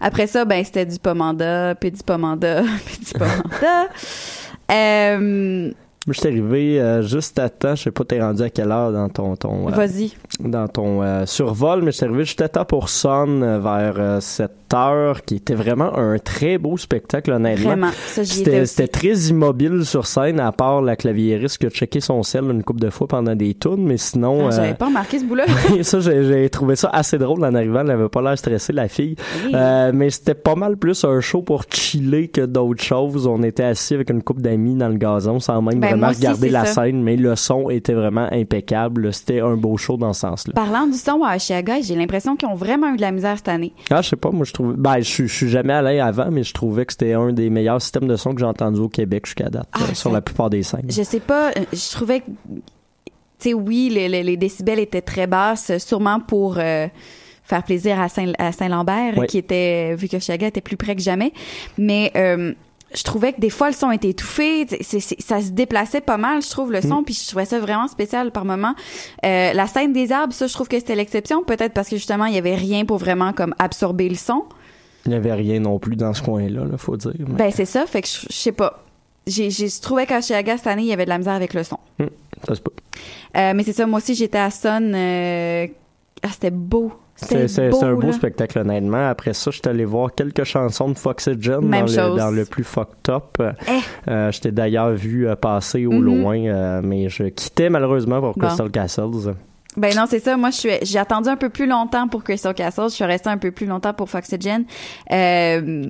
Après 0.01 0.27
ça, 0.27 0.45
ben 0.45 0.65
c'était 0.65 0.87
du 0.87 0.99
pomanda, 0.99 1.75
puis 1.75 1.91
du 1.91 2.03
pomanda, 2.03 2.63
puis 2.87 2.99
du 2.99 3.13
pomanda. 3.13 3.89
Euh, 4.73 5.65
Moi, 5.67 5.73
je 6.07 6.13
suis 6.13 6.29
arrivé 6.29 6.81
euh, 6.81 7.03
juste 7.03 7.39
à 7.41 7.49
temps. 7.49 7.75
Je 7.75 7.83
sais 7.83 7.91
pas, 7.91 8.05
t'es 8.05 8.21
rendu 8.21 8.41
à 8.43 8.51
quelle 8.51 8.71
heure 8.71 8.93
dans 8.93 9.09
ton, 9.09 9.35
ton, 9.35 9.67
euh, 9.69 9.73
Vas-y. 9.73 10.13
dans 10.39 10.69
ton 10.69 11.03
euh, 11.03 11.27
survol, 11.27 11.83
mais 11.83 11.91
je 11.91 11.97
suis 11.97 12.07
arrivé 12.07 12.25
juste 12.25 12.41
à 12.41 12.49
temps 12.49 12.65
pour 12.65 12.87
euh, 13.05 13.59
vers 13.59 13.95
euh, 13.99 14.21
7 14.21 14.49
qui 15.27 15.37
était 15.37 15.55
vraiment 15.55 15.97
un 15.99 16.19
très 16.19 16.57
beau 16.57 16.77
spectacle, 16.77 17.33
honnêtement. 17.33 17.89
C'était 18.07 18.89
très 18.89 19.15
immobile 19.15 19.85
sur 19.85 20.07
scène, 20.07 20.39
à 20.39 20.53
part 20.53 20.81
la 20.81 20.95
claviériste 20.95 21.59
qui 21.59 21.67
a 21.67 21.71
checké 21.71 22.01
son 22.01 22.23
sel 22.23 22.45
une 22.45 22.63
couple 22.63 22.81
de 22.81 22.91
fois 22.91 23.09
pendant 23.09 23.35
des 23.35 23.55
tunes, 23.55 23.85
mais 23.85 23.97
sinon... 23.97 24.47
Ah, 24.47 24.51
J'avais 24.53 24.71
euh, 24.71 24.75
pas 24.75 24.87
remarqué 24.87 25.19
ce 25.19 25.25
bout-là. 25.25 25.47
ça, 25.83 25.99
j'ai 26.01 26.49
trouvé 26.51 26.77
ça 26.77 26.89
assez 26.93 27.19
drôle 27.19 27.45
en 27.45 27.55
arrivant. 27.55 27.81
Elle 27.81 27.91
avait 27.91 28.09
pas 28.09 28.23
l'air 28.23 28.39
stressée, 28.39 28.73
la 28.73 28.89
fille. 28.89 29.17
Oui. 29.45 29.53
Euh, 29.55 29.91
mais 29.93 30.11
c'était 30.11 30.35
pas 30.35 30.55
mal 30.55 30.77
plus 30.77 31.05
un 31.05 31.21
show 31.21 31.43
pour 31.43 31.65
chiller 31.73 32.29
que 32.29 32.43
d'autres 32.43 32.85
choses. 32.85 33.27
On 33.27 33.43
était 33.43 33.65
assis 33.65 33.95
avec 33.95 34.11
une 34.11 34.23
couple 34.23 34.43
d'amis 34.43 34.77
dans 34.77 34.89
le 34.89 34.99
gazon 34.99 35.41
sans 35.41 35.61
même 35.63 35.81
Ben, 35.81 35.91
vraiment 35.91 36.11
aussi, 36.11 36.21
regarder 36.21 36.49
la 36.49 36.65
ça. 36.67 36.85
scène, 36.85 37.03
mais 37.03 37.17
le 37.17 37.35
son 37.35 37.71
était 37.71 37.95
vraiment 37.95 38.29
impeccable. 38.31 39.13
C'était 39.13 39.41
un 39.41 39.57
beau 39.57 39.77
show 39.77 39.97
dans 39.97 40.13
ce 40.13 40.21
sens-là. 40.21 40.53
Parlant 40.55 40.87
du 40.87 40.97
son 40.97 41.25
à 41.25 41.35
Oshiaga, 41.37 41.81
j'ai 41.81 41.97
l'impression 41.97 42.37
qu'ils 42.37 42.49
ont 42.49 42.55
vraiment 42.55 42.93
eu 42.93 42.97
de 42.97 43.01
la 43.03 43.11
misère 43.11 43.37
cette 43.37 43.49
année. 43.49 43.73
Ah, 43.91 44.01
je 44.03 44.11
sais 44.11 44.17
pas, 44.17 44.31
moi 44.31 44.45
je 44.45 44.53
trouve. 44.53 44.60
Ben, 44.63 45.01
je 45.01 45.27
je 45.27 45.33
suis 45.35 45.49
jamais 45.49 45.73
allé 45.73 45.99
avant, 46.01 46.31
mais 46.31 46.43
je 46.43 46.53
trouvais 46.55 46.85
que 46.87 46.93
c'était 46.93 47.13
un 47.15 47.33
des 47.33 47.51
meilleurs 47.51 47.81
systèmes 47.83 48.09
de 48.09 48.17
son 48.17 48.35
que 48.35 48.41
j'ai 48.41 48.47
entendu 48.47 48.81
au 48.81 48.89
Québec 48.89 49.27
jusqu'à 49.27 49.49
date, 49.51 49.69
Ah, 49.73 49.81
euh, 49.91 49.95
sur 49.95 50.11
la 50.13 50.21
plupart 50.21 50.51
des 50.51 50.63
scènes. 50.63 50.87
Je 50.89 51.03
sais 51.03 51.21
pas, 51.21 51.51
euh, 51.51 51.65
je 51.73 51.91
trouvais 51.93 52.21
que, 52.21 52.27
tu 52.27 52.63
sais, 53.39 53.55
oui, 53.55 53.91
les, 53.93 54.09
les- 54.09 54.23
les 54.23 54.37
décibels 54.37 54.79
étaient 54.79 55.01
très 55.03 55.27
basses, 55.27 55.77
sûrement 55.79 56.21
pour 56.21 56.57
euh, 56.59 56.87
faire 57.43 57.63
plaisir 57.65 58.01
à 58.01 58.09
Saint- 58.09 58.33
à 58.39 58.53
Ouais. 59.19 59.27
qui 59.27 59.39
était, 59.39 59.95
vu 59.97 60.09
que 60.09 60.17
Oshiaga 60.17 60.47
était 60.49 60.61
plus 60.61 60.77
près 60.77 60.95
que 60.95 61.03
jamais. 61.03 61.33
Mais 61.79 62.13
euh, 62.17 62.53
je 62.95 63.03
trouvais 63.05 63.33
que 63.33 63.41
des 63.41 63.51
fois 63.51 63.69
le 63.69 63.75
son 63.75 63.91
était 63.93 64.09
étouffé, 64.11 64.67
ça 65.21 65.41
se 65.41 65.51
déplaçait 65.51 66.01
pas 66.01 66.17
mal, 66.17 66.43
je 66.43 66.51
trouve 66.51 66.73
le 66.73 66.81
son, 66.83 67.03
puis 67.05 67.15
je 67.15 67.27
trouvais 67.29 67.45
ça 67.45 67.59
vraiment 67.61 67.87
spécial 67.89 68.33
par 68.33 68.45
moment. 68.45 68.75
Euh, 69.25 69.53
la 69.53 69.67
scène 69.67 69.93
des 69.93 70.11
arbres, 70.13 70.33
ça 70.33 70.47
je 70.47 70.53
trouve 70.53 70.69
que 70.69 70.79
c'était 70.79 70.97
l'exception, 70.97 71.45
peut-être 71.45 71.73
parce 71.73 71.89
que 71.89 71.97
justement 71.97 72.25
il 72.27 72.35
y 72.35 72.39
avait 72.39 72.55
rien 72.57 72.85
pour 72.85 72.99
vraiment 72.99 73.33
comme 73.33 73.55
absorber 73.59 74.09
le 74.09 74.17
son. 74.17 74.45
Il 75.07 75.11
n'y 75.11 75.17
avait 75.17 75.33
rien 75.33 75.61
non 75.61 75.79
plus 75.79 75.97
dans 75.97 76.13
ce 76.15 76.23
coin-là, 76.23 76.65
là, 76.65 76.77
faut 76.77 76.97
dire. 76.97 77.13
mais- 77.19 77.35
Ben 77.37 77.51
c'est 77.55 77.65
ça, 77.65 77.87
fait 77.87 78.03
que 78.03 78.09
je 78.09 78.27
je 78.29 78.35
sais 78.37 78.53
pas. 78.53 78.83
J'ai 79.27 79.51
j'ai 79.51 79.69
je 79.69 79.81
trouvais 79.81 80.07
qu'à 80.07 80.21
Chiaga 80.21 80.57
cette 80.57 80.67
année 80.67 80.83
il 80.83 80.89
y 80.89 80.93
avait 80.93 81.05
de 81.05 81.11
la 81.11 81.19
misère 81.19 81.35
avec 81.35 81.55
le 81.55 81.63
son. 81.63 81.79
ça 82.47 82.55
se 82.55 82.61
peut. 82.61 82.73
Euh, 83.37 83.53
mais 83.55 83.63
c'est 83.63 83.73
ça, 83.73 83.87
moi 83.87 83.99
aussi 83.99 84.15
j'étais 84.15 84.39
à 84.39 84.51
Son. 84.51 84.93
euh, 84.95 85.67
Ah 86.23 86.29
c'était 86.33 86.51
beau. 86.51 86.93
C'est 87.27 87.83
un 87.85 87.95
beau 87.95 88.01
là. 88.09 88.13
spectacle, 88.13 88.59
honnêtement. 88.59 89.09
Après 89.09 89.33
ça, 89.35 89.51
j'étais 89.51 89.69
allé 89.71 89.85
voir 89.85 90.15
quelques 90.15 90.45
chansons 90.45 90.89
de 90.91 90.99
Foxygen 90.99 91.61
dans 91.61 91.81
le, 91.83 92.17
dans 92.19 92.31
le 92.31 92.45
plus 92.45 92.65
fucked 92.65 93.09
up. 93.11 93.39
Eh. 93.41 94.11
Euh, 94.11 94.31
J'étais 94.33 94.53
d'ailleurs 94.53 94.91
vu 94.93 95.29
euh, 95.29 95.37
passer 95.37 95.87
au 95.87 95.93
Mhm. 95.93 96.01
loin, 96.05 96.39
euh, 96.47 96.81
mais 96.83 97.09
je 97.09 97.25
quittais 97.25 97.69
malheureusement 97.71 98.21
pour 98.21 98.35
Bon. 98.37 98.47
Crystal 98.47 98.71
Castles. 98.71 99.35
Ben 99.77 99.95
non, 99.95 100.05
c'est 100.09 100.19
ça. 100.19 100.37
Moi, 100.37 100.51
je 100.51 100.57
suis, 100.57 100.71
j'ai 100.83 100.99
attendu 100.99 101.29
un 101.29 101.37
peu 101.37 101.49
plus 101.49 101.67
longtemps 101.67 102.09
pour 102.09 102.25
Crystal 102.25 102.53
Castle. 102.55 102.85
Je 102.89 102.95
suis 102.95 103.05
restée 103.05 103.31
un 103.31 103.39
peu 103.39 103.53
plus 103.53 103.67
longtemps 103.67 103.95
pour 103.95 104.11
Foxygen. 104.11 104.65
Euh, 105.13 105.85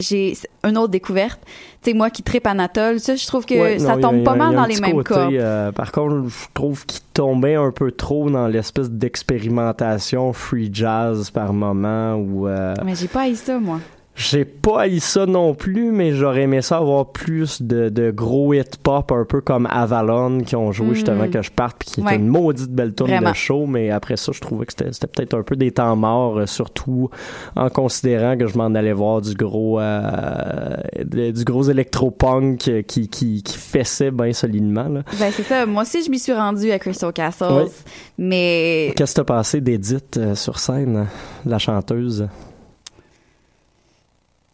j'ai 0.00 0.36
une 0.64 0.76
autre 0.78 0.90
découverte. 0.90 1.40
Tu 1.82 1.90
sais, 1.90 1.96
moi 1.96 2.10
qui 2.10 2.22
tripe 2.22 2.46
Anatole, 2.46 2.98
ça, 3.00 3.14
je 3.16 3.26
trouve 3.26 3.46
que 3.46 3.54
Ouais, 3.54 3.78
ça 3.78 3.96
non, 3.96 4.00
tombe 4.02 4.20
a- 4.20 4.24
pas 4.24 4.32
a 4.32 4.36
mal 4.36 4.54
dans 4.56 4.64
les 4.66 4.80
mêmes 4.80 4.96
côté, 4.96 5.08
cordes. 5.14 5.34
euh, 5.34 5.72
par 5.72 5.92
contre, 5.92 6.28
je 6.28 6.46
trouve 6.52 6.84
qu'il 6.86 7.00
tombait 7.14 7.54
un 7.54 7.70
peu 7.70 7.90
trop 7.92 8.28
dans 8.30 8.48
l'espèce 8.48 8.90
d'expérimentation 8.90 10.32
free 10.32 10.70
jazz 10.72 11.30
par 11.30 11.52
moment 11.52 12.14
où 12.16 12.46
euh, 12.48 12.74
Mais 12.84 12.94
j'ai 12.94 13.08
pas 13.08 13.22
haï 13.22 13.36
ça, 13.36 13.58
moi. 13.58 13.78
J'ai 14.20 14.44
pas 14.44 14.82
haï 14.82 15.00
ça 15.00 15.24
non 15.24 15.54
plus, 15.54 15.90
mais 15.92 16.12
j'aurais 16.12 16.42
aimé 16.42 16.60
ça 16.62 16.76
avoir 16.76 17.06
plus 17.10 17.62
de, 17.62 17.88
de 17.88 18.10
gros 18.10 18.52
hip-hop 18.52 19.10
un 19.12 19.24
peu 19.24 19.40
comme 19.40 19.66
Avalon 19.70 20.40
qui 20.42 20.56
ont 20.56 20.72
joué 20.72 20.88
Mhm. 20.88 20.94
juste 20.94 21.08
avant 21.08 21.28
que 21.28 21.40
je 21.40 21.50
parte 21.50 21.78
puis 21.78 21.88
qui 21.90 22.00
Ouais. 22.02 22.12
était 22.14 22.22
une 22.22 22.28
maudite 22.28 22.70
belle 22.70 22.92
tourne 22.94 23.10
Vraiment. 23.10 23.30
de 23.30 23.34
show, 23.36 23.66
mais 23.66 23.90
après 23.90 24.16
ça, 24.16 24.32
je 24.34 24.40
trouvais 24.40 24.66
que 24.66 24.72
c'était 24.72 25.06
peut-être 25.06 25.34
un 25.38 25.42
peu 25.42 25.56
des 25.56 25.70
temps 25.72 25.96
morts, 25.96 26.38
euh, 26.38 26.46
surtout 26.46 27.08
en 27.56 27.70
considérant 27.70 28.36
que 28.36 28.46
je 28.46 28.58
m'en 28.58 28.66
allais 28.74 28.92
voir 28.92 29.20
du 29.22 29.34
gros 29.34 29.80
euh, 29.80 30.76
du 31.04 31.44
gros 31.44 31.62
électropunk 31.62 32.68
euh, 32.68 32.82
qui, 32.82 33.08
qui, 33.08 33.42
qui 33.42 33.56
fessait 33.56 34.10
bien 34.10 34.32
solidement. 34.32 34.88
Là. 34.88 35.02
Ben 35.18 35.30
c'est 35.32 35.42
ça. 35.44 35.64
Moi 35.66 35.82
aussi, 35.82 36.02
je 36.04 36.10
m'y 36.10 36.18
suis 36.18 36.32
rendue 36.34 36.70
à 36.72 36.78
Crystal 36.78 37.12
Castles, 37.12 37.68
mais 38.18 38.92
Qu'est-ce 38.96 39.14
que 39.14 39.20
t'as 39.20 39.24
passé 39.24 39.60
d'Edith 39.60 40.16
euh, 40.18 40.34
sur 40.34 40.58
scène, 40.58 41.06
la 41.46 41.58
chanteuse? 41.58 42.28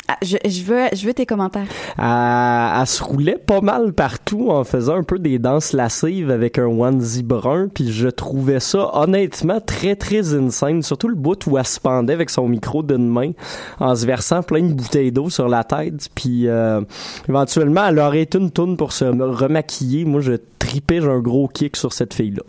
Ah, 0.09 0.16
je, 0.22 0.36
je 0.48 0.62
veux, 0.62 0.84
je 0.92 1.04
veux 1.04 1.14
tes 1.14 1.26
commentaires. 1.26 1.66
Elle, 1.98 2.80
elle 2.80 2.86
se 2.86 3.02
roulait 3.02 3.38
pas 3.38 3.61
mal 3.61 3.92
partout 3.92 4.50
en 4.50 4.62
faisant 4.62 4.94
un 4.96 5.02
peu 5.02 5.18
des 5.18 5.38
danses 5.40 5.72
lascives 5.72 6.30
avec 6.30 6.59
un 6.59 6.66
onesie 6.66 7.24
brun, 7.24 7.68
puis 7.72 7.90
je 7.90 8.09
trouvais 8.09 8.61
ça 8.61 8.90
honnêtement 8.94 9.61
très 9.61 9.96
très 9.96 10.34
insane, 10.34 10.82
surtout 10.82 11.09
le 11.09 11.16
bout 11.16 11.44
où 11.48 11.59
elle 11.59 11.66
se 11.66 11.80
pendait 11.80 12.12
avec 12.12 12.30
son 12.30 12.46
micro 12.46 12.84
d'une 12.84 13.09
main 13.09 13.32
en 13.80 13.96
se 13.96 14.07
versant 14.07 14.42
plein 14.42 14.62
de 14.62 14.72
bouteilles 14.72 15.11
d'eau 15.11 15.28
sur 15.28 15.48
la 15.48 15.64
tête, 15.64 16.09
puis 16.14 16.46
euh, 16.46 16.82
éventuellement 17.28 17.86
elle 17.88 17.98
aurait 17.98 18.22
été 18.22 18.38
une 18.38 18.52
tourne 18.52 18.76
pour 18.76 18.92
se 18.92 19.04
remaquiller. 19.04 20.04
Moi 20.04 20.20
je 20.20 20.34
tripais, 20.59 21.00
j'ai 21.00 21.09
un 21.09 21.20
gros 21.20 21.48
kick 21.48 21.76
sur 21.76 21.92
cette 21.92 22.14
fille-là. 22.14 22.42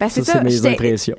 Ben 0.00 0.08
Ça, 0.08 0.14
c'est 0.14 0.24
ça. 0.24 0.32
c'est 0.38 0.44
mes 0.44 0.66
impressions. 0.66 1.16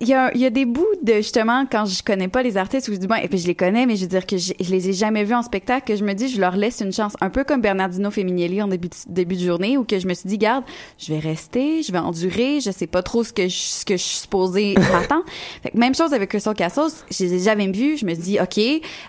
Il 0.00 0.06
y, 0.06 0.14
a, 0.14 0.32
y 0.36 0.46
a 0.46 0.50
des 0.50 0.64
bouts 0.64 0.86
de 1.02 1.14
justement 1.14 1.66
quand 1.68 1.84
je 1.84 2.04
connais 2.04 2.28
pas 2.28 2.44
les 2.44 2.56
artistes 2.56 2.86
où 2.86 2.92
je 2.92 2.98
dis 2.98 3.08
bon 3.08 3.16
et 3.16 3.26
puis 3.26 3.38
je 3.38 3.48
les 3.48 3.56
connais 3.56 3.84
mais 3.84 3.96
je 3.96 4.02
veux 4.02 4.08
dire 4.08 4.26
que 4.26 4.36
je, 4.36 4.52
je 4.60 4.70
les 4.70 4.90
ai 4.90 4.92
jamais 4.92 5.24
vus 5.24 5.34
en 5.34 5.42
spectacle 5.42 5.88
que 5.88 5.96
je 5.96 6.04
me 6.04 6.12
dis 6.12 6.28
je 6.28 6.40
leur 6.40 6.54
laisse 6.54 6.80
une 6.80 6.92
chance. 6.92 7.14
Un 7.20 7.30
peu 7.30 7.42
comme 7.42 7.60
Bernardino 7.60 8.08
Femminelli 8.12 8.62
en 8.62 8.68
début 8.68 8.88
de, 8.88 8.94
début 9.08 9.34
de 9.34 9.44
journée 9.44 9.76
où 9.76 9.82
que 9.82 9.98
je 9.98 10.06
me 10.06 10.14
suis 10.14 10.28
dit 10.28 10.38
garde 10.38 10.62
je 10.98 11.12
vais 11.12 11.18
rester 11.18 11.82
je 11.82 11.90
vais 11.90 11.98
endurer 11.98 12.60
je 12.60 12.70
sais 12.70 12.86
pas 12.86 13.02
trop 13.02 13.24
ce 13.24 13.32
que 13.32 13.48
je, 13.48 13.56
ce 13.56 13.84
que 13.84 13.96
je 13.96 14.02
suis 14.02 14.18
supposée 14.18 14.74
m'attendre. 14.92 15.24
Fait 15.64 15.70
que 15.70 15.76
même 15.76 15.96
chose 15.96 16.12
avec 16.12 16.30
Crystal 16.30 16.54
Castles 16.54 16.92
je 17.10 17.24
les 17.24 17.34
ai 17.34 17.38
jamais 17.40 17.66
vus 17.66 17.96
je 17.96 18.06
me 18.06 18.14
dis 18.14 18.38
ok 18.40 18.60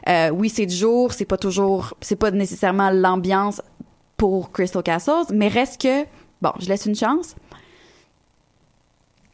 euh, 0.09 0.29
oui 0.31 0.49
c'est 0.49 0.65
du 0.65 0.75
jour 0.75 1.13
c'est 1.13 1.25
pas 1.25 1.37
toujours 1.37 1.93
c'est 2.01 2.15
pas 2.15 2.31
nécessairement 2.31 2.89
l'ambiance 2.89 3.61
pour 4.17 4.51
Crystal 4.51 4.81
Castles 4.81 5.33
mais 5.35 5.49
reste 5.49 5.79
que 5.79 6.05
bon 6.41 6.51
je 6.59 6.67
laisse 6.67 6.87
une 6.87 6.95
chance 6.95 7.35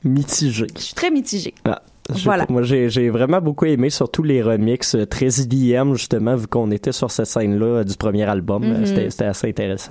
Mitigé. 0.05 0.67
je 0.77 0.81
suis 0.81 0.93
très 0.95 1.09
mitigée 1.11 1.53
Ah, 1.65 1.81
Voilà. 2.23 2.45
Moi, 2.49 2.61
j'ai 2.61 3.09
vraiment 3.09 3.41
beaucoup 3.41 3.65
aimé, 3.65 3.89
surtout 3.89 4.21
les 4.21 4.43
remixes 4.43 4.93
euh, 4.93 5.07
très 5.07 5.25
IDM, 5.27 5.93
justement, 5.95 6.35
vu 6.35 6.45
qu'on 6.45 6.69
était 6.69 6.91
sur 6.91 7.09
cette 7.09 7.25
scène-là 7.25 7.65
euh, 7.79 7.83
du 7.83 7.95
premier 7.97 8.23
album. 8.25 8.63
Euh, 8.63 8.77
Mhm. 8.81 9.09
C'était 9.09 9.25
assez 9.25 9.49
intéressant. 9.49 9.89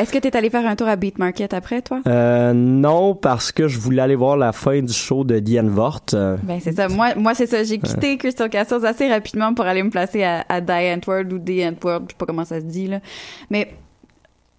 est-ce 0.00 0.12
que 0.12 0.18
t'es 0.18 0.36
allé 0.36 0.50
faire 0.50 0.66
un 0.66 0.74
tour 0.74 0.88
à 0.88 0.96
Beat 0.96 1.16
Market 1.18 1.54
après 1.54 1.80
toi? 1.80 2.00
Euh, 2.08 2.52
non, 2.52 3.14
parce 3.14 3.52
que 3.52 3.68
je 3.68 3.78
voulais 3.78 4.02
aller 4.02 4.16
voir 4.16 4.36
la 4.36 4.50
fin 4.50 4.82
du 4.82 4.92
show 4.92 5.22
de 5.22 5.38
Diane 5.38 5.68
Vort. 5.68 6.00
euh, 6.14 6.36
Ben 6.42 6.58
c'est 6.60 6.72
ça. 6.72 6.88
Moi, 6.88 7.14
moi 7.14 7.34
c'est 7.34 7.46
ça. 7.46 7.62
J'ai 7.62 7.78
quitté 7.78 8.16
Crystal 8.18 8.50
Castles 8.50 8.84
assez 8.84 9.08
rapidement 9.08 9.54
pour 9.54 9.64
aller 9.66 9.84
me 9.84 9.90
placer 9.90 10.24
à, 10.24 10.44
à 10.48 10.60
Die 10.60 10.72
Antwoord 10.72 11.32
ou 11.32 11.38
The 11.38 11.66
Antwoord. 11.72 12.02
Je 12.08 12.12
sais 12.14 12.16
pas 12.18 12.26
comment 12.26 12.44
ça 12.44 12.58
se 12.60 12.66
dit 12.66 12.88
là. 12.88 12.98
Mais 13.50 13.68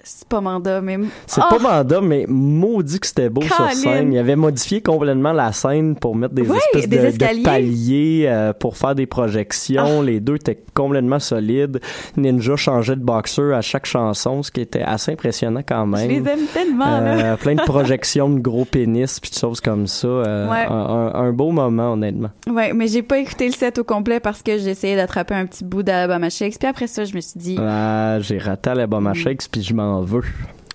c'est 0.08 0.28
pas 0.28 0.40
mandat, 0.40 0.82
mais 0.82 1.00
C'est 1.28 1.42
Oh! 1.44 1.58
pas 1.58 1.60
mandat, 1.60 2.00
mais 2.02 2.26
maudit 2.28 3.00
que 3.00 3.08
c'était 3.08 3.30
beau 3.30 3.42
sur 3.42 3.70
scène. 3.72 4.14
Il 4.14 4.18
avait 4.20 4.36
modifié 4.36 4.82
complètement 4.82 5.34
la 5.34 5.52
scène 5.52 5.96
pour 5.96 6.16
mettre 6.16 6.34
des 6.34 6.44
Oui, 6.44 6.58
espèces 6.74 6.88
des 6.90 6.98
de, 7.38 7.44
paliers 7.44 8.26
euh, 8.28 8.54
pour 8.54 8.78
faire 8.78 8.96
des 8.96 9.06
projections. 9.06 10.02
Les 10.02 10.20
deux 10.20 10.36
étaient 10.36 10.62
complètement 10.74 11.20
solides. 11.20 11.80
Ninja 12.18 12.56
changeait 12.56 12.96
de 12.96 13.02
boxeur 13.04 13.56
à 13.56 13.62
chaque 13.62 13.86
chanson, 13.86 14.44
ce 14.44 14.52
qui 14.52 14.62
était 14.62 14.82
assez 14.82 15.12
impressionnant 15.14 15.62
quand 15.68 15.86
je 15.86 15.92
même. 15.92 16.10
les 16.10 16.30
aime 16.32 16.46
tellement 16.54 16.86
là. 16.86 17.34
Euh, 17.34 17.36
plein 17.42 17.56
de 17.56 17.62
projections 17.62 18.30
de 18.30 18.40
gros 18.40 18.66
pénis 18.66 19.20
puis 19.20 19.32
de 19.32 19.36
choses 19.36 19.62
comme 19.62 19.88
ça. 19.88 20.08
Euh, 20.08 20.50
Ouais. 20.50 20.66
un, 20.70 20.74
un- 20.74 21.14
un 21.16 21.32
beau 21.32 21.52
moment, 21.52 21.94
honnêtement. 21.94 22.30
Ouais, 22.48 22.74
mais 22.74 22.88
j'ai 22.88 23.02
pas 23.02 23.18
écouté 23.20 23.48
le 23.48 23.54
set 23.54 23.80
au 23.80 23.84
complet 23.84 24.20
parce 24.20 24.42
que 24.44 24.58
j'essayais 24.58 24.96
d'attraper 24.96 25.34
un 25.34 25.46
petit 25.46 25.64
bout 25.64 25.82
d'Alabama 25.84 26.30
Shakes. 26.30 26.60
Puis 26.60 26.68
après 26.68 26.88
ça, 26.88 27.04
je 27.06 27.16
me 27.16 27.22
suis 27.22 27.40
dit, 27.40 27.58
Ah, 27.60 28.18
J'ai 28.20 28.38
raté 28.38 28.70
Alabama 28.70 29.12
Mm. 29.12 29.16
Shakes 29.16 29.48
puis 29.52 29.62
je 29.64 29.74
m'en 29.74 29.95
veux. 30.02 30.24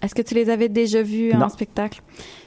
est-ce 0.03 0.14
que 0.14 0.23
tu 0.23 0.35
les 0.35 0.49
avais 0.51 0.68
déjà 0.68 1.03
vus 1.03 1.33
Non. 1.35 1.47
en 1.47 1.49
spectacle? 1.49 2.01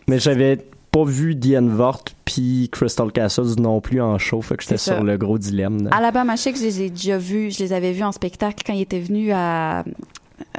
Mais 0.07 0.19
j'avais 0.19 0.57
pas 0.91 1.03
vu 1.05 1.33
Diane 1.35 1.69
Vort 1.69 2.03
puis 2.25 2.69
Crystal 2.71 3.11
Castles 3.11 3.59
non 3.59 3.81
plus 3.81 3.99
en 4.01 4.17
show, 4.19 4.41
fait 4.41 4.55
que 4.57 4.63
j'étais 4.63 4.77
sur 4.77 5.03
le 5.03 5.17
gros 5.17 5.37
dilemme. 5.37 5.87
Alabama 5.91 6.35
Shakes, 6.35 6.57
je 6.57 6.63
les 6.63 6.81
ai 6.83 6.89
déjà 6.89 7.17
vus. 7.17 7.51
Je 7.51 7.59
les 7.63 7.73
avais 7.73 7.91
vus 7.93 8.03
en 8.03 8.11
spectacle 8.11 8.63
quand 8.65 8.73
ils 8.73 8.81
étaient 8.81 8.99
venus 8.99 9.31
à. 9.35 9.83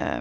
Euh, 0.01 0.21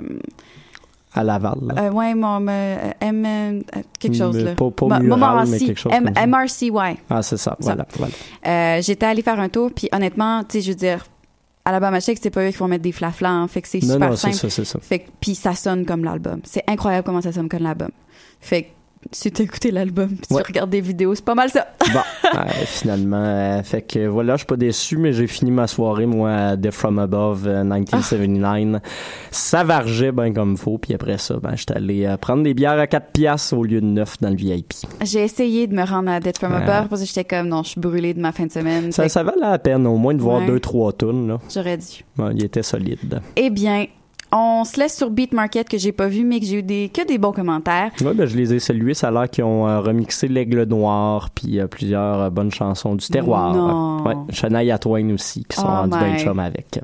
À 1.16 1.24
Laval. 1.24 1.58
là. 1.68 1.84
euh, 1.86 1.92
ouais, 1.92 2.14
mon, 2.16 2.46
euh, 2.48 2.92
M, 3.00 3.26
euh, 3.26 3.62
quelque 4.00 4.16
chose, 4.18 4.36
Mais 4.36 4.44
là. 4.44 4.56
Pas, 4.56 4.72
pas 4.72 4.86
mural, 4.88 5.02
mais 5.04 5.10
Montmorency. 5.10 5.66
quelque 5.68 5.78
chose 5.80 5.92
M- 5.94 6.06
comme 6.06 6.16
ça. 6.16 6.28
MRC, 6.28 6.70
ouais. 6.72 6.98
Ah, 7.10 7.22
c'est 7.22 7.38
ça, 7.38 7.56
voilà. 7.60 7.86
voilà. 7.98 8.82
J'étais 8.82 9.06
allée 9.06 9.22
faire 9.22 9.40
un 9.40 9.50
tour, 9.50 9.72
puis 9.76 9.90
honnêtement, 9.92 10.44
tu 10.44 10.54
sais, 10.58 10.62
je 10.62 10.70
veux 10.70 10.76
dire, 10.78 11.06
Alabama 11.66 12.00
Shake, 12.00 12.20
c'est 12.22 12.30
pas 12.30 12.46
eux 12.46 12.52
qui 12.52 12.58
vont 12.58 12.68
mettre 12.68 12.84
des 12.84 12.92
flaflas, 12.92 13.30
hein, 13.30 13.48
fait 13.48 13.62
que 13.62 13.68
c'est 13.68 13.80
super 13.80 14.10
non, 14.10 14.16
c'est 14.16 14.34
simple. 14.34 14.36
ça, 14.36 14.50
c'est 14.50 14.66
ça. 14.66 14.80
Fait 14.82 15.00
que, 15.00 15.10
puis 15.22 15.34
ça 15.34 15.56
sonne 15.56 15.86
comme 15.86 16.04
l'album. 16.04 16.42
C'est 16.44 16.64
incroyable 16.68 17.06
comment 17.06 17.22
ça 17.22 17.32
sonne 17.32 17.48
comme 17.48 17.64
l'album. 17.64 17.92
Fait 18.42 18.64
que, 18.64 18.68
si 19.12 19.32
tu 19.32 19.42
écouté 19.44 19.72
l'album, 19.72 20.08
puis 20.10 20.36
Ouais. 20.36 20.42
tu 20.44 20.52
regardes 20.52 20.70
des 20.70 20.82
vidéos, 20.82 21.16
c'est 21.16 21.26
pas 21.26 21.36
mal 21.36 21.50
ça. 21.50 21.68
Bon, 21.94 22.00
euh, 22.36 22.40
finalement, 22.66 23.18
euh, 23.24 23.64
fait 23.64 23.82
que 23.82 24.08
voilà, 24.08 24.34
je 24.34 24.40
suis 24.40 24.46
pas 24.48 24.56
déçu, 24.58 24.98
mais 24.98 25.14
j'ai 25.14 25.28
fini 25.28 25.52
ma 25.52 25.68
soirée, 25.68 26.06
moi, 26.06 26.32
à 26.32 26.56
Death 26.56 26.74
From 26.74 27.00
Above 27.00 27.48
euh, 27.48 27.64
1979. 27.64 28.82
Ça 29.32 29.64
vargeait 29.64 30.12
bien 30.12 30.34
comme 30.34 30.58
faut, 30.58 30.78
puis 30.78 30.94
après 30.94 31.18
ça, 31.18 31.36
ben, 31.42 31.56
j'étais 31.56 31.76
allé 31.76 32.06
euh, 32.06 32.18
prendre 32.18 32.44
des 32.44 32.54
bières 32.54 32.80
à 32.80 32.88
4 32.88 33.12
piastres 33.12 33.54
au 33.58 33.64
lieu 33.64 33.82
de 33.82 33.86
9 33.86 34.22
dans 34.22 34.30
le 34.30 34.36
VIP. 34.36 34.74
J'ai 35.04 35.24
essayé 35.24 35.68
de 35.68 35.76
me 35.76 35.84
rendre 35.86 36.10
à 36.10 36.20
Dead 36.20 36.38
From. 36.38 36.54
Above 36.54 36.88
parce 36.90 37.02
que 37.02 37.08
j'étais 37.08 37.24
comme, 37.26 37.48
non, 37.48 37.64
je 37.64 37.70
suis 37.70 37.82
brûlée 37.82 38.14
de 38.14 38.20
ma 38.22 38.32
fin 38.32 38.46
de 38.46 38.52
semaine. 38.52 38.92
Ça, 38.92 39.04
Fait 39.04 39.10
ça 39.10 39.24
valait 39.24 39.40
la 39.42 39.58
peine, 39.60 39.88
au 39.88 39.98
moins, 39.98 40.14
de 40.14 40.22
voir 40.22 40.40
Ouais. 40.42 40.48
deux, 40.48 40.60
trois 40.60 40.94
tonnes, 40.94 41.28
là. 41.28 41.40
J'aurais 41.54 41.78
dû. 41.78 42.04
Il 42.36 42.44
était 42.44 42.64
solide. 42.64 43.20
Eh 43.36 43.50
bien, 43.50 43.86
on 44.34 44.64
se 44.64 44.80
laisse 44.80 44.98
sur 44.98 45.10
Beat 45.10 45.32
Market 45.34 45.70
que 45.70 45.78
j'ai 45.78 45.92
pas 45.92 46.08
vu, 46.08 46.24
mais 46.24 46.40
que 46.40 46.46
j'ai 46.46 46.58
eu 46.58 46.64
des, 46.64 46.90
que 46.90 47.06
des 47.06 47.18
bons 47.18 47.32
commentaires. 47.32 47.92
Ouais, 48.02 48.14
ben, 48.14 48.26
je 48.26 48.36
les 48.36 48.54
ai 48.54 48.60
salués. 48.60 48.94
Ça 48.94 49.10
a 49.10 49.12
l'air 49.12 49.30
qu'ils 49.30 49.44
ont 49.44 49.68
euh, 49.68 49.80
remixé 49.80 50.28
L'Aigle 50.28 50.64
Noir, 50.64 51.30
puis 51.30 51.60
euh, 51.60 51.68
plusieurs 51.68 52.20
euh, 52.20 52.30
bonnes 52.30 52.52
chansons 52.52 52.96
du 52.96 53.08
terroir. 53.08 53.54
Non. 53.54 54.04
Ouais, 54.04 54.16
Shania 54.30 54.80
aussi, 55.14 55.46
qui 55.46 55.56
sont 55.56 55.66
Oh 55.66 55.88
rendus 55.88 56.18
chum 56.18 56.40
avec. 56.40 56.80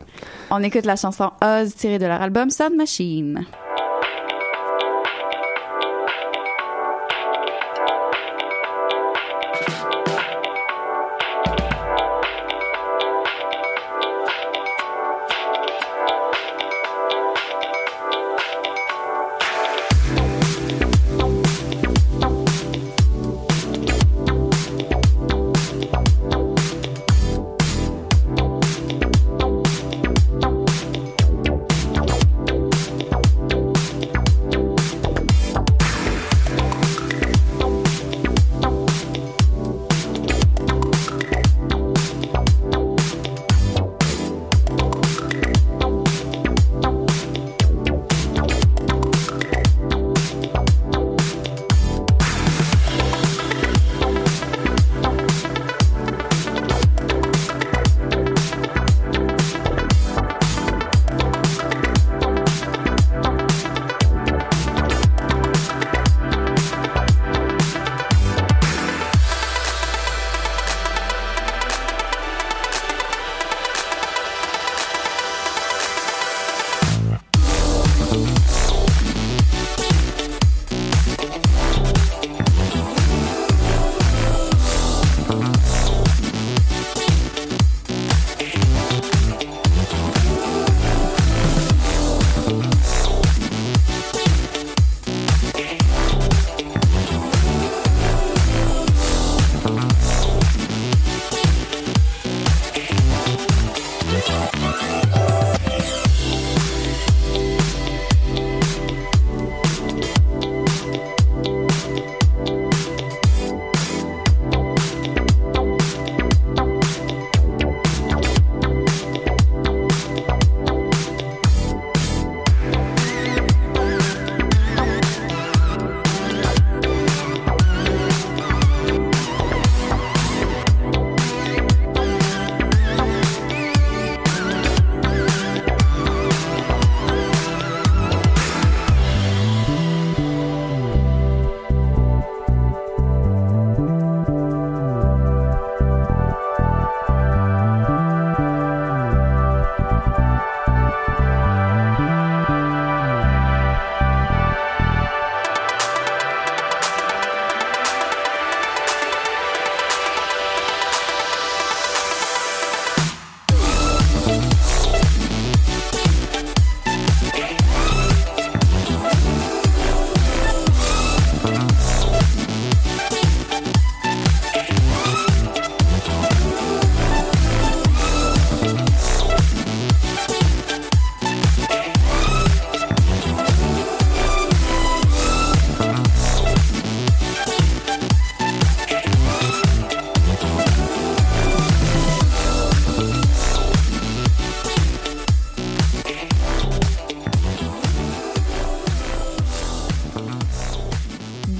On 0.51 0.61
écoute 0.61 0.85
la 0.85 0.95
chanson 0.95 1.31
Oz 1.43 1.73
tirée 1.75 1.99
de 1.99 2.05
leur 2.05 2.21
album 2.21 2.49
Sound 2.49 2.75
Machine. 2.75 3.45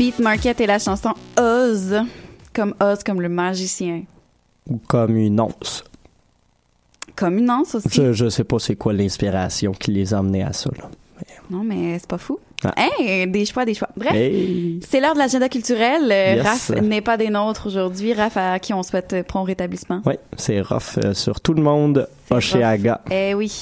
Beat 0.09 0.19
Market 0.21 0.59
et 0.59 0.65
la 0.65 0.79
chanson 0.79 1.11
Oz, 1.39 1.95
comme 2.51 2.73
Oz, 2.81 3.03
comme 3.05 3.21
le 3.21 3.29
magicien. 3.29 4.05
Ou 4.67 4.79
comme 4.87 5.15
une 5.15 5.39
once. 5.39 5.83
Comme 7.15 7.37
une 7.37 7.51
anse 7.51 7.75
aussi. 7.75 7.89
Je, 7.91 8.11
je 8.13 8.27
sais 8.27 8.43
pas 8.43 8.57
c'est 8.57 8.75
quoi 8.75 8.91
l'inspiration 8.91 9.71
qui 9.71 9.91
les 9.91 10.15
a 10.15 10.17
amenés 10.17 10.41
à 10.41 10.51
ça. 10.51 10.71
Là. 10.79 10.89
Non, 11.51 11.63
mais 11.63 11.99
c'est 11.99 12.07
pas 12.09 12.17
fou. 12.17 12.39
Ah. 12.63 12.73
Hey, 12.75 13.27
des 13.27 13.45
choix, 13.45 13.65
des 13.65 13.75
choix. 13.75 13.89
Bref, 13.95 14.13
Hey. 14.15 14.79
c'est 14.89 14.99
l'heure 14.99 15.13
de 15.13 15.19
l'agenda 15.19 15.47
culturel. 15.47 16.11
Euh, 16.11 16.35
Yes. 16.37 16.43
Raph 16.71 16.81
n'est 16.81 17.01
pas 17.01 17.15
des 17.17 17.29
nôtres 17.29 17.67
aujourd'hui. 17.67 18.13
Raph, 18.13 18.37
à 18.37 18.57
qui 18.57 18.73
on 18.73 18.81
souhaite 18.81 19.13
euh, 19.13 19.21
prompt 19.21 19.43
rétablissement. 19.43 20.01
Oui, 20.07 20.15
c'est 20.37 20.59
rough 20.61 20.97
euh, 21.03 21.13
sur 21.13 21.39
tout 21.39 21.53
le 21.53 21.61
monde. 21.61 22.07
Oceaga. 22.31 23.01
Eh 23.11 23.35
oui. 23.35 23.53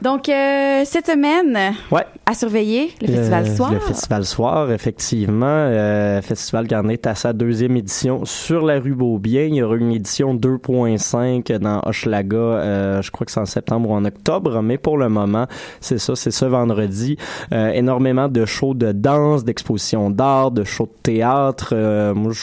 Donc, 0.00 0.28
euh, 0.28 0.82
cette 0.84 1.06
semaine, 1.06 1.74
Ouais. 1.90 2.06
à 2.24 2.32
surveiller, 2.34 2.90
le 3.02 3.08
Festival 3.08 3.44
Euh, 3.46 3.56
Soir. 3.56 3.72
Le 3.72 3.80
Festival 3.80 4.24
Soir, 4.24 4.70
effectivement. 4.72 5.46
Euh, 5.48 6.22
festival 6.22 6.68
qui 6.68 6.76
en 6.76 6.88
est 6.88 7.04
à 7.06 7.16
sa 7.16 7.32
deuxième 7.32 7.76
édition 7.76 8.24
sur 8.24 8.64
la 8.64 8.78
rue 8.78 8.94
Beaubien. 8.94 9.42
Il 9.46 9.56
y 9.56 9.62
aura 9.62 9.74
une 9.76 9.90
édition 9.90 10.34
2.5 10.34 11.50
dans 11.58 11.80
Hochelaga, 11.84 12.36
euh, 12.36 13.02
je 13.02 13.10
crois 13.10 13.24
que 13.24 13.32
c'est 13.32 13.40
en 13.40 13.44
septembre 13.46 13.90
ou 13.90 13.94
en 13.94 14.04
octobre, 14.04 14.62
mais 14.62 14.78
pour 14.78 14.98
le 14.98 15.08
moment, 15.08 15.46
c'est 15.80 15.98
ça, 15.98 16.14
c'est 16.14 16.30
ce 16.30 16.44
vendredi. 16.44 17.16
Euh, 17.52 17.70
énormément 17.72 18.28
de 18.28 18.44
shows 18.46 18.74
de 18.74 18.92
danse, 18.92 19.44
d'expositions 19.44 20.10
d'art, 20.10 20.52
de 20.52 20.62
shows 20.62 20.86
de 20.86 21.02
théâtre. 21.02 21.70
Euh, 21.72 22.14
moi, 22.14 22.32
je 22.32 22.40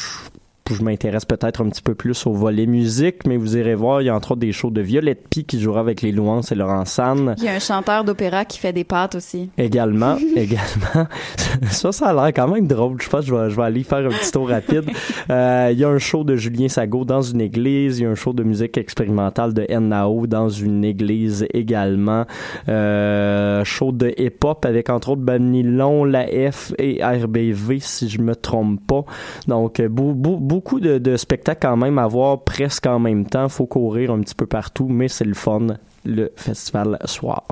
je 0.73 0.81
m'intéresse 0.83 1.25
peut-être 1.25 1.61
un 1.61 1.69
petit 1.69 1.81
peu 1.83 1.93
plus 1.93 2.25
au 2.25 2.33
volet 2.33 2.65
musique, 2.65 3.27
mais 3.27 3.37
vous 3.37 3.55
irez 3.55 3.75
voir, 3.75 4.01
il 4.01 4.05
y 4.05 4.09
a 4.09 4.15
entre 4.15 4.31
autres 4.31 4.39
des 4.41 4.51
shows 4.51 4.71
de 4.71 4.81
Violette 4.81 5.27
Pie 5.29 5.45
qui 5.45 5.59
jouera 5.61 5.79
avec 5.81 6.01
les 6.01 6.11
Louances 6.11 6.51
et 6.51 6.55
Laurent 6.55 6.85
Sanne. 6.85 7.35
Il 7.37 7.43
y 7.43 7.47
a 7.47 7.53
un 7.53 7.59
chanteur 7.59 8.03
d'opéra 8.03 8.45
qui 8.45 8.57
fait 8.57 8.73
des 8.73 8.83
pâtes 8.83 9.15
aussi. 9.15 9.49
Également, 9.57 10.17
également. 10.35 11.07
Ça, 11.69 11.91
ça 11.91 12.07
a 12.07 12.13
l'air 12.13 12.33
quand 12.33 12.47
même 12.47 12.67
drôle. 12.67 13.01
Je 13.01 13.07
pense 13.09 13.21
que 13.21 13.27
je 13.27 13.35
vais, 13.35 13.49
je 13.49 13.55
vais 13.55 13.63
aller 13.63 13.83
faire 13.83 13.99
un 14.05 14.09
petit 14.09 14.31
tour 14.31 14.49
rapide. 14.49 14.83
Euh, 15.31 15.69
Il 15.71 15.79
y 15.79 15.83
a 15.83 15.89
un 15.89 15.97
show 15.97 16.23
de 16.23 16.35
Julien 16.35 16.67
Sago 16.67 17.03
dans 17.03 17.21
une 17.21 17.41
église. 17.41 17.99
Il 17.99 18.03
y 18.03 18.05
a 18.05 18.09
un 18.11 18.15
show 18.15 18.31
de 18.33 18.43
musique 18.43 18.77
expérimentale 18.77 19.53
de 19.55 19.65
Nao 19.79 20.27
dans 20.27 20.49
une 20.49 20.83
église 20.85 21.47
également. 21.53 22.25
Euh, 22.69 23.63
show 23.63 23.91
de 23.91 24.13
hip-hop 24.17 24.65
avec 24.65 24.89
entre 24.89 25.09
autres 25.09 25.21
Banilon, 25.21 26.03
La 26.05 26.25
F 26.51 26.73
et 26.77 27.03
RBV, 27.03 27.79
si 27.79 28.07
je 28.09 28.21
me 28.21 28.35
trompe 28.35 28.85
pas. 28.85 29.03
Donc, 29.47 29.79
euh, 29.79 29.89
beau- 29.89 30.13
beau- 30.13 30.37
beaucoup 30.55 30.79
de, 30.79 30.97
de 30.99 31.17
spectacles 31.17 31.59
quand 31.67 31.75
même 31.77 31.97
à 31.99 32.07
voir 32.07 32.41
presque 32.43 32.85
en 32.85 32.99
même 32.99 33.25
temps. 33.25 33.49
Faut 33.49 33.65
courir 33.65 34.11
un 34.11 34.21
petit 34.21 34.35
peu 34.35 34.45
partout, 34.45 34.87
mais 34.89 35.07
c'est 35.09 35.25
le 35.25 35.33
fun, 35.33 35.67
le 36.05 36.31
festival 36.37 36.97
soir. 37.05 37.43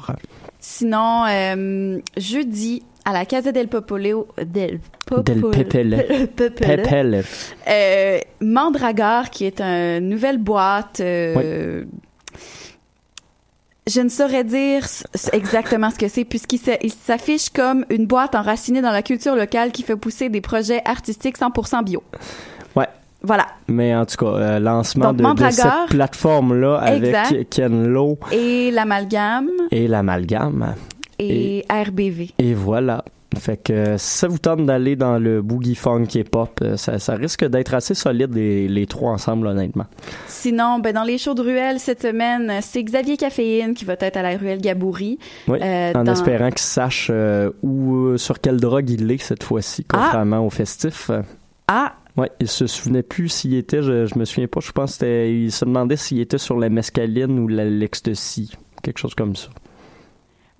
Sinon, 0.59 1.25
euh, 1.27 1.99
jeudi, 2.15 2.81
à 3.03 3.11
la 3.11 3.25
Casa 3.25 3.51
del 3.51 3.67
Popolo... 3.67 4.27
Del, 4.37 4.45
Del 4.45 4.79
Popolo- 5.05 5.51
Pepele. 5.51 6.29
Pepele. 6.37 6.81
Pepele. 6.83 7.23
Euh, 7.69 8.19
Mandragore, 8.39 9.29
qui 9.29 9.43
est 9.45 9.59
une 9.59 10.07
nouvelle 10.07 10.37
boîte. 10.37 11.01
euh, 11.01 11.83
Je 13.85 13.99
ne 13.99 14.07
saurais 14.07 14.45
dire 14.45 14.85
exactement 15.33 15.89
ce 15.91 15.97
que 15.99 16.07
c'est, 16.07 16.23
puisqu'il 16.23 16.59
s'a- 16.59 16.77
il 16.81 16.93
s'affiche 16.93 17.49
comme 17.49 17.85
une 17.89 18.05
boîte 18.05 18.33
enracinée 18.35 18.81
dans 18.81 18.91
la 18.91 19.01
culture 19.01 19.35
locale 19.35 19.73
qui 19.73 19.83
fait 19.83 19.97
pousser 19.97 20.29
des 20.29 20.39
projets 20.39 20.81
artistiques 20.85 21.37
100% 21.37 21.83
bio. 21.83 22.01
Voilà. 23.23 23.47
Mais 23.67 23.95
en 23.95 24.05
tout 24.05 24.17
cas, 24.17 24.25
euh, 24.37 24.59
lancement 24.59 25.13
Donc, 25.13 25.37
de, 25.37 25.45
de 25.45 25.49
cette 25.51 25.89
plateforme-là 25.89 26.75
avec 26.77 27.03
Exact. 27.05 27.49
Ken 27.49 27.87
Lo 27.87 28.17
Et 28.31 28.69
l'amalgame 28.71 29.49
et 29.71 29.87
l'amalgame. 29.87 30.75
et, 31.19 31.63
RBV. 31.69 32.31
Et 32.39 32.53
voilà. 32.53 33.03
Fait 33.39 33.57
que 33.57 33.97
si 33.97 34.17
ça 34.19 34.27
vous 34.27 34.37
tente 34.37 34.63
d'aller 34.67 34.95
dans 34.95 35.17
le 35.17 35.41
boogie 35.41 35.73
funk 35.73 36.05
et 36.13 36.23
pop, 36.23 36.59
euh, 36.61 36.77
ça, 36.77 36.99
ça 36.99 37.15
risque 37.15 37.43
d'être 37.45 37.73
assez 37.73 37.95
solide 37.95 38.31
les, 38.35 38.67
les 38.67 38.85
trois 38.85 39.09
ensemble, 39.11 39.47
honnêtement. 39.47 39.85
Sinon, 40.27 40.77
ben, 40.77 40.93
dans 40.93 41.01
les 41.03 41.17
shows 41.17 41.33
de 41.33 41.41
ruelle 41.41 41.79
cette 41.79 42.03
semaine, 42.03 42.51
c'est 42.61 42.83
Xavier 42.83 43.17
Caféine 43.17 43.73
qui 43.73 43.85
va 43.85 43.93
être 43.99 44.17
à 44.17 44.21
la 44.21 44.37
ruelle 44.37 44.61
Gaboury. 44.61 45.17
Oui, 45.47 45.57
Euh, 45.63 45.93
en 45.95 46.03
dans- 46.03 46.11
espérant 46.11 46.49
qu'il 46.49 46.59
sache 46.59 47.07
euh, 47.11 47.49
où, 47.63 47.95
euh, 48.09 48.17
sur 48.17 48.39
quelle 48.39 48.57
drogue 48.57 48.87
il 48.91 49.09
est 49.11 49.17
cette 49.17 49.41
fois-ci, 49.43 49.83
contrairement 49.85 50.45
au 50.45 50.51
festif. 50.51 51.09
Ah! 51.67 51.93
Ouais, 52.15 52.31
il 52.39 52.47
se 52.47 52.67
souvenait 52.67 53.01
plus 53.01 53.29
s'il 53.29 53.55
était, 53.55 53.81
je, 53.81 54.17
me 54.17 54.25
souviens 54.25 54.47
pas, 54.47 54.59
je 54.59 54.71
pense 54.71 54.91
que 54.91 54.93
c'était, 54.93 55.33
il 55.33 55.51
se 55.51 55.65
demandait 55.65 55.95
s'il 55.95 56.19
était 56.19 56.37
sur 56.37 56.59
la 56.59 56.69
mescaline 56.69 57.39
ou 57.39 57.47
l'ecstasy, 57.47 58.51
quelque 58.83 58.99
chose 58.99 59.15
comme 59.15 59.35
ça. 59.35 59.49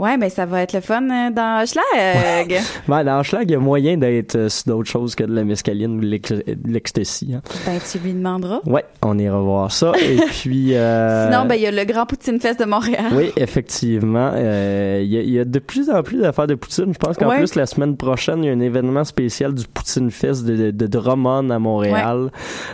Ouais, 0.04 0.18
ben 0.18 0.30
ça 0.30 0.46
va 0.46 0.62
être 0.62 0.74
le 0.74 0.82
fun 0.82 1.04
euh, 1.10 1.32
dans 1.32 1.66
Schlag. 1.66 2.60
Ouais, 2.88 3.04
dans 3.06 3.24
Schlag, 3.24 3.50
il 3.50 3.54
y 3.54 3.56
a 3.56 3.60
moyen 3.60 3.98
d'être 3.98 4.36
euh, 4.36 4.50
sur 4.50 4.66
d'autres 4.68 4.90
choses 4.90 5.16
que 5.16 5.24
de 5.24 5.34
la 5.34 5.44
mescaline 5.44 5.98
ou 5.98 6.02
de 6.02 6.06
l'ex- 6.08 6.32
de 6.34 6.58
l'ecstasy. 6.72 7.34
Hein. 7.36 7.42
ben 7.66 7.80
tu 7.92 8.00
lui 8.00 8.14
demanderas. 8.14 8.60
Ouais, 8.66 8.84
on 9.02 9.18
ira 9.18 9.40
voir 9.40 9.72
ça. 9.72 9.94
Et 10.02 10.18
puis... 10.30 10.76
euh, 10.76 11.32
Sinon, 11.32 11.46
ben 11.46 11.56
il 11.56 11.62
y 11.62 11.68
a 11.68 11.72
le 11.72 11.84
Grand 11.86 12.06
Poutine 12.06 12.40
Fest 12.40 12.60
de 12.60 12.66
Montréal. 12.66 13.06
Oui, 13.14 13.32
effectivement. 13.38 14.32
Euh, 14.34 15.00
Il 15.04 15.12
y, 15.12 15.18
a- 15.18 15.22
il 15.22 15.30
y 15.32 15.40
a 15.40 15.46
de 15.46 15.60
plus 15.60 15.90
en 15.90 16.04
plus 16.04 16.20
d'affaires 16.22 16.48
de 16.48 16.56
Poutine. 16.56 16.94
Je 16.94 16.98
pense 17.00 17.18
qu'en 17.18 17.30
Ouais. 17.30 17.38
plus, 17.38 17.56
la 17.56 17.66
semaine 17.66 17.96
prochaine, 17.96 18.44
il 18.44 18.48
y 18.48 18.50
a 18.50 18.54
un 18.54 18.60
événement 18.60 19.04
spécial 19.06 19.54
du 19.54 19.66
Poutine 19.68 20.12
Fest 20.12 20.46
de, 20.46 20.56
de, 20.56 20.72
de 20.72 20.88
Drummond 20.88 21.50
à 21.50 21.60
Montréal. 21.60 22.30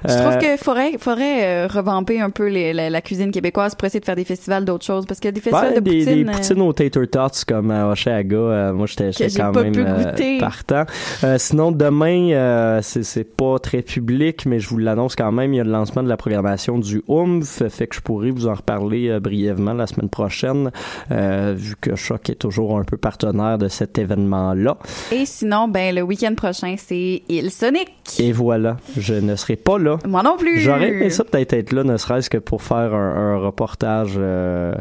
Je 0.07 0.13
trouve 0.15 0.33
Euh, 0.33 0.37
qu'il 0.37 0.57
faudrait, 0.57 0.97
faudrait 0.97 1.45
euh, 1.45 1.67
revamper 1.67 2.19
un 2.21 2.29
peu 2.31 2.47
les- 2.47 2.73
la, 2.73 2.89
la 2.89 3.01
cuisine 3.01 3.31
québécoise 3.31 3.75
pour 3.75 3.85
essayer 3.85 3.99
de 3.99 4.05
faire 4.05 4.15
des 4.15 4.25
festivals 4.25 4.65
d'autres 4.65 4.85
choses. 4.85 5.05
Parce 5.05 5.19
qu'il 5.19 5.27
y 5.27 5.29
a 5.29 5.33
des 5.33 5.41
festivals 5.41 5.75
de 5.75 5.79
des, 5.79 5.99
poutine. 5.99 6.23
des 6.23 6.29
euh, 6.29 6.33
poutines 6.33 6.61
aux 6.61 6.73
tater 6.73 7.05
tots 7.19 7.43
comme 7.45 7.71
à 7.71 7.87
Oshaga. 7.89 8.37
Euh, 8.37 8.73
moi, 8.73 8.87
j'étais 8.87 9.11
quand 9.35 9.53
même 9.53 9.73
euh, 9.77 10.39
partant. 10.39 10.85
Euh, 11.23 11.37
sinon, 11.37 11.71
demain, 11.71 12.31
euh, 12.31 12.79
c'est 12.81 13.23
pas 13.35 13.59
très 13.59 13.81
public, 13.81 14.45
mais 14.45 14.59
je 14.59 14.69
vous 14.69 14.77
l'annonce 14.77 15.15
quand 15.15 15.31
même. 15.31 15.53
Il 15.53 15.57
y 15.57 15.59
a 15.59 15.63
le 15.63 15.71
lancement 15.71 16.03
de 16.03 16.09
la 16.09 16.17
programmation 16.17 16.77
du 16.77 17.01
OOMF, 17.07 17.67
fait 17.69 17.87
que 17.87 17.95
je 17.95 18.01
pourrais 18.01 18.31
vous 18.31 18.47
en 18.47 18.53
reparler 18.53 19.09
euh, 19.09 19.19
brièvement 19.19 19.73
la 19.73 19.87
semaine 19.87 20.09
prochaine, 20.09 20.71
euh, 21.11 21.53
vu 21.57 21.75
que 21.79 21.95
Choc 21.95 22.29
est 22.29 22.35
toujours 22.35 22.77
un 22.79 22.83
peu 22.83 22.97
partenaire 22.97 23.57
de 23.57 23.67
cet 23.67 23.97
événement-là. 23.97 24.77
Et 25.11 25.25
sinon, 25.25 25.67
ben 25.67 25.93
le 25.93 26.01
week-end 26.01 26.33
prochain, 26.35 26.75
c'est 26.77 27.23
Il 27.27 27.51
Sonic. 27.51 27.91
Et 28.19 28.31
voilà, 28.31 28.77
je 28.97 29.13
ne 29.15 29.35
serai 29.35 29.55
pas 29.55 29.77
là. 29.77 29.97
Moi 30.07 30.23
non 30.23 30.37
plus. 30.37 30.59
J'aurais 30.59 30.89
aimé 30.89 31.09
ça 31.09 31.23
peut-être 31.23 31.53
être 31.53 31.73
là, 31.73 31.83
ne 31.83 31.97
serait-ce 31.97 32.29
que 32.29 32.37
pour 32.37 32.61
faire 32.61 32.93
un, 32.93 33.33
un 33.33 33.37
reportage 33.37 34.13
euh, 34.17 34.73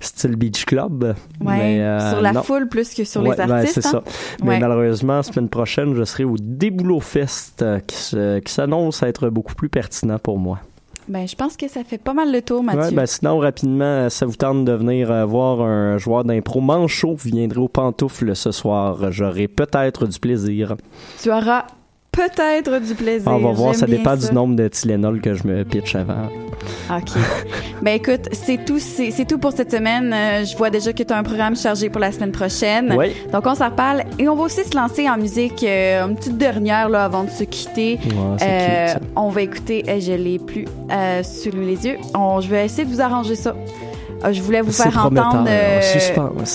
style 0.00 0.36
Beach 0.36 0.64
Club. 0.64 1.14
Ouais, 1.40 1.56
mais, 1.58 1.69
euh, 1.78 2.10
sur 2.12 2.20
la 2.20 2.32
non. 2.32 2.42
foule 2.42 2.68
plus 2.68 2.92
que 2.94 3.04
sur 3.04 3.22
Ouais, 3.22 3.30
les 3.30 3.36
ben, 3.36 3.50
artistes. 3.52 3.80
c'est 3.80 3.86
hein? 3.86 4.02
ça. 4.06 4.12
Mais 4.42 4.48
Ouais. 4.50 4.58
malheureusement, 4.58 5.22
semaine 5.22 5.48
prochaine, 5.48 5.94
je 5.94 6.04
serai 6.04 6.24
au 6.24 6.36
Déboulot 6.38 7.00
Fest 7.00 7.62
euh, 7.62 7.78
qui, 7.86 8.16
qui 8.44 8.52
s'annonce 8.52 9.02
être 9.02 9.28
beaucoup 9.30 9.54
plus 9.54 9.68
pertinent 9.68 10.18
pour 10.18 10.38
moi. 10.38 10.58
Ben, 11.08 11.26
je 11.26 11.34
pense 11.34 11.56
que 11.56 11.66
ça 11.66 11.82
fait 11.82 11.98
pas 11.98 12.12
mal 12.14 12.30
le 12.30 12.40
tour, 12.40 12.62
Mathieu. 12.62 12.82
Ouais, 12.82 12.90
ben, 12.92 13.06
sinon, 13.06 13.38
rapidement, 13.38 13.84
euh, 13.84 14.08
ça 14.10 14.26
vous 14.26 14.36
tente 14.36 14.64
de 14.64 14.72
venir 14.72 15.10
euh, 15.10 15.24
voir 15.24 15.60
un 15.60 15.98
joueur 15.98 16.22
d'impro 16.24 16.60
manchot, 16.60 17.14
vous 17.14 17.30
viendrez 17.30 17.58
au 17.58 17.66
pantoufle 17.66 18.36
ce 18.36 18.52
soir. 18.52 19.10
J'aurai 19.10 19.48
peut-être 19.48 20.06
du 20.06 20.20
plaisir. 20.20 20.76
Tu 21.20 21.30
auras 21.30 21.64
peut-être 22.12 22.80
du 22.80 22.94
plaisir. 22.94 23.30
On 23.30 23.38
va 23.38 23.52
voir, 23.52 23.74
ça 23.74 23.86
dépend 23.86 24.18
ça. 24.18 24.28
du 24.28 24.34
nombre 24.34 24.56
de 24.56 24.68
Tylenol 24.68 25.20
que 25.20 25.34
je 25.34 25.46
me 25.46 25.64
pitch 25.64 25.94
avant. 25.94 26.28
OK. 26.90 27.10
ben 27.82 27.94
écoute, 27.94 28.28
c'est 28.32 28.64
tout, 28.64 28.78
c'est 28.78 29.24
tout 29.26 29.38
pour 29.38 29.52
cette 29.52 29.70
semaine. 29.70 30.12
Euh, 30.12 30.44
je 30.44 30.56
vois 30.56 30.70
déjà 30.70 30.92
que 30.92 31.02
tu 31.02 31.12
as 31.12 31.16
un 31.18 31.22
programme 31.22 31.56
chargé 31.56 31.88
pour 31.88 32.00
la 32.00 32.12
semaine 32.12 32.32
prochaine. 32.32 32.94
Oui. 32.98 33.12
Donc 33.32 33.46
on 33.46 33.54
s'en 33.54 33.70
reparle 33.70 34.02
et 34.18 34.28
on 34.28 34.34
va 34.36 34.42
aussi 34.44 34.64
se 34.64 34.76
lancer 34.76 35.08
en 35.08 35.16
musique 35.16 35.62
euh, 35.64 36.06
une 36.06 36.16
petite 36.16 36.36
dernière 36.36 36.88
là 36.88 37.04
avant 37.04 37.24
de 37.24 37.30
se 37.30 37.44
quitter. 37.44 37.98
Euh, 38.42 38.92
cute, 38.92 39.02
on 39.16 39.28
va 39.28 39.42
écouter 39.42 39.84
Je 40.00 40.12
l'ai 40.12 40.38
plus 40.38 40.66
sur 41.22 41.54
les 41.56 41.86
yeux. 41.86 41.96
On- 42.14 42.40
je 42.40 42.48
vais 42.48 42.64
essayer 42.64 42.84
de 42.84 42.90
vous 42.90 43.00
arranger 43.00 43.36
ça. 43.36 43.54
Euh, 44.24 44.32
je 44.32 44.42
voulais 44.42 44.60
vous 44.60 44.72
faire 44.72 44.96
entendre. 45.06 45.46
euh, 45.48 45.80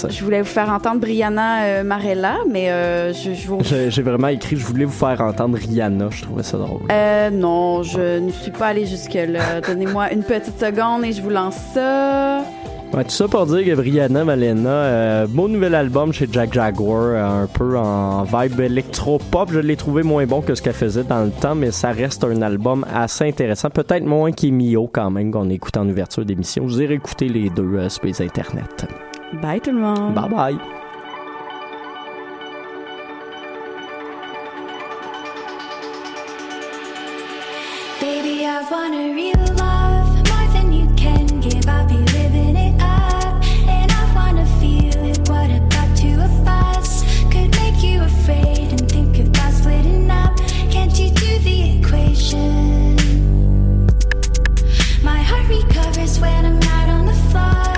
je 0.10 0.24
voulais 0.24 0.42
vous 0.42 0.48
faire 0.48 0.70
entendre 0.70 1.00
Brianna 1.02 1.64
euh, 1.64 1.84
Marella, 1.84 2.36
mais 2.50 2.70
euh, 2.72 3.12
je, 3.14 3.34
je 3.34 3.48
vous 3.48 3.60
J'ai 3.64 3.90
j'ai 3.90 4.02
vraiment 4.04 4.28
écrit, 4.28 4.56
je 4.56 4.66
voulais 4.66 4.86
vous 4.86 4.92
faire 4.94 5.20
entendre 5.22 5.58
Rihanna, 5.58 6.10
je 6.12 6.22
trouvais 6.24 6.44
ça 6.44 6.58
drôle. 6.58 6.82
Euh, 6.92 7.30
non, 7.32 7.82
je 7.84 8.20
ne 8.20 8.32
suis 8.32 8.52
pas 8.52 8.68
allée 8.68 8.86
jusque-là. 8.86 9.62
Donnez-moi 9.62 10.12
une 10.14 10.24
petite 10.24 10.60
seconde 10.60 11.04
et 11.06 11.12
je 11.12 11.22
vous 11.22 11.30
lance 11.32 11.56
ça. 11.74 12.44
Ouais, 12.96 13.04
tout 13.04 13.10
ça 13.10 13.28
pour 13.28 13.46
dire 13.46 13.66
que 13.66 13.76
Brianna 13.76 14.24
Malena, 14.24 14.70
euh, 14.70 15.28
beau 15.28 15.50
nouvel 15.50 15.76
album 15.76 16.14
chez 16.14 16.30
Jack 16.32 16.54
Jaguar, 16.54 17.02
euh, 17.02 17.44
un 17.44 17.48
peu 17.48 17.78
en 17.78 18.24
vibe 18.24 18.62
électro-pop. 18.62 19.50
Je 19.52 19.60
l'ai 19.60 19.76
trouvé 19.76 20.02
moins 20.02 20.26
bon 20.26 20.40
que 20.40 20.56
ce 20.56 20.62
qu'elle 20.62 20.76
faisait 20.76 21.04
dans 21.04 21.26
le 21.26 21.32
temps, 21.32 21.56
mais 21.56 21.72
ça 21.72 21.92
reste 21.92 22.24
un 22.24 22.42
album 22.42 22.86
assez 22.94 23.28
intéressant. 23.28 23.70
Peut-être 23.70 24.06
moins 24.06 24.32
qu'Emio 24.32 24.90
quand 24.90 25.12
même, 25.12 25.30
qu'on 25.30 25.50
écoute 25.50 25.76
en 25.76 25.90
ouverture 25.90 26.24
d'émission. 26.24 26.70
Je 26.70 26.74
vous 26.74 26.82
ai 26.84 26.86
réécouté 26.86 27.28
les 27.28 27.50
deux 27.50 27.76
euh, 27.76 27.90
sur 27.90 28.06
les 28.06 28.22
internets. 28.22 28.64
Bye 29.42 29.60
tout 29.60 29.72
le 29.72 29.80
monde. 29.80 30.14
Bye 30.14 30.30
bye. 30.30 30.58
Baby, 38.00 38.46
I 38.46 39.45
My 52.34 52.40
heart 55.22 55.48
recovers 55.48 56.20
when 56.20 56.46
I'm 56.46 56.60
out 56.64 56.90
on 56.90 57.06
the 57.06 57.14
floor. 57.30 57.75